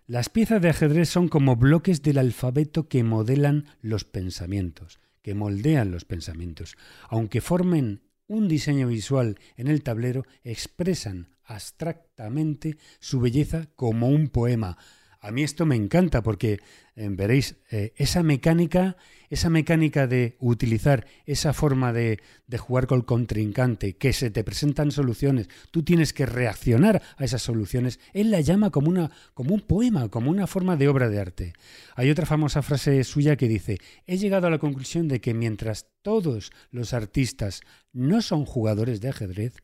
[0.08, 5.92] Las piezas de ajedrez son como bloques del alfabeto que modelan los pensamientos, que moldean
[5.92, 6.76] los pensamientos.
[7.08, 14.78] Aunque formen un diseño visual en el tablero, expresan abstractamente su belleza como un poema.
[15.22, 16.60] A mí esto me encanta porque
[16.96, 18.96] eh, veréis, eh, esa mecánica,
[19.28, 22.20] esa mecánica de utilizar esa forma de,
[22.58, 27.42] jugar con el contrincante, que se te presentan soluciones, tú tienes que reaccionar a esas
[27.42, 31.20] soluciones, él la llama como, una, como un poema, como una forma de obra de
[31.20, 31.52] arte.
[31.96, 33.76] Hay otra famosa frase suya que dice,
[34.06, 37.60] he llegado a la conclusión de que mientras todos los artistas
[37.92, 39.54] no son jugadores de ajedrez,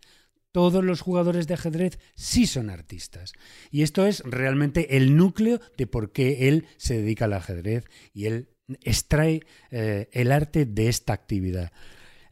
[0.56, 3.34] todos los jugadores de ajedrez sí son artistas.
[3.70, 7.84] Y esto es realmente el núcleo de por qué él se dedica al ajedrez
[8.14, 8.48] y él
[8.82, 11.72] extrae eh, el arte de esta actividad.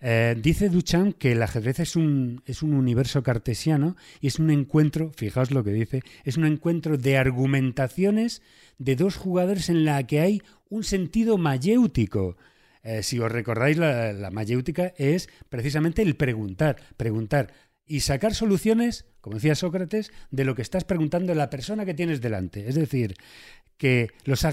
[0.01, 4.51] Eh, dice Duchamp que el ajedrez es un, es un universo cartesiano y es un
[4.51, 8.41] encuentro, fijaos lo que dice, es un encuentro de argumentaciones
[8.79, 12.39] de dos jugadores en la que hay un sentido mayéutico.
[12.85, 17.53] Eh, si os recordáis, la, la mayéutica es precisamente el preguntar, preguntar,
[17.87, 21.95] y sacar soluciones, como decía Sócrates, de lo que estás preguntando a la persona que
[21.95, 22.69] tienes delante.
[22.69, 23.17] Es decir,
[23.77, 24.45] que los,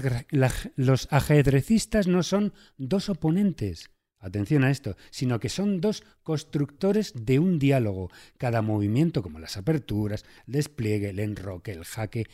[1.10, 7.58] ajedrecistas no son dos oponentes, atención a esto, sino que son dos constructores de un
[7.58, 8.10] diálogo.
[8.38, 12.26] Cada movimiento, como las aperturas, el despliegue, el enroque, el jaque,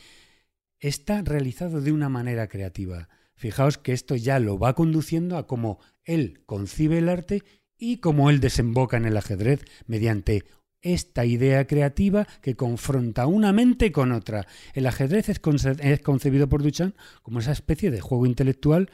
[0.79, 3.09] está realizado de una manera creativa.
[3.35, 7.43] Fijaos que esto ya lo va conduciendo a cómo él concibe el arte
[7.77, 10.43] y cómo él desemboca en el ajedrez mediante
[10.81, 14.47] esta idea creativa que confronta una mente con otra.
[14.73, 18.89] El ajedrez es, concebido por Duchamp como esa especie de juego intelectual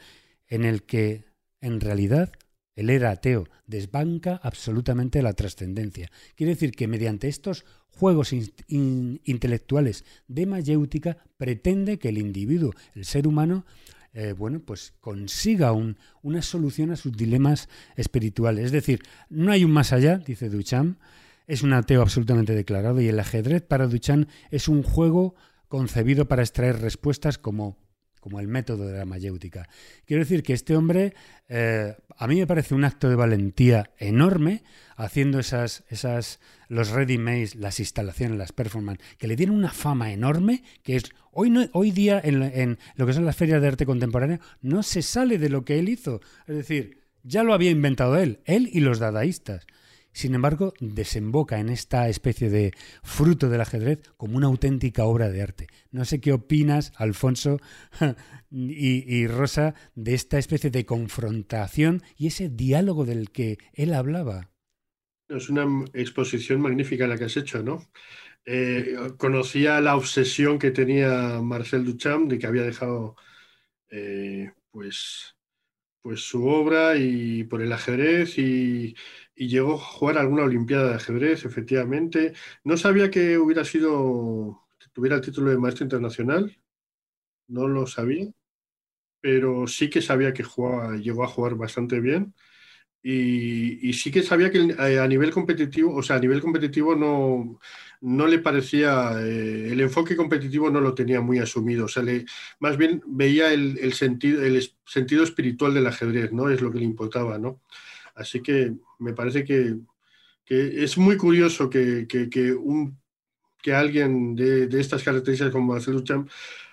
[0.48, 1.24] en el que,
[1.60, 2.32] en realidad,
[2.74, 6.10] él era ateo, desbanca absolutamente la trascendencia.
[6.34, 8.34] Quiere decir que mediante estos juegos
[8.68, 13.64] intelectuales de mayéutica pretende que el individuo, el ser humano,
[14.12, 18.66] eh, bueno, pues consiga una solución a sus dilemas espirituales.
[18.66, 20.98] Es decir, no hay un más allá, dice Duchamp,
[21.46, 25.34] es un ateo absolutamente declarado y el ajedrez para Duchamp es un juego
[25.68, 27.78] concebido para extraer respuestas como,
[28.20, 29.68] como el método de la mayéutica.
[30.04, 31.14] Quiero decir que este hombre,
[31.48, 34.64] eh, a mí me parece un acto de valentía enorme,
[34.96, 40.12] haciendo esas, esas los ready made las instalaciones, las performances, que le tienen una fama
[40.12, 43.68] enorme, que es hoy, no, hoy día en, en lo que son las ferias de
[43.68, 46.20] arte contemporáneo, no se sale de lo que él hizo.
[46.46, 49.66] Es decir, ya lo había inventado él, él y los dadaístas.
[50.16, 52.72] Sin embargo, desemboca en esta especie de
[53.02, 55.66] fruto del ajedrez como una auténtica obra de arte.
[55.90, 57.60] No sé qué opinas, Alfonso
[58.50, 64.48] y, Rosa, de esta especie de confrontación y ese diálogo del que él hablaba.
[65.28, 67.82] Es una exposición magnífica la que has hecho, ¿no?
[68.46, 73.16] Eh, conocía la obsesión que tenía Marcel Duchamp de que había dejado
[73.90, 75.36] eh, pues,
[76.00, 78.96] pues su obra y por el ajedrez y
[79.36, 82.32] y llegó a jugar alguna Olimpiada de ajedrez, efectivamente.
[82.64, 86.56] No sabía que hubiera sido, tuviera el título de maestro internacional,
[87.48, 88.28] no lo sabía,
[89.20, 92.34] pero sí que sabía que jugaba, llegó a jugar bastante bien.
[93.02, 97.60] Y, sí que sabía que eh, a nivel competitivo, o sea, a nivel competitivo no,
[98.00, 102.24] no le parecía, eh, el enfoque competitivo no lo tenía muy asumido, o sea, le,
[102.58, 106.50] más bien veía el, el, sentido, el sentido espiritual del ajedrez, ¿no?
[106.50, 107.62] Es lo que le importaba, ¿no?
[108.16, 109.76] Así que me parece que,
[110.48, 112.06] es muy curioso que,
[112.58, 112.98] un,
[113.62, 116.28] que alguien de, estas características como Marcel Duchamp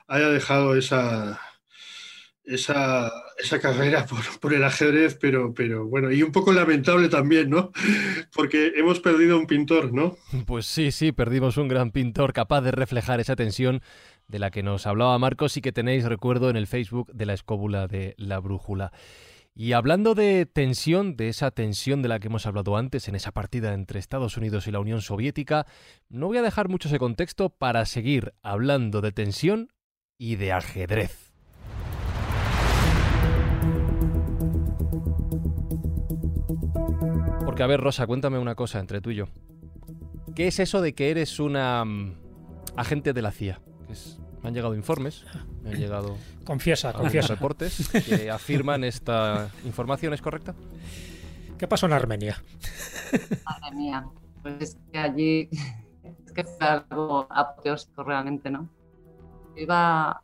[0.07, 1.39] haya dejado esa,
[2.45, 3.11] esa,
[3.61, 4.05] carrera
[4.39, 7.71] por, el ajedrez, pero, pero bueno, y un poco lamentable también, ¿no?
[8.33, 10.15] Porque hemos perdido un pintor, ¿no?
[10.45, 13.81] Pues sí, sí, perdimos un gran pintor capaz de reflejar esa tensión
[14.27, 17.33] de la que nos hablaba Marcos y que tenéis, recuerdo, en el Facebook de la
[17.33, 18.93] escóbula de la brújula.
[19.55, 23.31] Y hablando de tensión, de esa tensión de la que hemos hablado antes en esa
[23.31, 25.67] partida entre Estados Unidos y la Unión Soviética,
[26.09, 29.71] no voy a dejar mucho ese contexto para seguir hablando de tensión
[30.17, 31.31] y de ajedrez.
[37.45, 39.27] Porque a ver, Rosa, cuéntame una cosa entre tú y yo.
[40.33, 42.15] ¿Qué es eso de que eres una mm,
[42.75, 43.61] agente de la CIA?
[44.43, 45.25] Me han llegado informes,
[45.63, 47.35] me han llegado confiesa, confiesa.
[47.35, 50.53] reportes que afirman esta información, ¿es correcta?
[51.57, 52.43] ¿Qué pasó en Armenia?
[53.45, 54.05] Armenia,
[54.41, 55.49] pues es que allí
[56.25, 58.67] es que fue algo apoteósico realmente, ¿no?
[59.55, 60.21] Iba,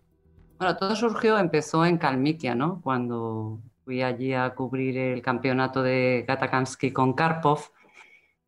[0.58, 2.82] bueno, todo surgió, empezó en Kalmikia, ¿no?
[2.82, 7.72] Cuando fui allí a cubrir el campeonato de Gatakansky con Karpov,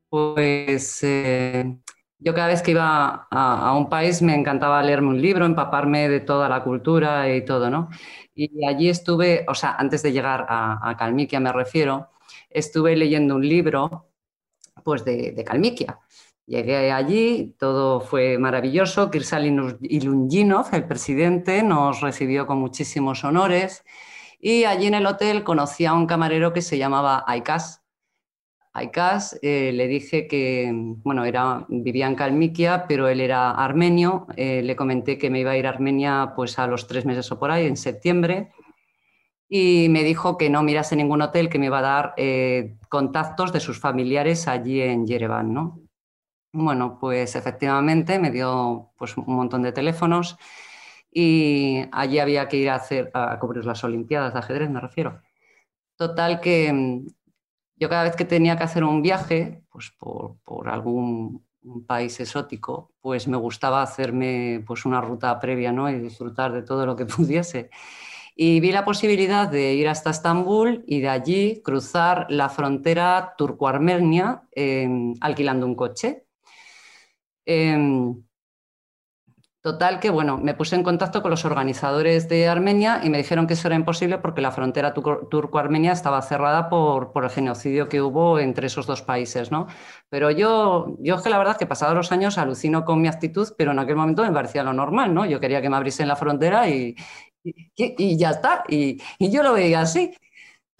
[0.09, 1.77] pues eh,
[2.21, 6.19] yo cada vez que iba a, un país me encantaba leerme un libro, empaparme de
[6.19, 7.89] toda la cultura y todo, ¿no?
[8.35, 12.11] Y allí estuve, o sea, antes de llegar a, a me refiero,
[12.49, 14.09] estuve leyendo un libro
[14.83, 15.99] pues de, de Calmiquia.
[16.45, 19.09] Llegué allí, todo fue maravilloso.
[19.09, 23.83] Kirsalin Ilunginov, el presidente, nos recibió con muchísimos honores
[24.39, 27.80] y allí en el hotel conocí a un camarero que se llamaba Aikas.
[28.73, 34.27] Aikas eh, le dije que, bueno, era, vivía en Kalmikia, pero él era armenio.
[34.37, 37.29] Eh, le comenté que me iba a ir a Armenia pues a los tres meses
[37.31, 38.51] o por ahí, en septiembre.
[39.49, 43.51] Y me dijo que no mirase ningún hotel, que me iba a dar eh, contactos
[43.51, 45.81] de sus familiares allí en Yerevan, ¿no?
[46.53, 50.37] Bueno, pues efectivamente me dio pues, un montón de teléfonos
[51.11, 55.21] y allí había que ir a, hacer, a cubrir las Olimpiadas de ajedrez, me refiero.
[55.97, 57.07] Total que mm,
[57.81, 61.43] yo cada vez que tenía que hacer un viaje, pues por, por algún
[61.87, 65.89] país exótico, pues me gustaba hacerme pues una ruta previa ¿no?
[65.89, 67.71] y disfrutar de todo lo que pudiese.
[68.35, 74.43] Y vi la posibilidad de ir hasta Estambul y de allí cruzar la frontera turco-armenia
[74.55, 74.87] eh,
[75.19, 76.27] alquilando un coche.
[77.45, 78.23] Em,
[79.61, 83.45] total que, bueno, me puse en contacto con los organizadores de Armenia y me dijeron
[83.47, 88.01] que eso era imposible porque la frontera turco-armenia estaba cerrada por, por, el genocidio que
[88.01, 89.67] hubo entre esos dos países, ¿no?
[90.09, 93.07] Pero yo, yo es que la verdad es que pasados los años alucino con mi
[93.07, 95.25] actitud, pero en aquel momento me parecía lo normal, ¿no?
[95.25, 96.95] Yo quería que me abriesen la frontera y,
[97.43, 98.63] y, ya está.
[98.67, 100.11] Y, y yo lo veía así.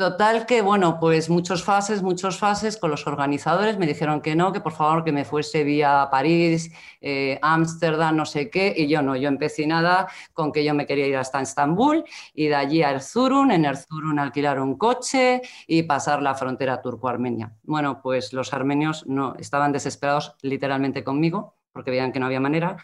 [0.02, 3.78] Total que, bueno, pues muchos fases, muchos fases con los organizadores.
[3.78, 6.72] Me dijeron que no, que por favor que me fuese vía París,
[7.02, 10.88] eh, Ámsterdam, no sé qué, y yo no, yo empecé nada con que yo me
[10.88, 12.03] quería ir hasta Estambul
[12.34, 17.53] y de allí a Erzurum, en Erzurum alquilar un coche y pasar la frontera turco-armenia.
[17.61, 22.78] Bueno, pues los armenios no, estaban desesperados literalmente conmigo porque veían que no había manera.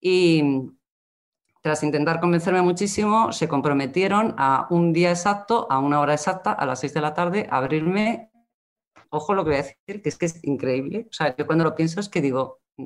[0.00, 0.44] Y,
[1.66, 6.64] tras intentar convencerme muchísimo, se comprometieron a un día exacto, a una hora exacta, a
[6.64, 8.30] las seis de la tarde, a abrirme,
[9.10, 11.64] ojo lo que voy a decir, que es que es increíble, o sea, yo cuando
[11.64, 12.84] lo pienso es que digo, mm,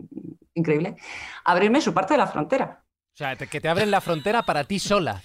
[0.55, 0.97] increíble,
[1.44, 2.82] abrirme su parte de la frontera.
[3.12, 5.20] O sea, que te abren la frontera para ti sola.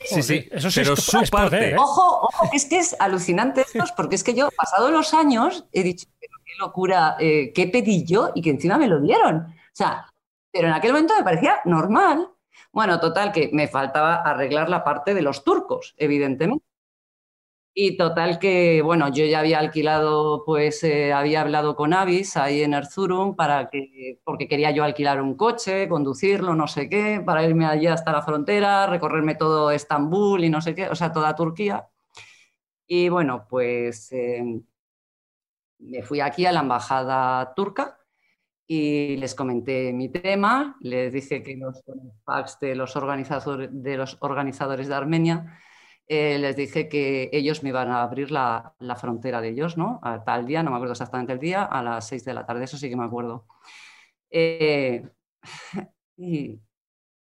[0.00, 1.70] Sí, sí, eso sí pero es, su parte.
[1.70, 1.76] ¿eh?
[1.78, 5.84] Ojo, ojo, es que es alucinante esto, porque es que yo, pasados los años, he
[5.84, 9.36] dicho, pero qué locura, eh, qué pedí yo y que encima me lo dieron.
[9.36, 10.10] O sea,
[10.52, 12.28] pero en aquel momento me parecía normal.
[12.72, 16.64] Bueno, total, que me faltaba arreglar la parte de los turcos, evidentemente.
[17.72, 22.62] Y total que, bueno, yo ya había alquilado, pues eh, había hablado con Avis ahí
[22.62, 27.44] en Erzurum para que, porque quería yo alquilar un coche, conducirlo, no sé qué, para
[27.44, 31.34] irme allí hasta la frontera, recorrerme todo Estambul y no sé qué, o sea, toda
[31.36, 31.88] Turquía.
[32.86, 34.42] Y bueno, pues eh,
[35.78, 37.99] me fui aquí a la embajada turca
[38.72, 41.82] y les comenté mi tema, les dije que los
[42.24, 45.58] fax de los organizadores de, los organizadores de Armenia,
[46.06, 50.00] eh, les dije que ellos me iban a abrir la, la, frontera de ellos, ¿no?
[50.24, 52.76] Tal día, no me acuerdo exactamente el día, a las 6 de la tarde, eso
[52.76, 53.48] sí que me acuerdo.
[54.30, 55.02] Eh,
[56.16, 56.60] y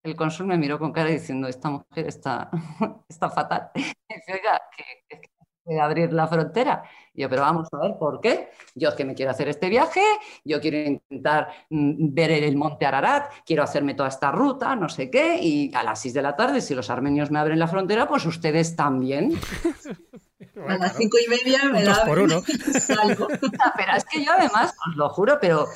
[0.03, 2.51] el cónsul me miró con cara diciendo, esta mujer está,
[3.09, 3.71] está fatal.
[3.75, 5.31] Y dice, oiga, que, que
[5.64, 6.82] de abrir la frontera.
[7.14, 8.51] yo, pero vamos a ver, ¿por qué?
[8.74, 10.02] Yo es que me quiero hacer este viaje,
[10.44, 15.10] yo quiero intentar mm, ver el monte Ararat, quiero hacerme toda esta ruta, no sé
[15.10, 18.09] qué, y a las 6 de la tarde, si los armenios me abren la frontera,
[18.09, 19.32] pues ustedes también.
[20.68, 22.43] a las cinco y media me la por uno.
[22.47, 25.66] Pero es que yo además, os lo juro, pero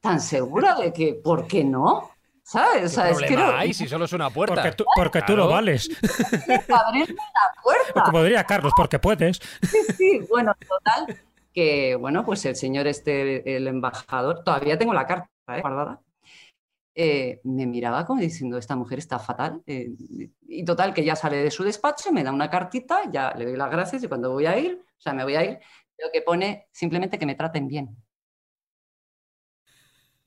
[0.00, 2.13] tan segura de que, ¿por qué no?
[2.44, 2.94] ¿Sabes?
[3.26, 4.54] ¿Qué hay si solo es una puerta?
[4.54, 5.88] Porque tú, porque tú lo vales.
[6.68, 8.02] Abrirme la puerta.
[8.04, 9.40] Como diría Carlos, porque puedes.
[9.62, 11.18] Sí, sí, bueno, total.
[11.54, 15.62] Que bueno, pues el señor este, el embajador, todavía tengo la carta ¿eh?
[15.62, 16.02] guardada.
[16.94, 19.62] Eh, me miraba como diciendo, esta mujer está fatal.
[19.66, 19.92] Eh,
[20.42, 23.56] y total, que ya sale de su despacho, me da una cartita, ya le doy
[23.56, 25.58] las gracias y cuando voy a ir, o sea, me voy a ir,
[25.98, 27.96] lo que pone simplemente que me traten bien.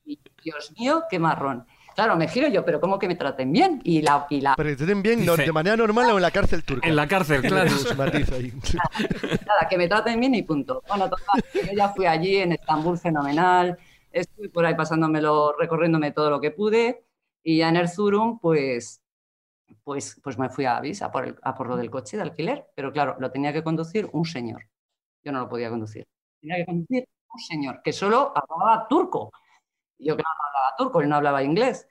[0.03, 1.67] Y, Dios mío, qué marrón.
[1.97, 3.81] Claro, me giro yo, pero ¿cómo que me traten bien?
[3.83, 4.53] Y la, y la...
[4.55, 6.87] Pero que traten bien de manera normal o en la cárcel turca.
[6.87, 7.71] En la cárcel, claro.
[7.97, 10.83] Nada, que me traten bien y punto.
[10.87, 13.79] Bueno, total, yo ya fui allí en Estambul fenomenal,
[14.11, 17.03] estuve por ahí pasándomelo, recorriéndome todo lo que pude
[17.41, 19.01] y ya en Erzurum, pues,
[19.83, 22.21] pues, pues me fui a Avis a por, el, a por lo del coche de
[22.21, 24.61] alquiler, pero claro, lo tenía que conducir un señor.
[25.23, 26.05] Yo no lo podía conducir.
[26.41, 29.31] Tenía que conducir un señor que solo hablaba turco.
[29.99, 31.87] Yo que no hablaba turco, él no hablaba inglés.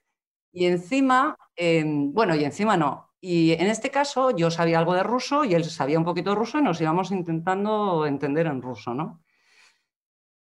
[0.53, 3.13] Y encima, em, bueno, y encima no.
[3.21, 6.37] Y en este caso yo sabía algo de ruso y él sabía un poquito de
[6.37, 9.23] ruso y nos íbamos intentando entender en ruso, ¿no?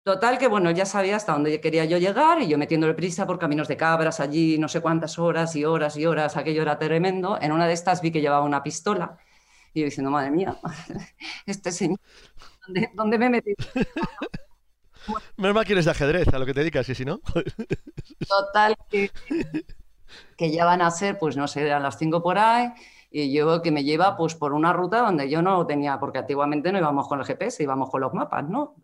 [0.03, 3.39] Total que, bueno, ya sabía hasta dónde quería yo llegar y yo metiéndole prisa por
[3.39, 7.39] caminos de cabras allí, no sé cuántas horas y horas y horas, aquello era tremendo.
[7.41, 9.17] En una de estas vi que llevaba una pistola
[9.73, 10.59] y yo diciendo, madre mía,
[11.47, 11.99] este señor,
[12.67, 13.57] ¿dónde, dónde me he metido?
[15.37, 17.19] Menos mal de ajedrez, a lo que te dedicas, y si no.
[18.27, 19.11] Total, que,
[20.37, 22.71] que ya van a ser, pues no sé, a las 5 por ahí,
[23.11, 26.71] y yo que me lleva pues por una ruta donde yo no tenía, porque antiguamente
[26.71, 28.75] no íbamos con el GPS, íbamos con los mapas, ¿no?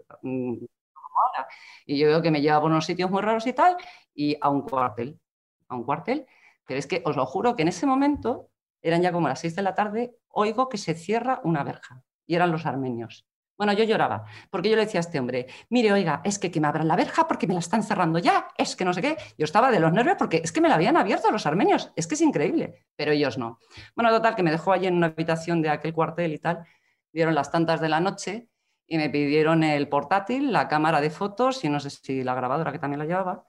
[1.86, 3.76] Y yo veo que me lleva por unos sitios muy raros y tal,
[4.14, 5.20] y a un cuartel,
[5.68, 6.26] a un cuartel.
[6.66, 8.50] Pero es que os lo juro que en ese momento,
[8.82, 12.36] eran ya como las 6 de la tarde, oigo que se cierra una verja, y
[12.36, 13.28] eran los armenios.
[13.62, 16.60] Bueno, yo lloraba, porque yo le decía a este hombre, mire, oiga, es que, que
[16.60, 19.18] me abran la verja porque me la están cerrando ya, es que no sé qué.
[19.38, 22.08] Yo estaba de los nervios porque es que me la habían abierto los armenios, es
[22.08, 23.60] que es increíble, pero ellos no.
[23.96, 26.66] Bueno, total, que me dejó allí en una habitación de aquel cuartel y tal,
[27.14, 28.50] dieron las tantas de la noche
[28.88, 32.72] y me pidieron el portátil, la cámara de fotos y no sé si la grabadora
[32.72, 33.46] que también la llevaba.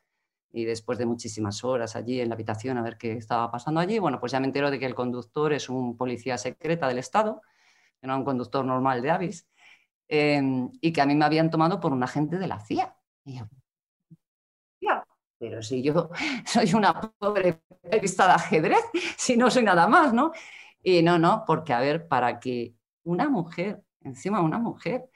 [0.51, 3.99] Y después de muchísimas horas allí en la habitación a ver qué estaba pasando allí,
[3.99, 7.41] bueno, pues ya me entero de que el conductor es un policía secreta del Estado,
[7.99, 9.47] que no un conductor normal de Avis
[10.15, 12.95] Em, y que a mí me habían tomado por un agente de la CIA.
[13.25, 13.49] Y yo,
[15.39, 16.11] pero si yo
[16.45, 18.85] soy una pobre periodista de ajedrez,
[19.17, 20.33] si no soy nada más, ¿no?
[20.83, 22.75] Y no, no, porque a ver, para que
[23.05, 25.09] una mujer, encima una mujer,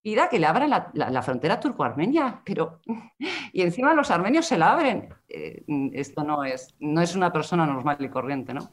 [0.00, 2.80] pida que le abra la, frontera turco-armenia, pero
[3.52, 5.14] y encima los armenios se la abren.
[5.28, 8.70] Eh, esto no es, no es una persona normal y corriente, ¿no?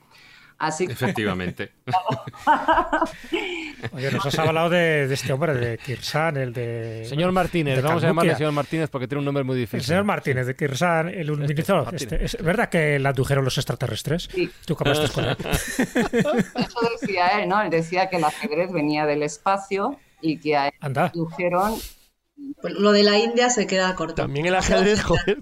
[0.60, 1.72] Efectivamente.
[3.92, 7.06] Oye, nos has hablado de, este hombre, de Kirsan, el de...
[7.08, 9.80] Señor Martínez, vamos a llamarle señor Martínez porque tiene un nombre muy difícil.
[9.80, 11.88] El señor Martínez, de Kirsan, el ministro...
[11.92, 14.30] Este, ¿Es verdad que la adujeron los extraterrestres?
[14.32, 14.50] Sí.
[14.66, 15.38] ¿Tú cómo estás con él?
[15.44, 17.62] Eso decía él, ¿no?
[17.62, 21.97] Él decía que el ajedrez venía del espacio y que a él adujeron pues
[22.64, 24.16] lo de la India se queda corto.
[24.16, 25.40] También el ajedrez, joder.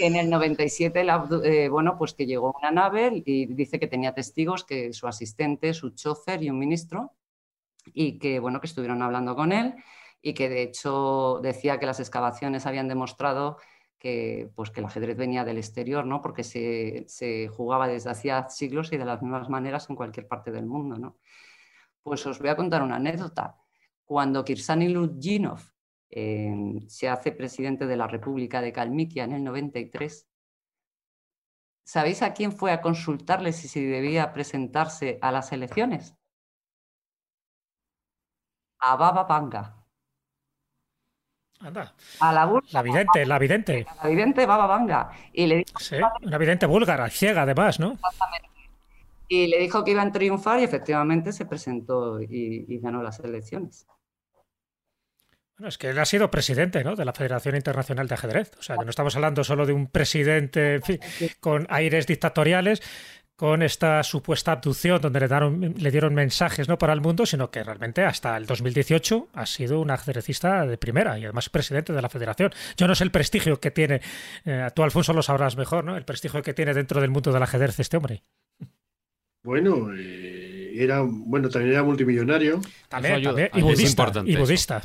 [0.00, 1.04] En el 97,
[1.44, 5.74] eh, bueno, pues que llegó una nave y dice que tenía testigos, que su asistente,
[5.74, 7.12] su chofer y un ministro,
[7.92, 9.74] y que, bueno, que estuvieron hablando con él
[10.22, 13.58] y que de hecho decía que las excavaciones habían demostrado
[13.98, 16.20] que, pues, que el ajedrez venía del exterior, ¿no?
[16.20, 20.50] porque se, se jugaba desde hacía siglos y de las mismas maneras en cualquier parte
[20.50, 20.96] del mundo.
[20.96, 21.18] ¿no?
[22.02, 23.56] Pues os voy a contar una anécdota.
[24.04, 25.75] Cuando Kirsani Lutjinov
[26.10, 30.26] se hace presidente de la República de Kalmikia en el 93.
[31.84, 36.14] ¿Sabéis a quién fue a consultarle si se debía presentarse a las elecciones?
[38.78, 39.84] A Baba Vanga.
[41.60, 41.94] Anda.
[42.20, 43.86] A la, la vidente, la vidente.
[44.02, 45.10] La vidente Baba Vanga.
[45.32, 47.92] Y le dijo, sí, una vidente búlgara, ciega además, ¿no?
[47.92, 48.50] Exactamente.
[49.28, 53.86] Y le dijo que iba a triunfar y efectivamente se presentó y ganó las elecciones.
[55.58, 56.96] Bueno, es que él ha sido presidente ¿no?
[56.96, 58.52] de la Federación Internacional de Ajedrez.
[58.58, 60.80] O sea, que no estamos hablando solo de un presidente
[61.40, 62.82] con aires dictatoriales,
[63.36, 66.76] con esta supuesta abducción donde le, dieron, le dieron mensajes ¿no?
[66.76, 71.18] para el mundo, sino que realmente hasta el 2018 ha sido un ajedrecista de primera
[71.18, 72.50] y además presidente de la federación.
[72.76, 74.00] Yo no sé el prestigio que tiene,
[74.44, 75.96] eh, tú Alfonso lo sabrás mejor, ¿no?
[75.96, 78.22] el prestigio que tiene dentro del mundo del ajedrez este hombre.
[79.42, 82.60] Bueno, eh, era, bueno, también era multimillonario.
[82.88, 83.20] También,
[83.54, 84.12] Y budista.
[84.24, 84.82] Y budista.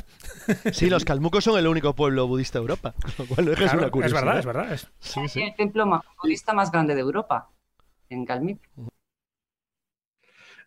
[0.72, 2.94] Sí, los calmucos son el único pueblo budista de Europa.
[3.18, 4.72] Lo cual es, una es verdad, es verdad.
[4.72, 5.36] Es...
[5.36, 7.50] El templo budista más grande de Europa,
[8.08, 8.60] en Calmik.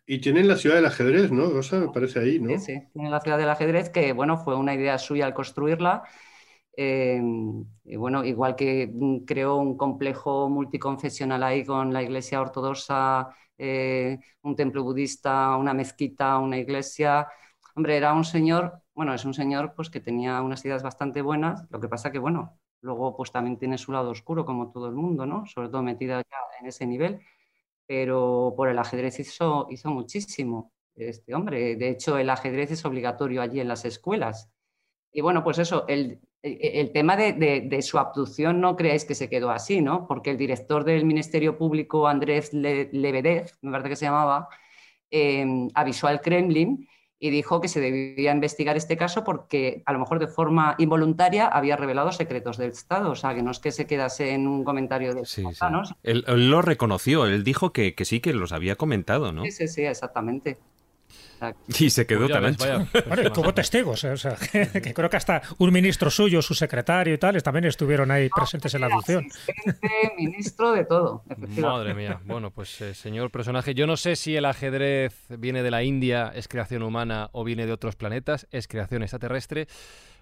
[0.06, 1.50] Y tienen la ciudad del ajedrez, ¿no?
[1.50, 2.50] Rosa, me parece ahí, ¿no?
[2.50, 6.04] Sí, sí, tienen la ciudad del ajedrez, que bueno, fue una idea suya al construirla.
[6.76, 7.20] Eh,
[7.84, 14.18] y bueno, igual que mm, creó un complejo multiconfesional ahí con la iglesia ortodoxa eh,
[14.42, 17.28] un templo budista, una mezquita, una iglesia.
[17.74, 21.64] Hombre, era un señor, bueno, es un señor pues que tenía unas ideas bastante buenas,
[21.70, 24.94] lo que pasa que, bueno, luego pues también tiene su lado oscuro como todo el
[24.94, 25.46] mundo, ¿no?
[25.46, 27.20] Sobre todo metida ya en ese nivel,
[27.86, 31.76] pero por el ajedrez hizo, hizo muchísimo este hombre.
[31.76, 34.50] De hecho, el ajedrez es obligatorio allí en las escuelas.
[35.16, 39.30] Y bueno, pues eso, el, e, el tema de, su abducción no creáis que se
[39.30, 40.06] quedó así, ¿no?
[40.06, 44.50] Porque el director del Ministerio Público, Andrés Lebedev, me parece que se llamaba,
[45.10, 46.86] em, avisó al Kremlin
[47.18, 51.46] y dijo que se debía investigar este caso porque a lo mejor de forma involuntaria
[51.46, 53.10] había revelado secretos del Estado.
[53.10, 55.24] O sea, que no es que se quedase en un comentario de...
[55.24, 55.94] Sí, sí.
[56.02, 59.44] Él, lo reconoció, él dijo que, que, sí, que los había comentado, ¿no?
[59.44, 60.58] Sí, sí, sí, exactamente.
[61.78, 64.10] Y se quedó pues tan Bueno, tuvo testigos, ¿eh?
[64.10, 68.10] o sea, que, creo que hasta un ministro suyo, su secretario y tales, también estuvieron
[68.10, 69.26] ahí presentes en la adopción.
[70.16, 71.22] Ministro de todo.
[71.58, 72.20] Madre mía.
[72.24, 76.32] Bueno, pues eh, señor personaje, yo no sé si el ajedrez viene de la India,
[76.34, 79.66] es creación humana o viene de otros planetas, es creación extraterrestre.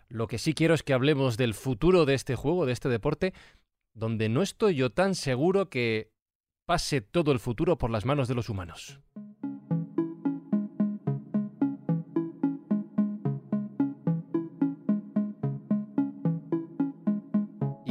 [0.08, 3.32] Lo que sí quiero es que hablemos del futuro de este juego, de este deporte,
[3.94, 6.10] donde no estoy yo tan seguro que
[6.66, 9.00] pase todo el futuro por las manos de los humanos.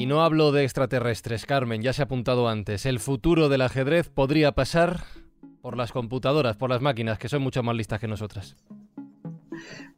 [0.03, 2.85] Y no hablo de extraterrestres, Carmen, ya se ha apuntado antes.
[2.85, 5.05] El futuro del ajedrez podría pasar
[5.61, 8.57] por las computadoras, por las máquinas, que son mucho más listas que nosotras.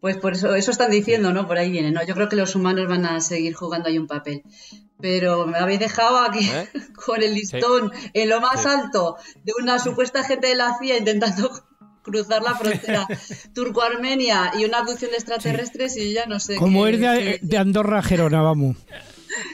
[0.01, 1.47] Pues por eso, eso están diciendo, ¿no?
[1.47, 2.05] Por ahí viene, ¿no?
[2.05, 4.43] Yo creo que los humanos van a seguir jugando ahí un papel.
[5.01, 6.69] Pero me habéis dejado aquí ¿Eh?
[7.03, 8.67] con el listón en lo más Sí.
[8.69, 11.49] alto de una supuesta gente de la CIA intentando
[12.03, 13.07] cruzar la frontera
[13.55, 16.57] turco-armenia y una abducción de extraterrestres y yo ya no sé.
[16.57, 18.77] Como es de, de Andorra a Gerona, vamos.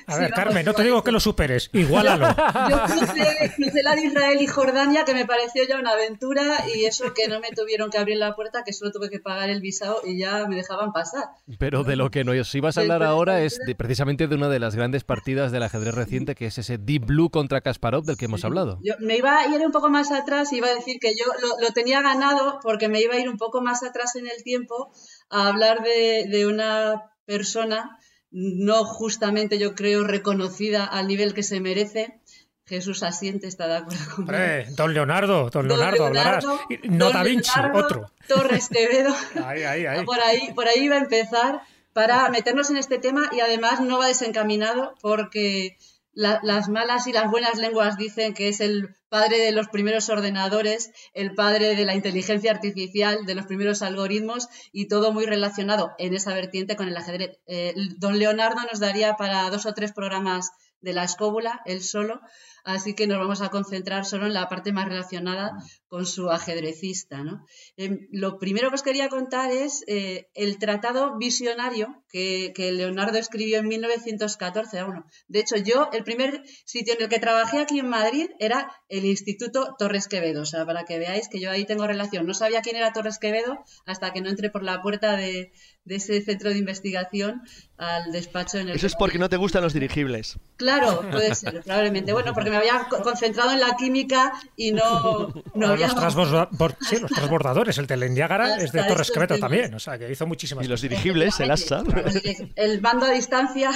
[0.07, 2.27] A ver, Carmen, no te digo que lo superes, igualalo.
[2.69, 6.85] Yo crucé, crucé la de Israel y Jordania, que me pareció ya una aventura, y
[6.85, 9.61] eso que no me tuvieron que abrir la puerta, que solo tuve que pagar el
[9.61, 11.25] visado y ya me dejaban pasar.
[11.59, 14.59] Pero de lo que nos ibas a hablar ahora es de, precisamente de una de
[14.59, 18.25] las grandes partidas del ajedrez reciente, que es ese Deep Blue contra Kasparov del que
[18.25, 18.79] hemos hablado.
[18.83, 21.25] Yo me iba a ir un poco más atrás y iba a decir que yo
[21.41, 24.43] lo, lo tenía ganado porque me iba a ir un poco más atrás en el
[24.43, 24.91] tiempo
[25.29, 27.97] a hablar de, de una persona
[28.31, 32.19] no justamente yo creo reconocida al nivel que se merece.
[32.65, 34.31] Jesús Asiente está de acuerdo conmigo.
[34.31, 36.43] Hombre, don Leonardo, don Don Leonardo, hablarás.
[36.43, 38.11] Leonardo, Y No don Da Vinci, Leonardo otro.
[38.27, 39.13] Torres Quevedo.
[39.45, 40.05] Ahí, ahí, ahí.
[40.05, 43.99] Por ahí, por ahí iba a empezar para meternos en este tema y además no
[43.99, 45.77] va desencaminado porque
[46.13, 50.09] la- las malas y las buenas lenguas dicen que es el padre de los primeros
[50.09, 55.91] ordenadores, el padre de la inteligencia artificial, de los primeros algoritmos y todo muy relacionado
[55.97, 57.39] en esa vertiente con el ajedrez.
[57.45, 62.21] Eh, don Leonardo nos daría para dos o tres programas de la escóbula, él solo,
[62.63, 65.51] así que nos vamos a concentrar solo en la parte más relacionada
[65.87, 67.23] con su ajedrecista.
[67.23, 67.45] ¿no?
[67.77, 73.17] Em, lo primero que os quería contar es eh, el tratado visionario que, que Leonardo
[73.17, 74.79] escribió en 1914.
[74.79, 78.29] Ah, bueno, de hecho, yo, el primer sitio en el que trabajé aquí en Madrid
[78.39, 80.43] era el Instituto Torres Quevedo.
[80.43, 82.25] O sea, para que veáis que yo ahí tengo relación.
[82.25, 85.51] No sabía quién era Torres Quevedo hasta que no entré por la puerta de,
[85.83, 87.41] de ese centro de investigación
[87.77, 90.37] al despacho en el Eso es porque no te gustan los dirigibles.
[90.57, 92.13] Claro, puede ser, probablemente.
[92.13, 95.87] Bueno, porque me había co- concentrado en la química y no, no había...
[95.87, 99.79] los, transborda- bor- sí, los transbordadores, el del Niágara es de Torres Quevedo también, o
[99.79, 101.81] sea, que hizo muchísimas Y los dirigibles, el asta.
[102.23, 103.71] El, el mando a distancia,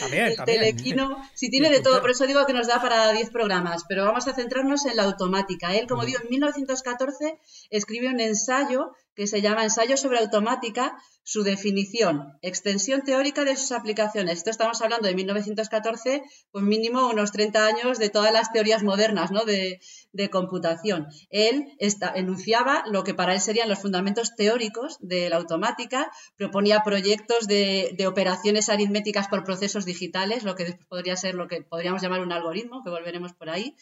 [0.00, 0.58] También, el también.
[0.60, 4.04] telequino, sí tiene de todo, por eso digo que nos da para 10 programas, pero
[4.04, 5.74] vamos a centrarnos en la automática.
[5.74, 7.38] Él, como digo, en 1914
[7.70, 13.72] escribió un ensayo que se llama Ensayo sobre automática, su definición, extensión teórica de sus
[13.72, 14.38] aplicaciones.
[14.38, 19.30] Esto estamos hablando de 1914, pues mínimo unos 30 años de todas las teorías modernas
[19.30, 19.44] ¿no?
[19.44, 19.80] de,
[20.12, 21.06] de computación.
[21.28, 21.66] Él
[22.14, 27.94] enunciaba lo que para él serían los fundamentos teóricos de la automática, proponía proyectos de,
[27.96, 32.20] de operaciones aritméticas por procesos digitales, lo que después podría ser lo que podríamos llamar
[32.20, 33.76] un algoritmo, que volveremos por ahí,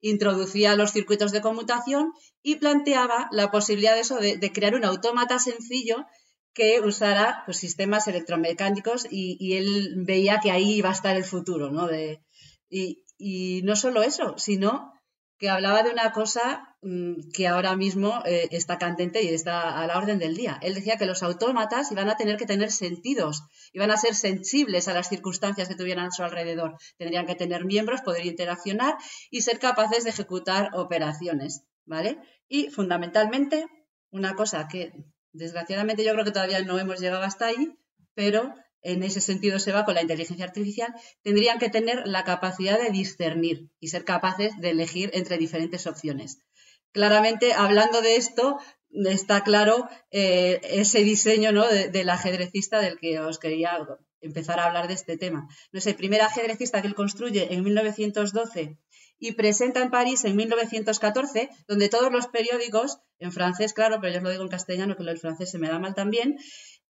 [0.00, 2.12] introducía los circuitos de conmutación
[2.42, 6.06] y planteaba la posibilidad de eso, de, crear un autómata sencillo
[6.52, 11.24] que usara pues, sistemas electromecánicos y, y él veía que ahí iba a estar el
[11.24, 11.86] futuro, ¿no?
[11.86, 12.22] De,
[12.68, 14.92] y, y no solo eso, sino
[15.38, 16.69] que hablaba de una cosa
[17.34, 20.58] que ahora mismo eh, está candente y está a la orden del día.
[20.62, 23.42] Él decía que los autómatas iban a tener que tener sentidos,
[23.72, 26.76] iban a ser sensibles a las circunstancias que tuvieran a su alrededor.
[26.96, 28.96] Tendrían que tener miembros, poder interaccionar
[29.30, 32.18] y ser capaces de ejecutar operaciones, ¿vale?
[32.48, 33.66] Y fundamentalmente,
[34.10, 34.92] una cosa que
[35.32, 37.76] desgraciadamente yo creo que todavía no hemos llegado hasta ahí,
[38.14, 42.80] pero en ese sentido se va con la inteligencia artificial, tendrían que tener la capacidad
[42.80, 46.38] de discernir y ser capaces de elegir entre diferentes opciones.
[46.92, 48.58] Claramente, hablando de esto,
[48.90, 51.66] está claro eh, ese diseño ¿no?
[51.68, 53.78] de- del ajedrecista del que os quería
[54.20, 55.46] empezar a hablar de este tema.
[55.72, 58.76] No el primer ajedrecista que él construye en 1912
[59.18, 64.18] y presenta en París en 1914, donde todos los periódicos, en francés, claro, pero yo
[64.18, 66.38] os lo digo en castellano, que del francés se me da mal también,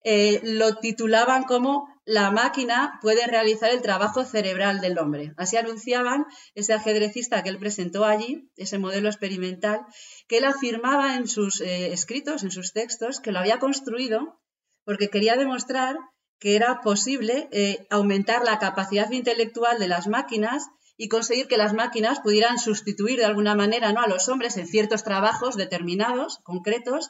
[0.08, 5.34] eh, lo titulaban como La máquina puede realizar el trabajo cerebral del hombre.
[5.38, 9.82] Así anunciaban ese ajedrecista que él presentó allí, ese modelo experimental,
[10.28, 14.40] que él afirmaba en sus eh, escritos, en sus textos, que lo había construido
[14.84, 15.98] porque quería demostrar
[16.40, 20.68] que era posible eh, aumentar la capacidad intelectual de las máquinas
[20.98, 24.02] y conseguir que las máquinas pudieran sustituir de alguna manera ¿no?
[24.02, 27.10] a los hombres en ciertos trabajos determinados, concretos,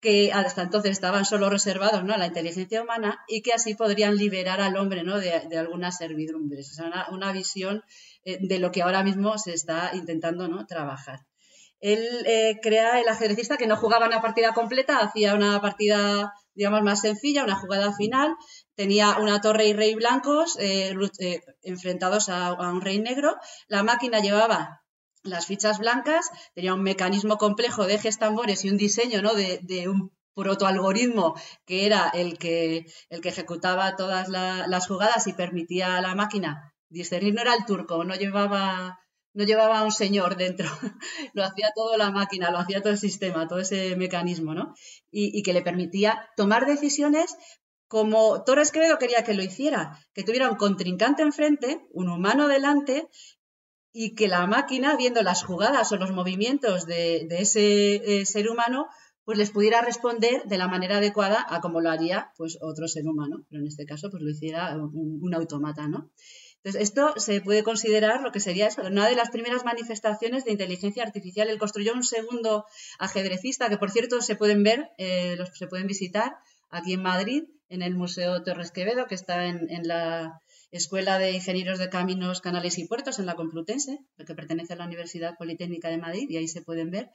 [0.00, 2.14] que hasta entonces estaban solo reservados ¿no?
[2.14, 5.18] a la inteligencia humana y que así podrían liberar al hombre ¿no?
[5.18, 6.78] de, de algunas servidumbres.
[6.78, 7.82] Una, una visión
[8.24, 10.66] eh, de lo que ahora mismo se está intentando ¿no?
[10.66, 11.20] trabajar.
[11.80, 16.82] Él eh, crea el ajedrecista que no jugaba una partida completa, hacía una partida, digamos,
[16.82, 18.34] más sencilla, una jugada final.
[18.74, 20.94] Tenía una torre y rey blancos eh,
[21.62, 23.36] enfrentados a un rey negro.
[23.68, 24.85] La máquina llevaba
[25.26, 29.34] las fichas blancas, tenía un mecanismo complejo de ejes tambores y un diseño ¿no?
[29.34, 31.34] de, un protoalgoritmo
[31.64, 36.14] que era el que, el que ejecutaba todas la, las jugadas y permitía a la
[36.14, 39.00] máquina discernir no era el turco, no llevaba,
[39.34, 40.68] no llevaba un señor dentro,
[41.34, 44.74] lo hacía todo la máquina, lo hacía todo el sistema, todo ese mecanismo, ¿no?
[45.10, 47.36] Y, y que le permitía tomar decisiones
[47.88, 53.08] como Torres Quevedo quería que lo hiciera, que tuviera un contrincante enfrente, un humano delante,
[53.98, 58.88] y que la máquina, viendo las jugadas o los movimientos de, ese eh, ser humano,
[59.24, 63.08] pues les pudiera responder de la manera adecuada a como lo haría pues otro ser
[63.08, 66.10] humano, pero en este caso pues lo hiciera un, un automata, ¿no?
[66.56, 70.50] Entonces, esto se puede considerar lo que sería eso, una de las primeras manifestaciones de
[70.50, 71.48] inteligencia artificial.
[71.48, 72.66] Él construyó un segundo
[72.98, 76.36] ajedrecista, que por cierto se pueden ver, eh, los, se pueden visitar
[76.68, 80.40] aquí en Madrid, en el Museo Torres Quevedo, que está en, la
[80.70, 84.84] Escuela de Ingenieros de Caminos, Canales y Puertos, en la Complutense, que pertenece a la
[84.84, 87.10] Universidad Politécnica de Madrid, y ahí se pueden ver.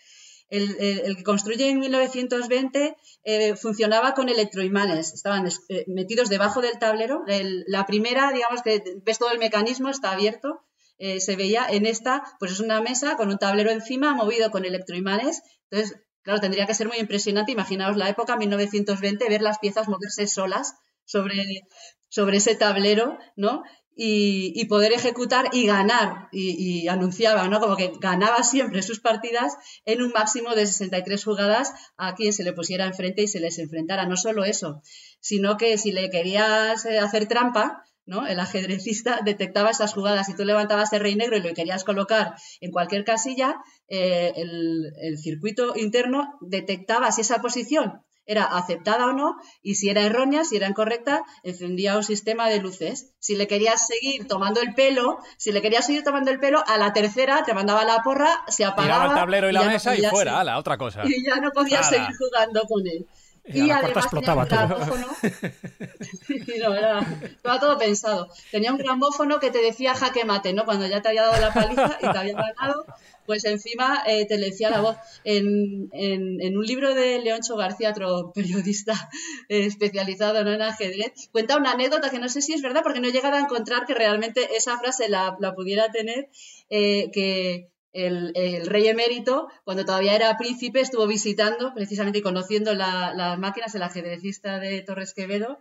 [0.50, 7.24] El, que construye en 1920 eh, funcionaba con electroimanes, estaban eh, metidos debajo del tablero.
[7.68, 10.66] la primera, digamos que ves todo el mecanismo, está abierto,
[10.98, 14.66] eh, se veía en esta, pues es una mesa con un tablero encima movido con
[14.66, 15.42] electroimanes.
[15.70, 20.28] Entonces, Claro, tendría que ser muy impresionante, imaginaos la época 1920, ver las piezas moverse
[20.28, 20.76] solas
[21.12, 21.68] sobre,
[22.10, 23.64] sobre ese tablero, ¿no?
[24.04, 27.60] Y, poder ejecutar y ganar, y, anunciaba, ¿no?
[27.60, 29.54] Como que ganaba siempre sus partidas
[29.86, 33.60] en un máximo de 63 jugadas a quien se le pusiera enfrente y se les
[33.60, 34.08] enfrentara.
[34.08, 34.82] No solo eso,
[35.20, 37.84] sino que si le querías eh, hacer trampa,
[38.28, 40.28] el ajedrecista detectaba esas jugadas.
[40.28, 43.58] Si tú levantabas el rey negro y lo querías colocar en cualquier casilla,
[43.88, 50.02] eh, el, circuito interno detectaba si esa posición era aceptada o no, y si era
[50.02, 53.14] errónea, si era incorrecta, encendía un sistema de luces.
[53.20, 56.78] Si le querías seguir tomando el pelo, si le querías seguir tomando el pelo, a
[56.78, 59.06] la tercera te mandaba la porra, se apagaba.
[59.06, 61.04] el tablero y, la mesa y fuera, la otra cosa.
[61.12, 63.06] Y ya no podías seguir jugando con él.
[63.46, 64.78] Y, además explotaba todo.
[66.60, 68.30] no, era, estaba todo pensado.
[68.52, 70.64] Tenía un gramófono que te decía jaque mate, ¿no?
[70.64, 72.86] Cuando ya te había dado la paliza y te había ganado,
[73.26, 74.98] pues encima eh, te le decía la voz.
[75.24, 79.10] En, en, un libro de Leoncho García, otro periodista
[79.50, 83.08] eh, especializado en ajedrez, cuenta una anécdota que no sé si es verdad porque no
[83.08, 86.30] he llegado a encontrar que realmente esa frase la, la pudiera tener,
[86.70, 93.40] eh, que el, rey emérito, cuando todavía era príncipe, estuvo visitando precisamente y conociendo las
[93.40, 95.60] máquinas, el ajedrecista de Torres Quevedo,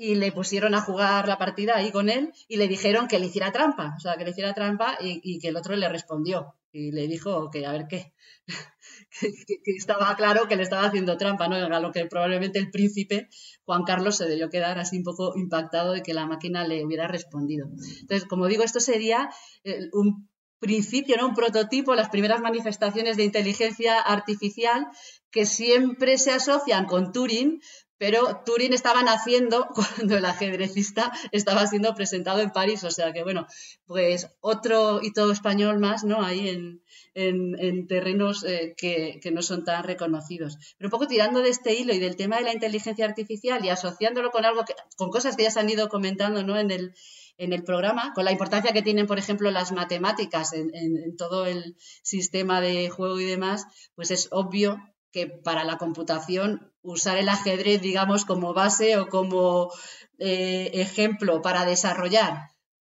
[0.00, 3.26] y le pusieron a jugar la partida ahí con él y le dijeron que le
[3.26, 6.90] hiciera trampa, o sea, que le hiciera trampa y, que el otro le respondió y
[6.90, 8.14] le dijo que a ver qué,
[9.20, 11.56] que, estaba claro que le estaba haciendo trampa, ¿no?
[11.56, 13.28] A lo que probablemente el príncipe
[13.66, 17.06] Juan Carlos se debió quedar así un poco impactado de que la máquina le hubiera
[17.06, 17.68] respondido.
[18.00, 19.28] Entonces, como digo, esto sería
[19.64, 20.29] eh, un
[20.60, 21.26] principio, ¿no?
[21.26, 24.86] un prototipo, las primeras manifestaciones de inteligencia artificial
[25.30, 27.60] que siempre se asocian con Turing,
[27.96, 33.22] pero Turing estaba naciendo cuando el ajedrecista estaba siendo presentado en París, o sea que
[33.22, 33.46] bueno,
[33.86, 36.22] pues otro hito español más, ¿no?
[36.22, 36.82] Ahí en,
[37.14, 40.56] en, terrenos eh, que, que, no son tan reconocidos.
[40.78, 43.68] Pero un poco tirando de este hilo y del tema de la inteligencia artificial y
[43.68, 46.58] asociándolo con algo que, con cosas que ya se han ido comentando, ¿no?
[46.58, 46.94] En el,
[47.40, 51.74] en el programa, con la importancia que tienen, por ejemplo, las matemáticas en, todo el
[52.02, 53.64] sistema de juego y demás,
[53.94, 54.76] pues es obvio
[55.10, 59.72] que para la computación usar el ajedrez, digamos, como base o como
[60.18, 62.50] eh, ejemplo para desarrollar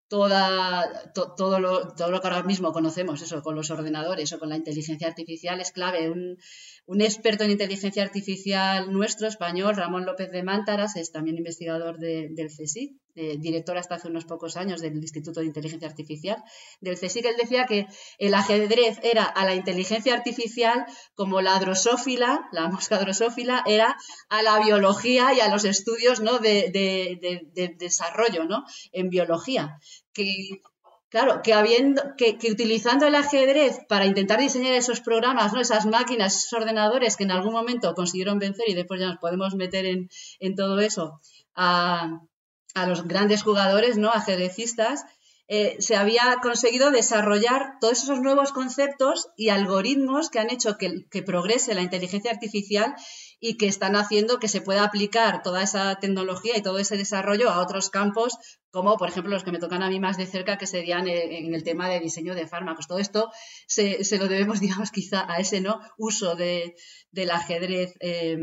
[0.07, 4.49] toda, todo, lo, todo lo que ahora mismo conocemos, eso, con los ordenadores o con
[4.49, 6.11] la inteligencia artificial, es clave.
[6.85, 12.47] Un experto en inteligencia artificial nuestro, español, Ramón López de Mántaras, es también investigador del
[12.47, 12.97] CSIC,
[13.39, 16.43] director hasta hace unos pocos años del Instituto de Inteligencia Artificial
[16.79, 17.25] del CSIC.
[17.25, 17.87] Él decía que
[18.17, 23.95] el ajedrez era a la inteligencia artificial como la drosófila, la mosca drosófila, era
[24.29, 26.39] a la biología y a los estudios ¿no?
[26.39, 28.63] de, de desarrollo ¿no?
[28.91, 29.77] en biología.
[30.13, 30.61] Que
[31.11, 35.59] Claro, que habiendo, que, utilizando el ajedrez para intentar diseñar esos programas, ¿no?
[35.59, 39.53] esas máquinas, esos ordenadores que en algún momento consiguieron vencer y después ya nos podemos
[39.53, 41.19] meter en, todo eso
[41.53, 42.21] a,
[42.87, 44.09] los grandes jugadores, ¿no?
[44.09, 45.03] ajedrecistas,
[45.49, 51.09] eh, se había conseguido desarrollar todos esos nuevos conceptos y algoritmos que han hecho que,
[51.11, 52.95] que progrese la inteligencia artificial
[53.43, 57.49] y que están haciendo que se pueda aplicar toda esa tecnología y todo ese desarrollo
[57.49, 58.37] a otros campos,
[58.69, 61.39] como por ejemplo los que me tocan a mí más de cerca, que serían eh,
[61.39, 62.87] en el tema de diseño de fármacos.
[62.87, 63.31] Todo esto
[63.67, 65.81] se, lo debemos, digamos, quizá a ese ¿no?
[65.97, 66.75] uso de,
[67.11, 67.95] del ajedrez.
[67.99, 68.37] Eh,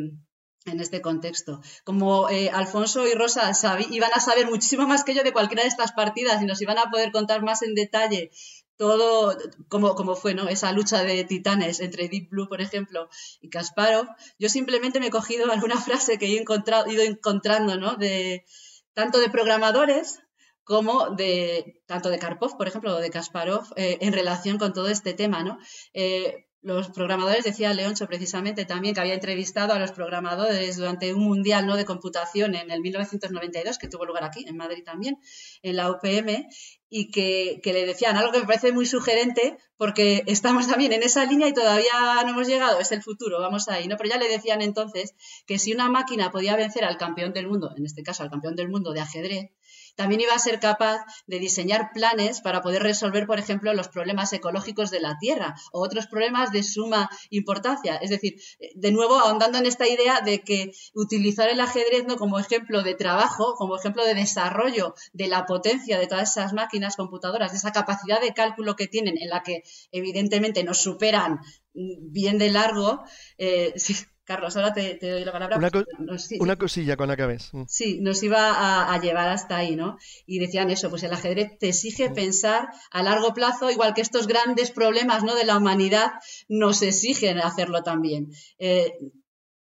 [0.67, 1.63] en este contexto.
[1.83, 3.53] Como eh, Alfonso y Rosa
[3.91, 6.77] iban a saber muchísimo más que yo de cualquiera de estas partidas y nos iban
[6.77, 8.31] a poder contar más en detalle
[8.79, 9.37] todo
[9.69, 10.49] como, como fue ¿no?
[10.49, 13.11] esa lucha de titanes entre Deep Blue, por ejemplo,
[13.43, 14.07] y Kasparov,
[14.39, 17.97] yo simplemente me he cogido alguna frase que he encontrado, ido encontrando, ¿no?
[17.97, 18.47] De,
[18.95, 20.21] tanto de programadores
[20.65, 24.89] como de tanto de Karpov, por ejemplo, o de Kasparov, eh, en relación con todo
[24.89, 25.59] este tema, ¿no?
[25.95, 31.25] Eh, los programadores, decía Leoncho precisamente también, que había entrevistado a los programadores durante un
[31.25, 31.77] mundial ¿no?
[31.77, 35.19] de computación en el 1992, que tuvo lugar aquí, en Madrid también,
[35.63, 36.49] en la UPM,
[36.91, 41.03] y que, que, le decían algo que me parece muy sugerente, porque estamos también en
[41.03, 41.93] esa línea y todavía
[42.25, 43.97] no hemos llegado, es el futuro, vamos ahí, ¿no?
[43.97, 45.15] Pero ya le decían entonces
[45.47, 48.57] que si una máquina podía vencer al campeón del mundo, en este caso al campeón
[48.57, 49.51] del mundo de ajedrez,
[49.99, 54.33] también iba a ser capaz de diseñar planes para poder resolver, por ejemplo, los problemas
[54.33, 57.97] ecológicos de la Tierra o otros problemas de suma importancia.
[57.97, 58.41] Es decir,
[58.77, 62.15] de nuevo, ahondando en esta idea de que utilizar el ajedrez ¿no?
[62.15, 66.95] como ejemplo de trabajo, como ejemplo de desarrollo de la potencia de todas esas máquinas
[66.95, 71.41] computadoras, de esa capacidad de cálculo que tienen, en la que evidentemente nos superan
[71.75, 73.03] bien de largo,
[73.37, 73.75] eh,
[74.29, 75.57] Carlos, ahora te, doy la palabra.
[76.39, 77.49] Una, cosilla con acabes.
[77.55, 77.63] Mm.
[77.67, 79.97] Sí, nos iba a, llevar hasta ahí, ¿no?
[80.27, 82.13] Y decían eso, pues el ajedrez te exige mm.
[82.13, 85.35] pensar a largo plazo, igual que estos grandes problemas ¿no?
[85.35, 86.13] de la humanidad
[86.47, 88.31] nos exigen hacerlo también.
[88.59, 88.93] Eh,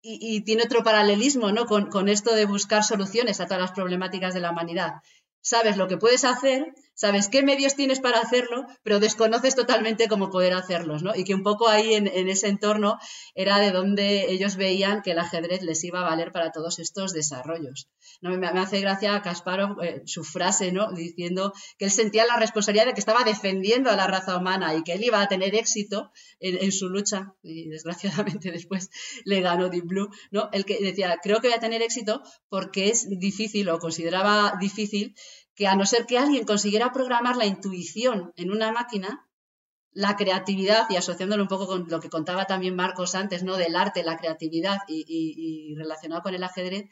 [0.04, 1.66] y, tiene otro paralelismo ¿no?
[1.66, 5.02] Con, con esto de buscar soluciones a todas las problemáticas de la humanidad.
[5.42, 10.30] Sabes lo que puedes hacer, sabes qué medios tienes para hacerlo, pero desconoces totalmente cómo
[10.30, 11.16] poder hacerlos, ¿no?
[11.16, 12.98] Y que un poco ahí en, ese entorno
[13.36, 17.14] era de donde ellos veían que el ajedrez les iba a valer para todos estos
[17.14, 17.90] desarrollos.
[18.22, 18.38] ¿no?
[18.38, 20.92] Me, hace gracia a Kasparov eh, su frase, ¿no?
[20.92, 24.84] Diciendo que él sentía la responsabilidad de que estaba defendiendo a la raza humana y
[24.84, 28.90] que él iba a tener éxito en, su lucha, y desgraciadamente después
[29.26, 30.50] le ganó Deep Blue, ¿no?
[30.52, 35.16] El que decía, creo que voy a tener éxito porque es difícil o consideraba difícil
[35.56, 39.28] que a no ser que alguien consiguiera programar la intuición en una máquina,
[39.92, 43.58] la creatividad, y asociándolo un poco con lo que contaba también Marcos antes, ¿no?
[43.58, 46.90] Del arte, la creatividad y, y relacionado con el ajedrez,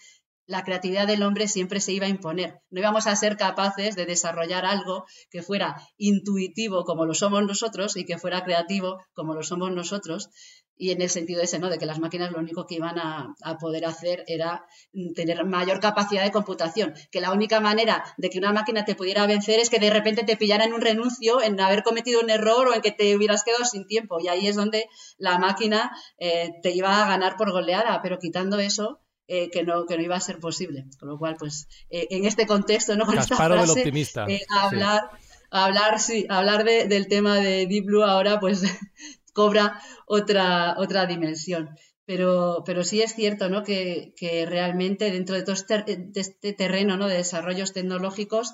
[0.52, 2.60] la creatividad del hombre siempre se iba a imponer.
[2.70, 7.96] No íbamos a ser capaces de desarrollar algo que fuera intuitivo como lo somos nosotros
[7.96, 10.30] y que fuera creativo como lo somos nosotros.
[10.82, 11.70] Y en el sentido ese, ¿no?
[11.70, 14.66] De que las máquinas lo único que iban a, poder hacer era
[15.16, 16.96] tener mayor capacidad de computación.
[17.12, 20.24] Que la única manera de que una máquina te pudiera vencer es que de repente
[20.24, 23.44] te pillara en un renuncio, en haber cometido un error o en que te hubieras
[23.44, 24.20] quedado sin tiempo.
[24.20, 24.88] Y ahí es donde
[25.20, 28.02] la máquina eh, te iba a ganar por goleada.
[28.02, 29.02] Pero quitando eso,
[29.34, 30.88] eh, que, no, que no iba a ser posible.
[31.00, 33.06] Con lo cual, pues, eh, en este contexto, ¿no?
[33.06, 34.26] Con esta frase, optimista.
[34.28, 35.10] Eh, hablar,
[35.52, 38.64] hablar, sí, hablar del tema de Deep Blue ahora, pues,
[39.34, 41.70] cobra otra, otra dimensión.
[42.06, 43.64] Pero, pero sí es cierto ¿no?
[43.64, 47.08] que, que realmente dentro de todo este, este terreno ¿no?
[47.08, 48.54] de desarrollos tecnológicos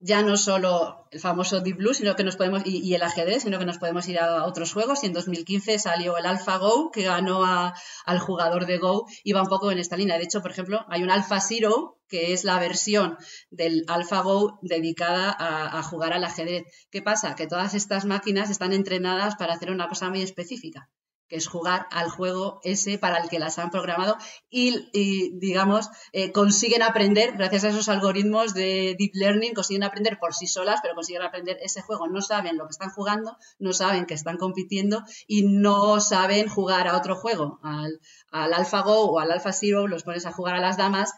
[0.00, 3.58] ya no solo el famoso Deep Blue sino que nos podemos, y, el ajedrez, sino
[3.58, 5.02] que nos podemos ir a otros juegos.
[5.02, 9.48] Y en 2015 salió el AlphaGo, que ganó al jugador de Go, y va un
[9.48, 10.16] poco en esta línea.
[10.18, 13.18] De hecho, por ejemplo, hay un Alpha Zero, que es la versión
[13.50, 16.64] del AlphaGo dedicada a, a jugar al ajedrez.
[16.90, 17.34] ¿Qué pasa?
[17.34, 20.88] Que todas estas máquinas están entrenadas para hacer una cosa muy específica
[21.30, 24.16] que es jugar al juego ese para el que las han programado
[24.50, 30.34] y, digamos, eh, consiguen aprender, gracias a esos algoritmos de deep learning, consiguen aprender por
[30.34, 32.08] sí solas, pero consiguen aprender ese juego.
[32.08, 36.88] No saben lo que están jugando, no saben que están compitiendo y no saben jugar
[36.88, 38.00] a otro juego, al,
[38.32, 41.14] al AlphaGo o al AlphaZero, los pones a jugar a las damas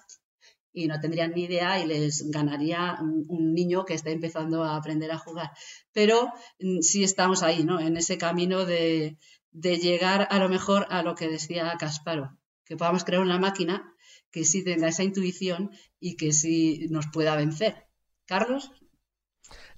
[0.72, 5.10] y no tendrían ni idea y les ganaría un, niño que está empezando a aprender
[5.10, 5.50] a jugar.
[5.92, 7.78] Pero mm, sí estamos ahí, ¿no?
[7.80, 9.18] En ese camino de,
[9.52, 13.94] de llegar a lo mejor a lo que decía Casparo, que podamos crear una máquina
[14.30, 15.70] que sí tenga esa intuición
[16.00, 17.86] y que sí nos pueda vencer.
[18.26, 18.72] Carlos.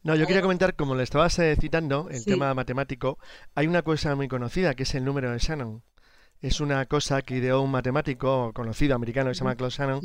[0.02, 3.18] No, yo quería comentar, como le estabas eh, citando, el tema matemático,
[3.54, 5.82] hay una cosa muy conocida que es el número de Shannon
[6.44, 10.00] es una cosa que ideó un matemático conocido americano que se llama Claude Shannon,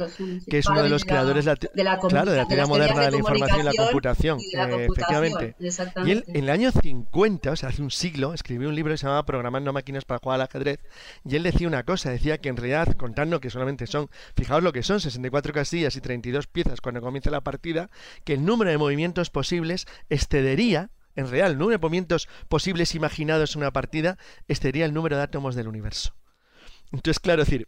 [0.50, 3.18] que es uno de los creadores de la, claro, de la teoría moderna de la
[3.18, 5.56] información y la computación, eh, efectivamente.
[6.06, 8.98] Y él en el año 50, o sea, hace un siglo, escribió un libro que
[8.98, 10.80] se llamaba Programando máquinas para jugar al ajedrez,
[11.26, 14.72] y él decía una cosa, decía que en realidad, contando que solamente son, fijaos lo
[14.72, 17.90] que son, 64 casillas y 32 piezas cuando comienza la partida,
[18.24, 23.56] que el número de movimientos posibles excedería en real, el número de movimientos posibles imaginados
[23.56, 24.18] en una partida
[24.48, 26.14] excedería el número de átomos del universo.
[26.92, 27.68] Entonces, claro, decir,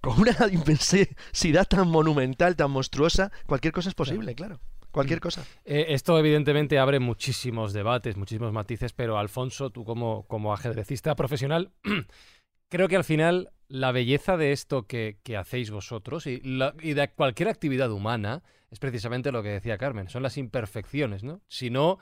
[0.00, 4.60] con una inmensidad tan monumental, tan monstruosa, cualquier cosa es posible, claro.
[4.90, 5.22] Cualquier mm.
[5.22, 5.46] cosa.
[5.64, 11.70] Eh, esto evidentemente abre muchísimos debates, muchísimos matices, pero Alfonso, tú como, como ajedrecista profesional,
[12.68, 16.42] creo que al final la belleza de esto que, hacéis vosotros y,
[16.82, 21.40] y, de cualquier actividad humana es precisamente lo que decía Carmen, son las imperfecciones, ¿no?
[21.48, 21.98] Si no,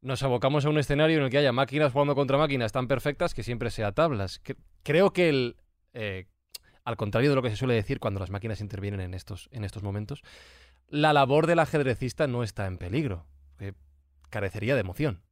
[0.00, 3.34] nos abocamos a un escenario en el que haya máquinas jugando contra máquinas tan perfectas
[3.34, 4.40] que siempre sea tablas.
[4.82, 5.56] Creo que el,
[5.92, 6.26] eh,
[6.84, 9.64] al contrario de lo que se suele decir cuando las máquinas intervienen en estos, en
[9.64, 10.22] estos momentos,
[10.88, 13.26] la labor del ajedrecista no está en peligro,
[13.58, 13.74] que
[14.30, 15.22] carecería de emoción.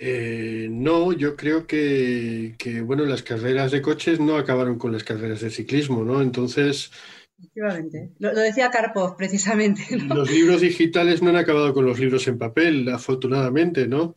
[0.00, 5.02] Eh, no, yo creo que, que, bueno, las carreras de coches no acabaron con las
[5.02, 6.22] carreras de ciclismo, ¿no?
[6.22, 6.92] Entonces,
[7.38, 8.10] Efectivamente.
[8.18, 9.96] Lo, lo, decía Karpov, precisamente.
[9.96, 10.16] ¿no?
[10.16, 14.14] Los libros digitales no han acabado con los libros en papel, afortunadamente, ¿no?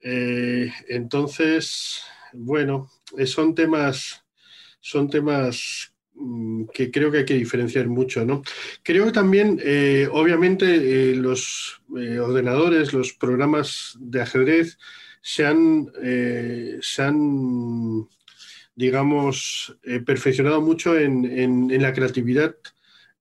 [0.00, 2.02] Eh, entonces,
[2.32, 2.90] bueno,
[3.26, 4.24] son temas,
[4.80, 8.42] son temas mm, que creo que hay que diferenciar mucho, ¿no?
[8.82, 10.66] Creo que también, eh, obviamente,
[11.10, 14.78] eh, los eh, ordenadores, los programas de ajedrez
[15.20, 15.90] se han,
[16.80, 18.08] se han
[18.74, 19.76] digamos,
[20.06, 22.54] perfeccionado mucho en, en, en la creatividad,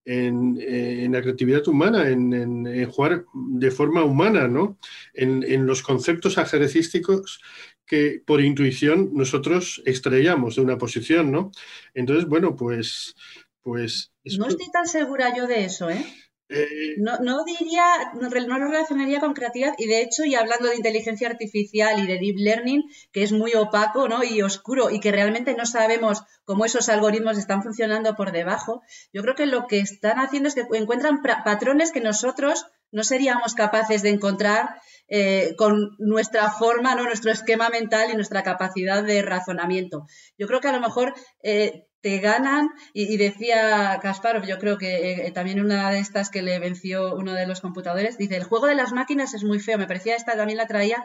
[0.07, 4.77] en, en, la creatividad humana, en, jugar de forma humana, ¿no?
[5.13, 7.41] En, los conceptos ajedrecísticos
[7.87, 11.51] que por intuición nosotros extraíamos de una posición, ¿no?
[11.93, 13.15] Entonces, bueno, pues...
[13.63, 16.05] pues no estoy tan segura yo de eso, ¿eh?
[16.49, 17.83] Eh, no, no, diría,
[18.13, 22.07] no, no, lo relacionaría con creatividad y de hecho, y hablando de inteligencia artificial y
[22.07, 24.23] de deep learning, que es muy opaco ¿no?
[24.23, 28.81] y oscuro y que realmente no sabemos cómo esos algoritmos están funcionando por debajo,
[29.11, 33.53] yo creo que lo que están haciendo es que encuentran patrones que nosotros no seríamos
[33.53, 37.03] capaces de encontrar eh, con nuestra forma, ¿no?
[37.03, 40.05] nuestro esquema mental y nuestra capacidad de razonamiento.
[40.37, 41.13] Yo creo que a lo mejor
[41.43, 46.41] eh, te ganan y, decía Kasparov, yo creo que eh, también una de estas que
[46.41, 49.77] le venció uno de los computadores, dice, el juego de las máquinas es muy feo,
[49.77, 51.03] me parecía esta también la traía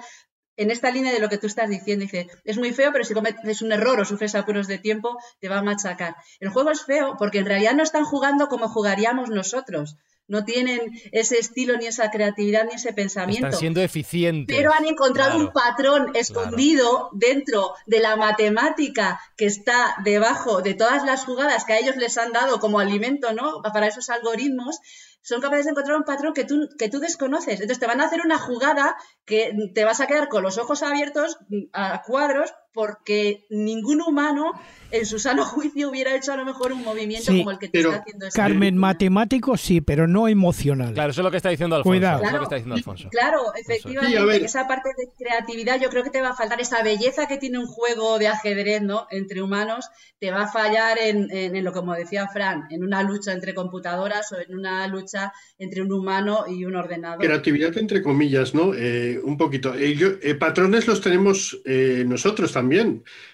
[0.56, 3.14] en esta línea de lo que tú estás diciendo, dice, es muy feo, pero si
[3.14, 6.14] cometes un error o sufres apuros de tiempo, te va a machacar.
[6.40, 9.96] El juego es feo porque en realidad no están jugando como jugaríamos nosotros
[10.28, 13.46] no tienen ese estilo, ni esa creatividad, ni ese pensamiento.
[13.46, 14.56] Están siendo eficientes.
[14.56, 17.10] Pero han encontrado claro, un patrón escondido claro.
[17.12, 22.16] dentro de la matemática que está debajo de todas las jugadas que a ellos les
[22.18, 23.62] han dado como alimento, ¿no?
[23.62, 24.80] Para esos algoritmos
[25.22, 27.54] son capaces de encontrar un patrón que tú, que tú desconoces.
[27.54, 30.82] Entonces te van a hacer una jugada que te vas a quedar con los ojos
[30.82, 31.38] abiertos
[31.72, 34.52] a cuadros porque ningún humano
[34.90, 37.68] en su sano juicio hubiera hecho a lo mejor un movimiento sí, como el que
[37.68, 40.94] te está haciendo este Carmen, matemático sí, pero no emocional.
[40.94, 41.98] Claro, eso es lo que está diciendo Alfonso.
[41.98, 42.20] Cuidado.
[42.20, 43.08] Claro, es lo que está diciendo Alfonso.
[43.10, 46.82] claro efectivamente, sí, esa parte de creatividad yo creo que te va a faltar, esa
[46.82, 49.06] belleza que tiene un juego de ajedrez ¿no?
[49.10, 49.88] entre humanos,
[50.18, 53.54] te va a fallar en, en, en lo como decía Fran, en una lucha entre
[53.54, 57.24] computadoras o en una lucha entre un humano y un ordenador.
[57.24, 58.74] Creatividad entre comillas, ¿no?
[58.74, 59.74] Eh, un poquito.
[59.74, 62.61] Eh, yo, eh, patrones los tenemos nosotros también.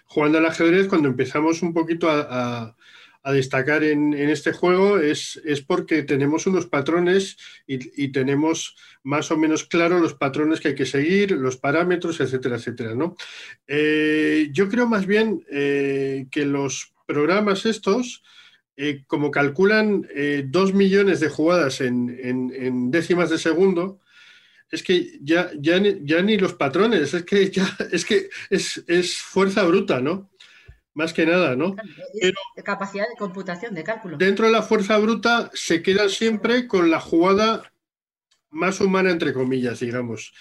[0.06, 2.74] Jugando al ajedrez, cuando empezamos un poquito a,
[3.24, 7.36] destacar en, este juego, es, es, porque tenemos unos patrones
[7.66, 12.56] y, tenemos más o menos claro los patrones que hay que seguir, los parámetros, etcétera,
[12.56, 13.16] etcétera, ¿no?
[13.68, 18.22] yo creo más bien que los programas estos
[18.80, 23.98] eh, como calculan eh, dos millones de jugadas en, décimas de segundo,
[24.70, 28.82] es que ya, ya, ni, ya ni los patrones, es que ya es que es,
[28.86, 30.30] es fuerza bruta, ¿no?
[30.94, 31.76] Más que nada, ¿no?
[32.20, 32.34] Pero
[32.64, 34.16] capacidad de computación, de cálculo.
[34.16, 37.72] Dentro de la fuerza bruta se queda siempre con la jugada
[38.50, 40.32] más humana, entre comillas, digamos.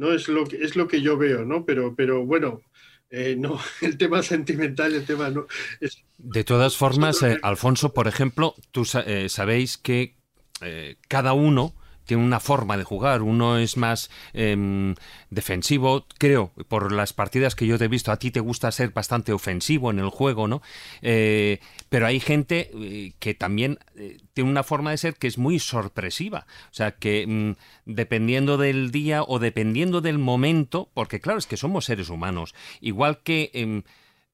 [0.00, 0.12] ¿no?
[0.12, 1.64] Es lo que, es lo que yo veo, ¿no?
[1.64, 2.62] Pero, pero bueno,
[3.10, 5.46] eh, no, el tema sentimental, el tema no.
[5.78, 6.02] Es...
[6.16, 10.16] De todas formas, eh, Alfonso, por ejemplo, tú eh, sabéis que
[10.62, 11.74] eh, cada uno
[12.10, 13.22] tiene una forma de jugar.
[13.22, 14.96] Uno es más eh,
[15.30, 18.90] defensivo, creo, por las partidas que yo te he visto, a ti te gusta ser
[18.90, 20.60] bastante ofensivo en el juego, ¿no?
[21.02, 25.38] Eh, pero hay gente eh, que también eh, tiene una forma de ser que es
[25.38, 26.48] muy sorpresiva.
[26.72, 27.52] O sea, que mmm,
[27.84, 33.20] dependiendo del día o dependiendo del momento, porque claro, es que somos seres humanos, igual
[33.22, 33.52] que...
[33.54, 33.82] Eh,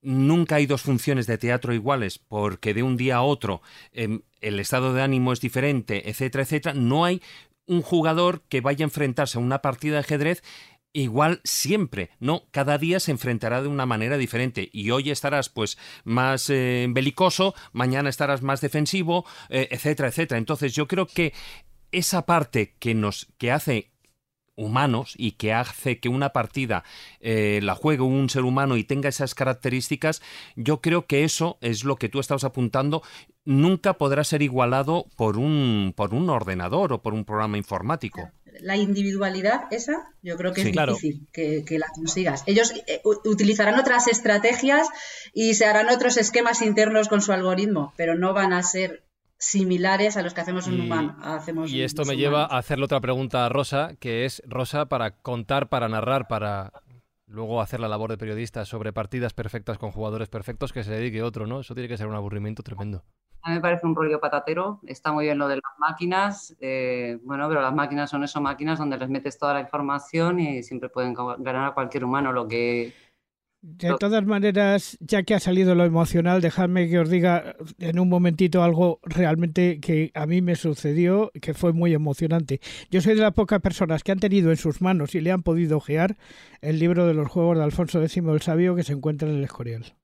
[0.02, 3.60] nunca hay dos funciones de teatro iguales porque de un día a otro
[3.92, 6.74] eh, el estado de ánimo es diferente, etcétera, etcétera.
[6.74, 7.20] No hay
[7.66, 10.42] un jugador que vaya a enfrentarse a una partida de ajedrez
[10.96, 15.76] igual siempre, no, cada día se enfrentará de una manera diferente y hoy estarás pues
[16.04, 20.38] más eh, belicoso, mañana estarás más defensivo, eh, etcétera, etcétera.
[20.38, 21.34] Entonces yo creo que
[21.92, 23.92] esa parte que nos que hace
[24.56, 26.84] humanos y que hace que una partida
[27.20, 30.22] eh, la juegue un ser humano y tenga esas características,
[30.56, 33.02] yo creo que eso es lo que tú estabas apuntando,
[33.44, 38.30] nunca podrá ser igualado por un, por un ordenador o por un programa informático.
[38.60, 40.94] La individualidad esa, yo creo que sí, es claro.
[40.94, 42.42] difícil que, que, la consigas.
[42.46, 44.88] Ellos eh, utilizarán otras estrategias
[45.34, 49.04] y se harán otros esquemas internos con su algoritmo, pero no van a ser
[49.38, 51.16] similares a los que hacemos un humano.
[51.22, 52.20] Hacemos y esto me humanos.
[52.20, 56.72] lleva a hacerle otra pregunta a Rosa, que es, Rosa, para contar, para narrar, para
[57.26, 61.22] luego hacer la labor de periodista sobre partidas perfectas con jugadores perfectos, que se dedique
[61.22, 61.60] otro, ¿no?
[61.60, 63.04] Eso tiene que ser un aburrimiento tremendo.
[63.42, 64.80] A mí me parece un rollo patatero.
[64.86, 66.56] Está muy bien lo de las máquinas.
[66.60, 70.62] eh, bueno, pero las máquinas son eso, máquinas donde les metes toda la información y
[70.64, 72.32] siempre pueden ga- ganar a cualquier humano.
[72.32, 72.92] Lo que
[73.68, 78.08] De todas maneras, ya que ha salido lo emocional, dejadme que os diga en un
[78.08, 82.60] momentito algo realmente que a mí me sucedió, que fue muy emocionante.
[82.92, 85.42] Yo soy de las pocas personas que han tenido en sus manos y le han
[85.42, 86.16] podido ojear
[86.60, 89.44] el libro de los juegos de Alfonso X el Sabio que se encuentra en el
[89.44, 89.96] Escorial.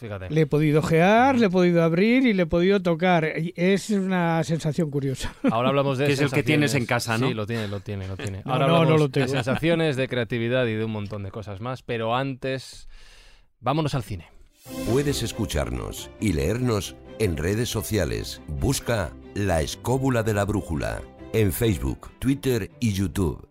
[0.00, 0.30] Fíjate.
[0.30, 3.24] Le he podido ojear, le he podido abrir y le he podido tocar.
[3.24, 5.34] Es una sensación curiosa.
[5.50, 7.28] Ahora hablamos de Que es el que tienes en casa, ¿no?
[7.28, 8.40] Sí, lo tiene, lo tiene, lo tiene.
[8.46, 9.26] Ahora no, no hablamos lo tengo.
[9.26, 11.82] de sensaciones, de creatividad y de un montón de cosas más.
[11.82, 12.88] Pero antes,
[13.60, 14.28] vámonos al cine.
[14.90, 18.40] Puedes escucharnos y leernos en redes sociales.
[18.48, 21.02] Busca La Escóbula de la Brújula
[21.32, 23.46] en Facebook, Twitter y YouTube.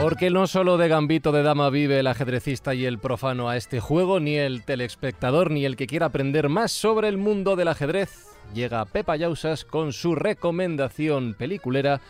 [0.00, 3.80] Porque no solo de gambito de dama vive el ajedrecista y el profano a este
[3.80, 8.28] juego, ni el telespectador, ni el que quiera aprender más sobre el mundo del ajedrez.
[8.54, 12.00] Llega Pepa Yausas con su recomendación peliculera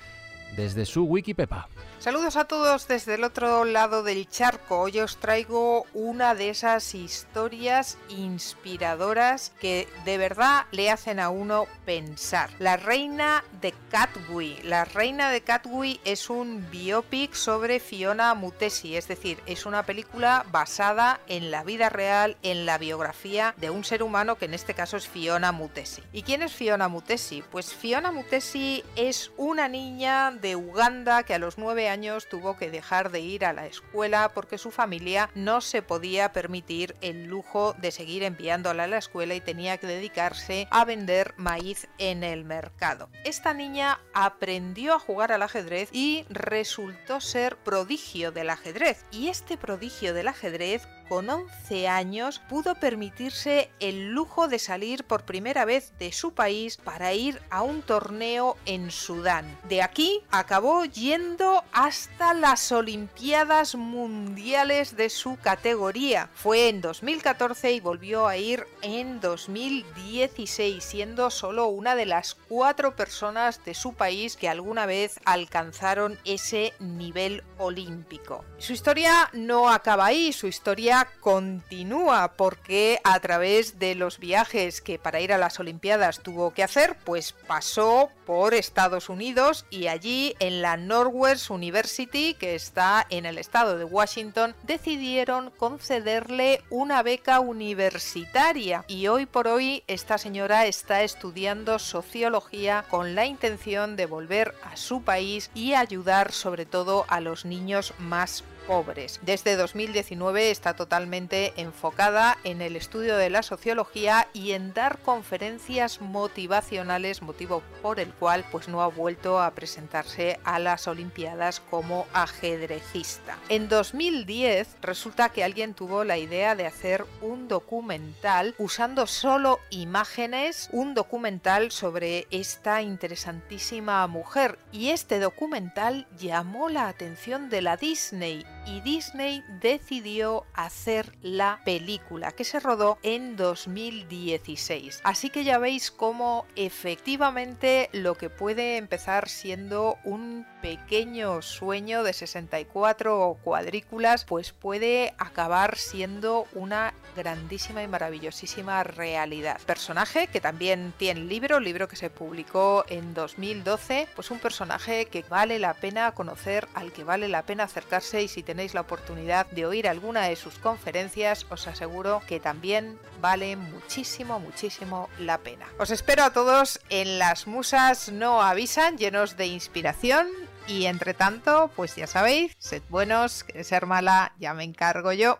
[0.55, 1.69] desde su Wikipepa.
[2.01, 4.83] Saludos a todos desde el otro lado del charco.
[4.83, 11.67] Hoy os traigo una de esas historias inspiradoras que de verdad le hacen a uno
[11.85, 12.51] pensar.
[12.61, 14.61] La reina de Catwi.
[14.63, 20.47] La reina de Catwi es un biopic sobre Fiona Mutesi, es decir, es una película
[20.53, 24.73] basada en la vida real, en la biografía de un ser humano que en este
[24.73, 26.05] caso es Fiona Mutesi.
[26.13, 27.43] ¿Y quién es Fiona Mutesi?
[27.51, 31.59] Pues Fiona Mutesi es una niña de Uganda que a los
[31.89, 36.33] años tuvo que dejar de ir a la escuela porque su familia no se podía
[36.33, 41.35] permitir el lujo de seguir enviándola a la escuela y tenía que dedicarse a vender
[41.37, 43.09] maíz en el mercado.
[43.25, 49.05] Esta niña aprendió a jugar al ajedrez y resultó ser prodigio del ajedrez.
[49.11, 55.25] Y este prodigio del ajedrez con 11 años pudo permitirse el lujo de salir por
[55.25, 59.59] primera vez de su país para ir a un torneo en Sudán.
[59.69, 66.31] De aquí acabó yendo hasta las Olimpiadas Mundiales de su categoría.
[66.35, 72.95] Fue en 2014 y volvió a ir en 2016, siendo solo una de las cuatro
[72.97, 78.45] personas de su país que alguna vez alcanzaron ese nivel olímpico.
[78.59, 84.99] Su historia no acaba ahí, su historia continúa porque a través de los viajes que
[84.99, 90.35] para ir a las Olimpiadas tuvo que hacer, pues pasó por Estados Unidos y allí
[90.39, 97.41] en la Northwest University, que está en el estado de Washington, decidieron concederle una beca
[97.41, 98.85] universitaria.
[98.89, 104.77] Y hoy por hoy esta señora está estudiando sociología con la intención de volver a
[104.77, 109.19] su país y ayudar sobre todo a los niños más pobres.
[109.23, 116.03] Desde 2019 está totalmente enfocada en el estudio de la sociología y en dar conferencias
[116.03, 122.07] motivacionales, motivo por el cual pues no ha vuelto a presentarse a las Olimpiadas como
[122.13, 123.39] ajedrecista.
[123.49, 130.69] En 2010 resulta que alguien tuvo la idea de hacer un documental usando solo imágenes,
[130.73, 138.45] un documental sobre esta interesantísima mujer y este documental llamó la atención de la Disney
[138.69, 145.01] y Disney decidió hacer la película que se rodó en 2016.
[145.05, 152.13] Así que ya veis cómo efectivamente lo que puede empezar siendo un pequeño sueño de
[152.13, 159.61] 64 cuadrículas pues puede acabar siendo una grandísima y maravillosísima realidad.
[159.67, 165.25] Personaje que también tiene libro, libro que se publicó en 2012, pues un personaje que
[165.29, 169.47] vale la pena conocer, al que vale la pena acercarse y si tenéis la oportunidad
[169.51, 175.67] de oír alguna de sus conferencias, os aseguro que también vale muchísimo, muchísimo la pena.
[175.79, 180.48] Os espero a todos en Las Musas No Avisan, llenos de inspiración.
[180.69, 185.39] Y entre tanto, pues ya sabéis, sed buenos, ser mala ya me encargo yo.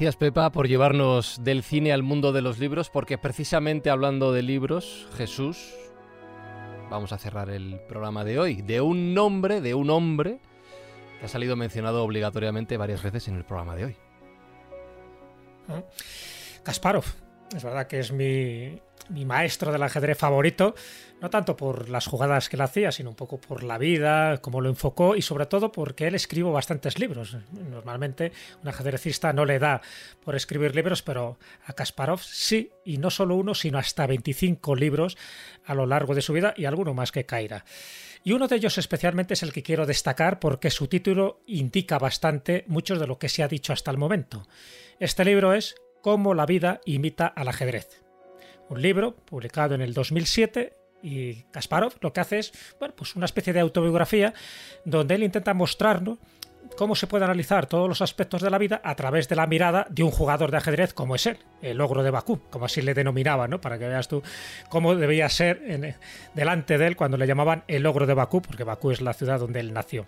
[0.00, 4.40] Gracias Pepa por llevarnos del cine al mundo de los libros, porque precisamente hablando de
[4.40, 5.74] libros, Jesús,
[6.88, 10.38] vamos a cerrar el programa de hoy, de un nombre, de un hombre
[11.18, 13.96] que ha salido mencionado obligatoriamente varias veces en el programa de hoy.
[16.62, 17.04] Kasparov,
[17.54, 18.80] es verdad que es mi,
[19.24, 20.74] maestro del ajedrez favorito,
[21.20, 24.60] no tanto por las jugadas que él hacía, sino un poco por la vida, cómo
[24.60, 27.36] lo enfocó y sobre todo porque él escribió bastantes libros.
[27.52, 28.32] Normalmente
[28.62, 29.80] un ajedrecista no le da
[30.24, 35.18] por escribir libros, pero a Kasparov sí, y no solo uno, sino hasta 25 libros
[35.64, 37.64] a lo largo de su vida y alguno más que Kaira.
[38.22, 42.64] Y uno de ellos especialmente es el que quiero destacar porque su título indica bastante
[42.68, 44.46] mucho de lo que se ha dicho hasta el momento.
[44.98, 48.00] Este libro es Cómo la vida imita al ajedrez
[48.70, 53.26] un libro publicado en el 2007 y Kasparov lo que hace es bueno, pues una
[53.26, 54.32] especie de autobiografía
[54.84, 56.18] donde él intenta mostrarnos
[56.76, 59.86] cómo se puede analizar todos los aspectos de la vida a través de la mirada
[59.90, 62.94] de un jugador de ajedrez como es él, el logro de Bakú, como así le
[62.94, 63.60] denominaba, ¿no?
[63.60, 64.22] Para que veas tú
[64.68, 65.96] cómo debía ser en,
[66.34, 69.40] delante de él cuando le llamaban el logro de Bakú, porque Bakú es la ciudad
[69.40, 70.06] donde él nació.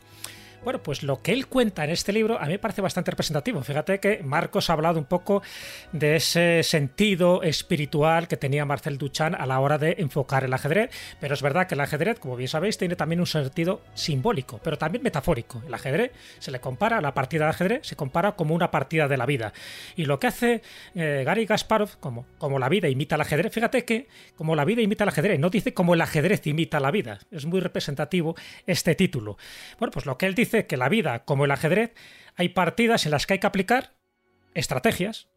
[0.64, 3.60] Bueno, pues lo que él cuenta en este libro a mí me parece bastante representativo.
[3.62, 5.42] Fíjate que Marcos ha hablado un poco
[5.90, 10.90] de ese sentido espiritual que tenía Marcel Duchamp a la hora de enfocar el ajedrez,
[11.18, 14.78] pero es verdad que el ajedrez, como bien sabéis, tiene también un sentido simbólico, pero
[14.78, 15.60] también metafórico.
[15.66, 19.16] El ajedrez se le compara, la partida de ajedrez se compara como una partida de
[19.16, 19.52] la vida.
[19.96, 20.62] Y lo que hace
[20.94, 24.06] eh, Gary Gasparov, como, como la vida imita el ajedrez, fíjate que
[24.36, 27.18] como la vida imita el ajedrez, no dice como el ajedrez imita la vida.
[27.32, 29.36] Es muy representativo este título.
[29.80, 31.92] Bueno, pues lo que él dice que la vida, como el ajedrez,
[32.36, 33.94] hay partidas en las que hay que aplicar
[34.54, 35.28] estrategias,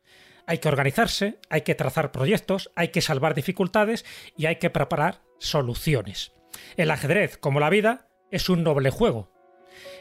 [0.47, 4.05] hay que organizarse, hay que trazar proyectos, hay que salvar dificultades
[4.37, 6.33] y hay que preparar soluciones.
[6.77, 9.31] El ajedrez, como la vida, es un noble juego,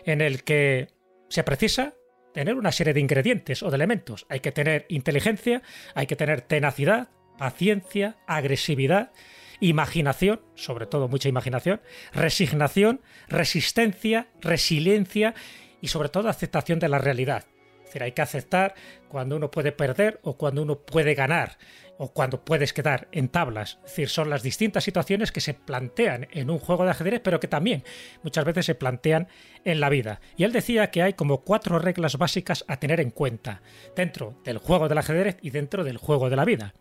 [0.04, 0.88] en el que
[1.28, 1.94] se precisa
[2.32, 4.26] tener una serie de ingredientes o de elementos.
[4.28, 5.62] Hay que tener inteligencia,
[5.94, 7.08] hay que tener tenacidad,
[7.38, 9.12] paciencia, agresividad,
[9.60, 11.80] imaginación, sobre todo mucha imaginación,
[12.12, 15.34] resignación, resistencia, resiliencia
[15.80, 17.44] y sobre todo aceptación de la realidad.
[17.78, 18.74] Es decir, hay que aceptar
[19.08, 21.58] cuando uno puede perder o cuando uno puede ganar
[21.98, 23.78] o cuando puedes quedar en tablas.
[23.84, 27.40] Es decir, son las distintas situaciones que se plantean en un juego de ajedrez, pero
[27.40, 27.84] que también
[28.22, 29.28] muchas veces se plantean
[29.64, 30.20] en la vida.
[30.36, 33.62] Y él decía que hay como cuatro reglas básicas a tener en cuenta
[33.94, 36.74] dentro del juego del ajedrez y dentro del juego de la vida.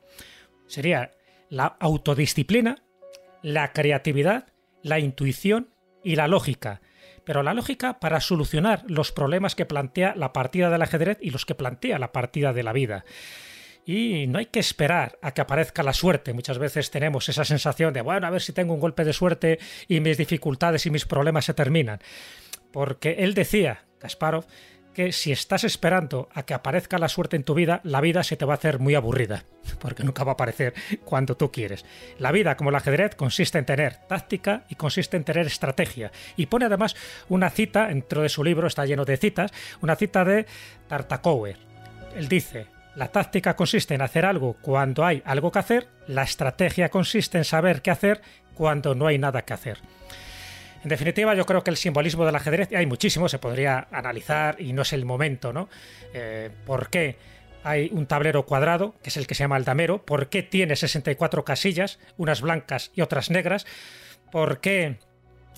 [0.68, 1.12] Sería
[1.53, 2.81] la autodisciplina,
[3.43, 4.47] la creatividad,
[4.81, 5.69] la intuición
[6.03, 6.81] y la lógica.
[7.25, 11.45] Pero la lógica para solucionar los problemas que plantea la partida del ajedrez y los
[11.45, 13.05] que plantea la partida de la vida.
[13.85, 16.34] Y no hay que esperar a que aparezca la suerte.
[16.34, 19.59] Muchas veces tenemos esa sensación de, bueno, a ver si tengo un golpe de suerte
[19.88, 21.99] y mis dificultades y mis problemas se terminan.
[22.71, 24.45] Porque él decía, Kasparov,
[24.94, 28.38] que si estás esperando a que aparezca la suerte en tu vida, la vida se
[28.38, 29.44] te va a hacer muy aburrida,
[29.80, 31.86] porque nunca va a aparecer cuando tú quieres.
[32.20, 36.11] La vida, como el ajedrez, consiste en tener táctica y consiste en tener estrategia.
[36.38, 36.95] Y pone además
[37.30, 39.52] una cita, dentro de su libro está lleno de citas,
[39.82, 40.45] una cita de
[40.88, 41.57] Tartakower.
[42.15, 46.90] Él dice, la táctica consiste en hacer algo cuando hay algo que hacer, la estrategia
[46.90, 48.22] consiste en saber qué hacer
[48.53, 49.80] cuando no hay nada que hacer.
[50.84, 54.73] En definitiva, yo creo que el simbolismo del ajedrez, hay muchísimo, se podría analizar y
[54.73, 55.69] no es el momento, ¿no?
[56.14, 57.15] Eh, ¿Por qué
[57.64, 60.05] hay un tablero cuadrado, que es el que se llama el damero?
[60.05, 63.65] ¿Por qué tiene 64 casillas, unas blancas y otras negras?
[64.30, 64.97] ¿Por qué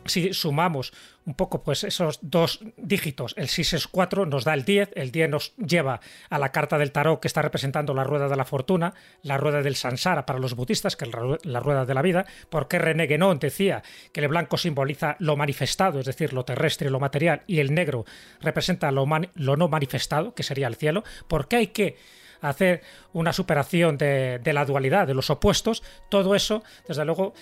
[0.06, 0.94] si sumamos
[1.26, 5.12] un poco pues esos dos dígitos, el 6 es 4, nos da el 10, el
[5.12, 6.00] 10 nos lleva
[6.30, 9.62] a la carta del tarot que está representando la rueda de la fortuna, la rueda
[9.62, 11.12] del sansara para los budistas, que es
[11.44, 16.00] la rueda de la vida, porque René Guénon decía que el blanco simboliza lo manifestado,
[16.00, 18.06] es decir, lo terrestre, lo material, y el negro
[18.42, 21.98] representa lo, no manifestado, que sería el cielo, porque hay que
[22.42, 22.84] hacer
[23.14, 27.34] una superación de la dualidad, de los opuestos, todo eso, desde luego,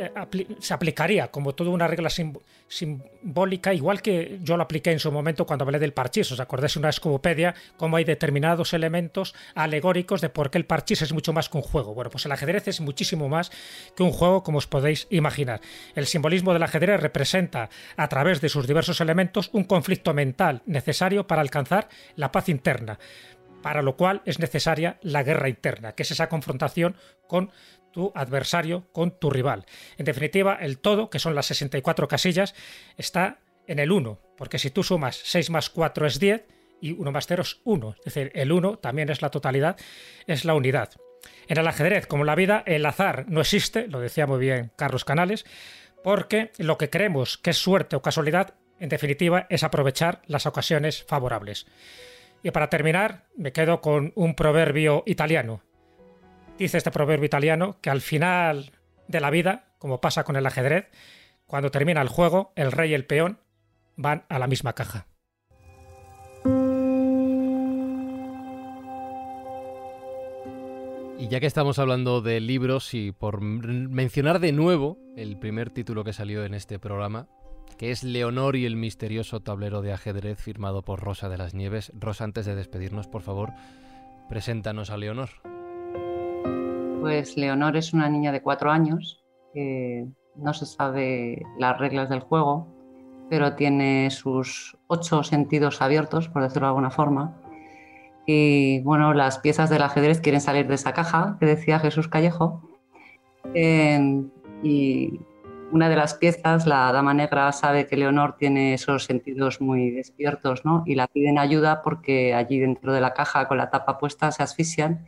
[0.00, 2.08] eh, se aplicaría como toda una regla
[2.68, 6.32] simbólica, igual que yo lo apliqué en su momento cuando hablé del parchís.
[6.32, 11.12] ¿Os acordáis una escobopedia cómo hay determinados elementos alegóricos de por qué el parchís es
[11.12, 11.94] mucho más que un juego?
[11.94, 13.50] Bueno, pues el ajedrez es muchísimo más
[13.94, 15.60] que un juego, como os podéis imaginar.
[15.94, 21.26] El simbolismo del ajedrez representa, a través de sus diversos elementos, un conflicto mental necesario
[21.26, 22.98] para alcanzar la paz interna
[23.62, 26.96] para lo cual es necesaria la guerra interna, que es esa confrontación
[27.26, 27.50] con
[27.92, 29.66] tu adversario con tu rival.
[29.98, 32.54] En definitiva, el todo, que son las 64 casillas,
[32.96, 36.46] está en el 1, porque si tú sumas 6 más 4 es 10
[36.80, 37.94] y 1 más 0 es 1.
[37.98, 39.76] Es decir, el 1 también es la totalidad,
[40.26, 40.90] es la unidad.
[41.48, 44.72] En el ajedrez, como en la vida, el azar no existe, lo decía muy bien
[44.76, 45.44] Carlos Canales,
[46.02, 51.04] porque lo que creemos que es suerte o casualidad, en definitiva, es aprovechar las ocasiones
[51.04, 51.66] favorables.
[52.42, 55.62] Y para terminar, me quedo con un proverbio italiano,
[56.60, 58.72] Dice este proverbio italiano que al final
[59.08, 60.90] de la vida, como pasa con el ajedrez,
[61.46, 63.40] cuando termina el juego, el rey y el peón
[63.96, 65.06] van a la misma caja.
[71.18, 76.04] Y ya que estamos hablando de libros y por mencionar de nuevo el primer título
[76.04, 77.26] que salió en este programa,
[77.78, 81.90] que es Leonor y el misterioso tablero de ajedrez firmado por Rosa de las Nieves.
[81.98, 83.50] Rosa, antes de despedirnos, por favor,
[84.28, 85.30] preséntanos a Leonor.
[87.00, 89.24] Pues Leonor es una niña de cuatro años
[89.54, 90.06] que
[90.36, 92.68] no se sabe las reglas del juego,
[93.28, 97.40] pero tiene sus ocho sentidos abiertos, por decirlo de alguna forma,
[98.26, 102.62] y bueno, las piezas del ajedrez quieren salir de esa caja que decía Jesús Callejo.
[104.62, 105.20] y
[105.72, 110.64] una de las piezas, la dama negra, sabe que Leonor tiene esos sentidos muy despiertos
[110.64, 110.82] ¿no?
[110.86, 114.42] y la piden ayuda porque allí dentro de la caja con la tapa puesta se
[114.42, 115.06] asfixian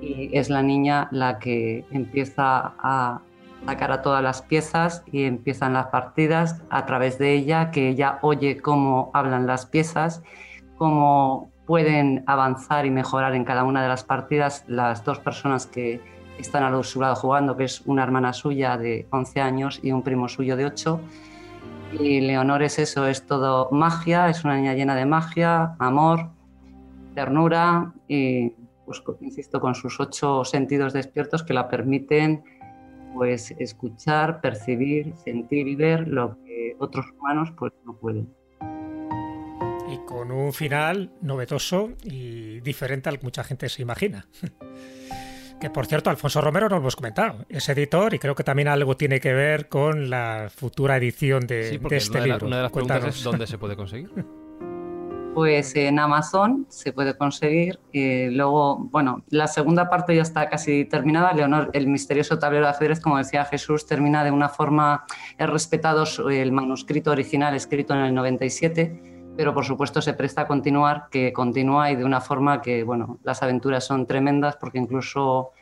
[0.00, 3.20] y es la niña la que empieza a
[3.66, 8.18] sacar a todas las piezas y empiezan las partidas a través de ella, que ella
[8.22, 10.22] oye cómo hablan las piezas,
[10.76, 16.00] cómo pueden avanzar y mejorar en cada una de las partidas las dos personas que
[16.38, 20.02] están a su lado jugando, que es una hermana suya de 11 años y un
[20.02, 21.00] primo suyo de 8.
[22.00, 26.30] Y Leonor es eso, es todo magia, es una niña llena de magia, amor,
[27.14, 28.52] ternura y,
[29.04, 32.42] pues, insisto, con sus ocho sentidos despiertos que la permiten
[33.14, 38.28] pues, escuchar, percibir, sentir y ver lo que otros humanos pues, no pueden
[39.90, 44.26] y con un final novedoso y diferente al que mucha gente se imagina.
[45.60, 48.68] Que por cierto, Alfonso Romero nos lo hemos comentado, es editor y creo que también
[48.68, 52.46] algo tiene que ver con la futura edición de, este libro.
[52.46, 54.08] una de las preguntas es dónde se puede conseguir.
[55.38, 57.78] Pues en Amazon se puede conseguir.
[57.92, 61.32] y luego, bueno, la segunda parte ya está casi terminada.
[61.32, 65.04] Leonor, el misterioso tablero de ajedrez, como decía Jesús, termina de una forma.
[65.38, 70.46] He respetado el manuscrito original escrito en el 97 pero por supuesto se presta a
[70.48, 75.52] continuar, que continúa y de una forma que, bueno, las aventuras son tremendas porque incluso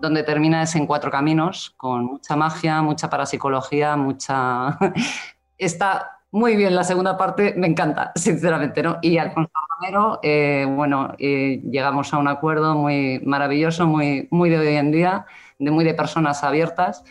[0.00, 4.78] donde termina es en cuatro caminos, con mucha magia, mucha parapsicología, mucha...
[5.58, 8.98] Está muy bien la segunda parte, me encanta, sinceramente, ¿no?
[9.02, 14.58] Y Alfonso Romero, eh, bueno, eh, llegamos a un acuerdo muy maravilloso, muy, muy de
[14.58, 15.26] hoy en día,
[15.58, 17.04] de muy de personas abiertas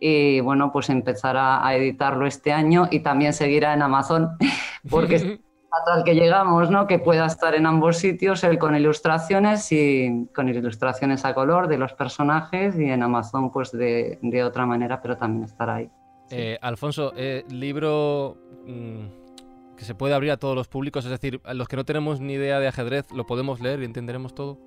[0.00, 4.36] y bueno, pues empezará a editarlo este año y también seguirá en Amazon,
[4.90, 5.24] porque es
[5.86, 6.86] tal que llegamos, ¿no?
[6.86, 11.78] Que pueda estar en ambos sitios, él con ilustraciones y con ilustraciones a color de
[11.78, 15.90] los personajes y en Amazon pues de, de otra manera, pero también estará ahí.
[16.30, 21.40] Eh, Alfonso, eh, libro mm, que se puede abrir a todos los públicos, es decir,
[21.44, 24.58] a los que no tenemos ni idea de ajedrez, ¿lo podemos leer y entenderemos todo?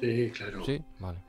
[0.00, 0.64] Sí, claro.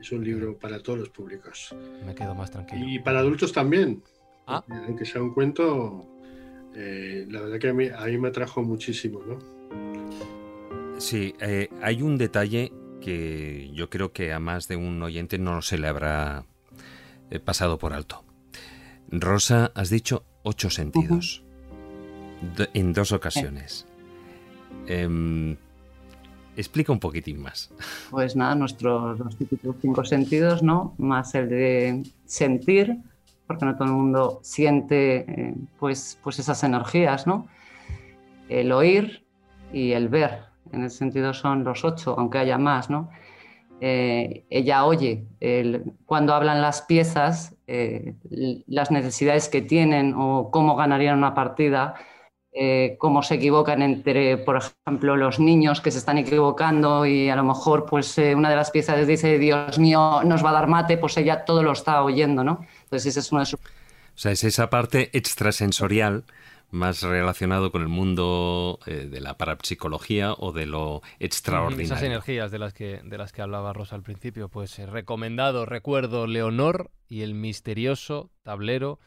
[0.00, 1.74] Es un libro para todos los públicos.
[2.04, 2.84] Me quedo más tranquilo.
[2.88, 4.02] Y para adultos también.
[4.48, 4.64] Ah.
[4.68, 6.04] Aunque sea un cuento,
[6.74, 9.38] eh, la verdad que a mí, me atrajo muchísimo, ¿no?
[10.98, 15.62] Sí, eh, hay un detalle que yo creo que a más de un oyente no
[15.62, 16.44] se le habrá
[17.30, 18.24] eh, pasado por alto.
[19.08, 21.43] Rosa, has dicho ocho sentidos
[22.74, 23.86] en dos ocasiones.
[24.86, 25.56] Em,
[26.56, 27.72] Explica un poquitín más.
[28.10, 29.18] Pues nada, nuestros
[29.80, 30.94] cinco sentidos, ¿no?
[30.98, 32.96] Más el de sentir,
[33.46, 37.48] porque no todo el mundo siente eh, pues, pues esas energías, ¿no?
[38.48, 39.24] El oír
[39.72, 40.44] y el ver.
[40.72, 43.10] En ese sentido son los ocho, aunque haya más, ¿no?
[43.80, 45.26] Eh, ella oye
[46.06, 48.14] cuando hablan las piezas, eh,
[48.68, 51.96] las necesidades que tienen o cómo ganarían una partida
[52.56, 57.34] eh, cómo se equivocan entre, por ejemplo, los niños que se están equivocando y a
[57.34, 60.68] lo mejor pues eh, una de las piezas dice, Dios mío, nos va a dar
[60.68, 62.64] mate, pues ella todo lo está oyendo, ¿no?
[62.84, 63.60] Entonces ese es uno de sus...
[63.60, 63.66] O
[64.14, 66.24] sea, es esa parte extrasensorial
[66.70, 71.86] más relacionado con el mundo eh, de la parapsicología o de lo extraordinario.
[71.86, 76.28] Esas energías de las que, de las que hablaba Rosa al principio, pues recomendado, recuerdo,
[76.28, 79.00] Leonor y el misterioso tablero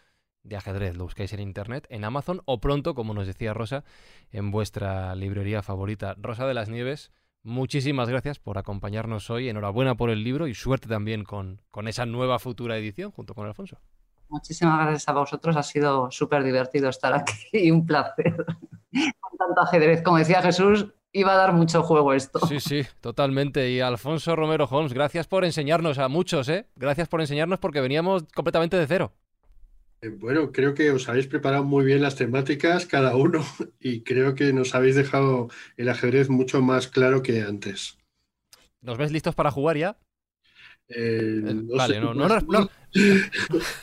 [0.47, 0.95] de ajedrez.
[0.95, 3.83] Lo buscáis en internet, en Amazon o pronto, como nos decía Rosa,
[4.31, 6.15] en vuestra librería favorita.
[6.17, 7.11] Rosa de las Nieves,
[7.43, 9.49] muchísimas gracias por acompañarnos hoy.
[9.49, 13.45] Enhorabuena por el libro y suerte también con, con esa nueva futura edición junto con
[13.45, 13.77] Alfonso.
[14.29, 18.35] Muchísimas gracias a vosotros, ha sido súper divertido estar aquí y un placer.
[19.19, 22.39] Con tanto ajedrez, como decía Jesús, iba a dar mucho juego esto.
[22.47, 23.69] Sí, sí, totalmente.
[23.69, 26.67] Y Alfonso Romero Holmes, gracias por enseñarnos a muchos, ¿eh?
[26.75, 29.13] Gracias por enseñarnos porque veníamos completamente de cero.
[30.01, 33.43] Eh, bueno, creo que os habéis preparado muy bien las temáticas cada uno
[33.79, 37.97] y creo que nos habéis dejado el ajedrez mucho más claro que antes.
[38.81, 39.97] ¿Nos ves listos para jugar ya?
[40.89, 42.69] Eh, eh, vale, no, no, no,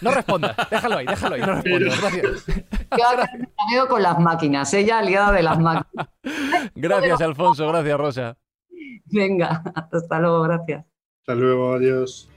[0.00, 2.46] no, respondas, déjalo ahí, déjalo ahí, no respondas, gracias.
[2.46, 6.08] Yo me con las máquinas, ella aliada de las máquinas.
[6.74, 8.38] Gracias, Alfonso, gracias, Rosa.
[9.06, 10.86] Venga, hasta luego, gracias.
[11.20, 12.30] Hasta luego, adiós.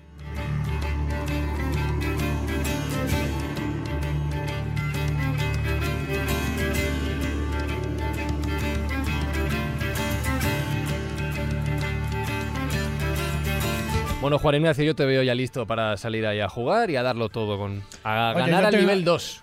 [14.27, 17.01] Bueno, Juan Ignacio, yo te veo ya listo para salir ahí a jugar y a
[17.01, 19.41] darlo todo, con a Oye, ganar al tengo- nivel 2.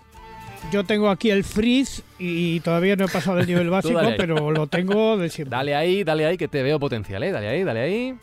[0.71, 4.67] Yo tengo aquí el freeze y todavía no he pasado el nivel básico, pero lo
[4.67, 5.57] tengo de siempre.
[5.57, 7.33] Dale ahí, dale ahí, que te veo potencial, ¿eh?
[7.33, 8.15] Dale ahí, dale ahí.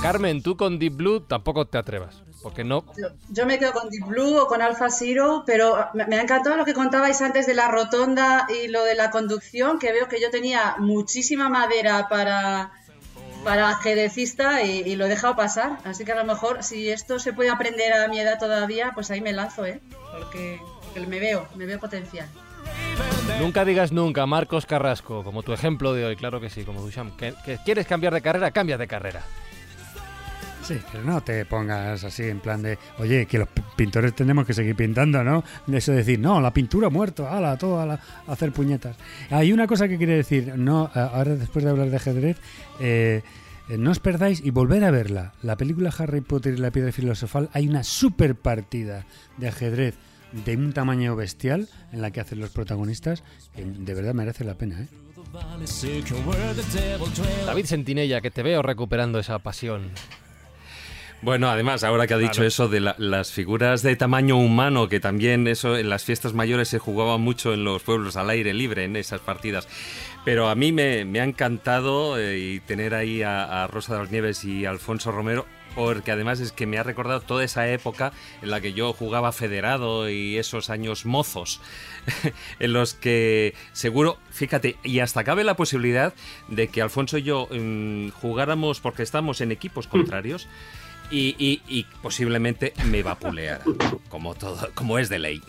[0.00, 2.86] Carmen, tú con Deep Blue tampoco te atrevas, porque no...
[3.28, 6.56] Yo, me quedo con Deep Blue o con Alpha Zero, pero me, me ha encantado
[6.56, 10.22] lo que contabais antes de la rotonda y lo de la conducción, que veo que
[10.22, 12.70] yo tenía muchísima madera para,
[13.48, 15.78] para ajedrecista y, lo he dejado pasar.
[15.84, 19.10] Así que a lo mejor, si esto se puede aprender a mi edad todavía, pues
[19.10, 19.80] ahí me lanzo, ¿eh?
[20.12, 20.60] Porque,
[21.06, 22.28] me veo, me veo potencial.
[23.40, 27.16] Nunca digas nunca, Marcos Carrasco, como tu ejemplo de hoy, claro que sí, como Duchamp.
[27.16, 29.22] Que, que quieres cambiar de carrera, cambia de carrera.
[30.68, 34.52] Sí, pero no te pongas así en plan de, oye, que los pintores tenemos que
[34.52, 35.42] seguir pintando, ¿no?
[35.72, 38.96] Eso de decir, no, la pintura muerto, ala, todo a, la- a hacer puñetas.
[39.30, 42.36] Hay una cosa que quiere decir, no, ahora después de hablar de ajedrez,
[42.80, 43.22] eh,
[43.78, 45.32] no os perdáis y volver a verla.
[45.42, 49.06] La película Harry Potter y la piedra filosofal, hay una super partida
[49.38, 49.94] de ajedrez
[50.44, 53.22] de un tamaño bestial en la que hacen los protagonistas,
[53.56, 54.88] que de verdad merece la pena, ¿eh?
[57.46, 59.90] David Sentinella, que te veo recuperando esa pasión.
[61.20, 62.46] Bueno, además, ahora que ha dicho Claro.
[62.46, 66.68] eso de la- las figuras de tamaño humano, que también eso en las fiestas mayores
[66.68, 69.66] se jugaba mucho en los pueblos al aire libre, en esas partidas.
[70.24, 74.00] Pero a mí me, me ha encantado eh, y tener ahí a, a Rosa de
[74.00, 78.12] las Nieves y Alfonso Romero, porque además es que me ha recordado toda esa época
[78.40, 81.60] en la que yo jugaba federado y esos años mozos,
[82.60, 86.14] en los que seguro, fíjate, y hasta cabe la posibilidad
[86.46, 90.46] de que Alfonso y yo mm, jugáramos porque estamos en equipos contrarios.
[91.10, 93.64] Y, y- y posiblemente me vapuleara,
[94.10, 95.42] como todo, como es de ley.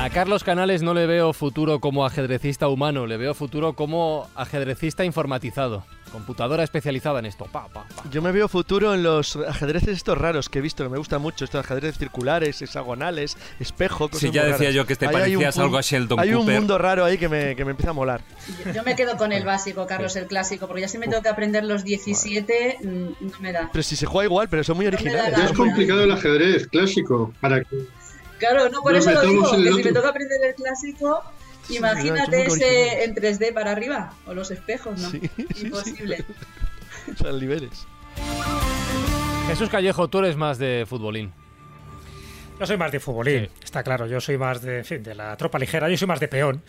[0.00, 5.04] A Carlos Canales no le veo futuro como ajedrecista humano, le veo futuro como ajedrecista
[5.04, 5.84] informatizado.
[6.12, 7.44] Computadora especializada en esto.
[7.46, 8.02] Pa, pa, pa.
[8.10, 11.20] Yo me veo futuro en los ajedrezes estos raros que he visto, que me gustan
[11.20, 14.74] mucho, estos ajedrezes circulares, hexagonales, espejo, cosas Sí, ya decía raras.
[14.74, 16.54] yo que te Ahí un parecías algo a Sheldon Hay un Cooper.
[16.60, 18.22] mundo raro ahí que me, que me empieza a molar.
[18.64, 21.22] Yo, yo me quedo con el básico, Carlos, el clásico, porque ya si me tengo
[21.22, 22.86] que aprender los 17, mm,
[23.26, 23.68] no me da.
[23.72, 25.38] Pero si se juega igual, pero son muy originales.
[25.38, 27.34] Es complicado el ajedrez clásico.
[27.40, 27.76] Para que
[28.38, 31.22] Claro, no, por Nos eso lo digo, que si me toca aprender el clásico,
[31.66, 35.10] Sí, imagínate ese en 3D para arriba, o los espejos, ¿no?
[35.10, 35.66] Sí, sí, sí.
[35.66, 36.24] Imposible.
[37.18, 37.86] Son niveles.
[39.48, 41.32] Jesús Callejo, tú eres más de futbolín.
[42.58, 43.50] Yo soy más de futbolín, Sí.
[43.64, 44.06] está claro.
[44.06, 45.88] Yo soy más de, en fin, de la tropa ligera.
[45.88, 46.62] Yo soy más de peón.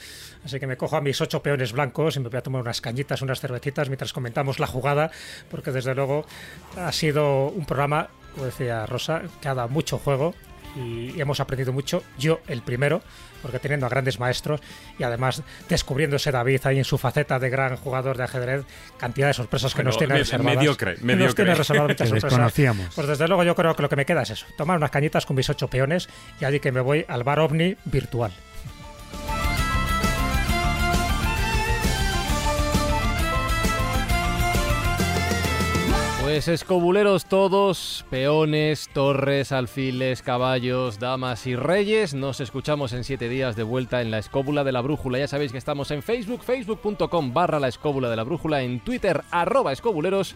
[0.46, 2.80] Así que me cojo a mis ocho peones blancos y me voy a tomar unas
[2.80, 5.12] cañitas, unas cervecitas mientras comentamos la jugada,
[5.50, 6.26] porque desde luego
[6.78, 10.36] ha sido un programa, como decía Rosa, que ha dado mucho juego
[10.76, 12.04] y hemos aprendido mucho.
[12.18, 13.02] Yo el primero,
[13.42, 14.62] porque teniendo a grandes maestros
[14.98, 18.66] y además descubriéndose David ahí en su faceta de gran jugador de ajedrez,
[18.98, 20.56] cantidad de sorpresas que Bueno, nos tiene me- reservadas.
[20.58, 22.30] mediocre, Nos tiene reservadas muchas Que sorpresas.
[22.32, 22.96] desconocíamos.
[22.96, 25.26] Pues desde luego yo creo que lo que me queda es eso, tomar unas cañitas
[25.26, 26.10] con mis ocho peones
[26.40, 28.32] y allí que me voy al bar ovni virtual.
[36.30, 42.14] Pues escobuleros todos, peones, torres, alfiles, caballos, damas y reyes.
[42.14, 45.18] Nos escuchamos en siete días de vuelta en la escóbula de la brújula.
[45.18, 49.24] Ya sabéis que estamos en Facebook, facebook.com barra la escóbula de la brújula, en Twitter
[49.32, 50.36] arroba escobuleros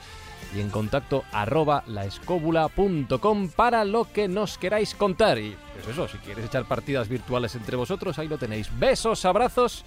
[0.56, 5.38] y en contacto arroba laescóbula.com para lo que nos queráis contar.
[5.38, 8.68] Y pues eso, si quieres echar partidas virtuales entre vosotros, ahí lo tenéis.
[8.80, 9.86] Besos, abrazos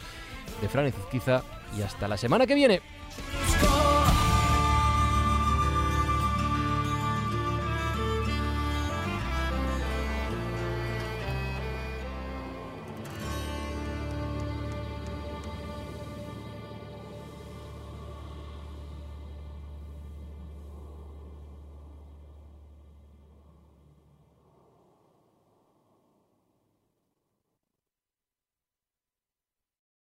[0.62, 1.43] de Fran Izquizá
[1.77, 2.81] y hasta la semana que viene.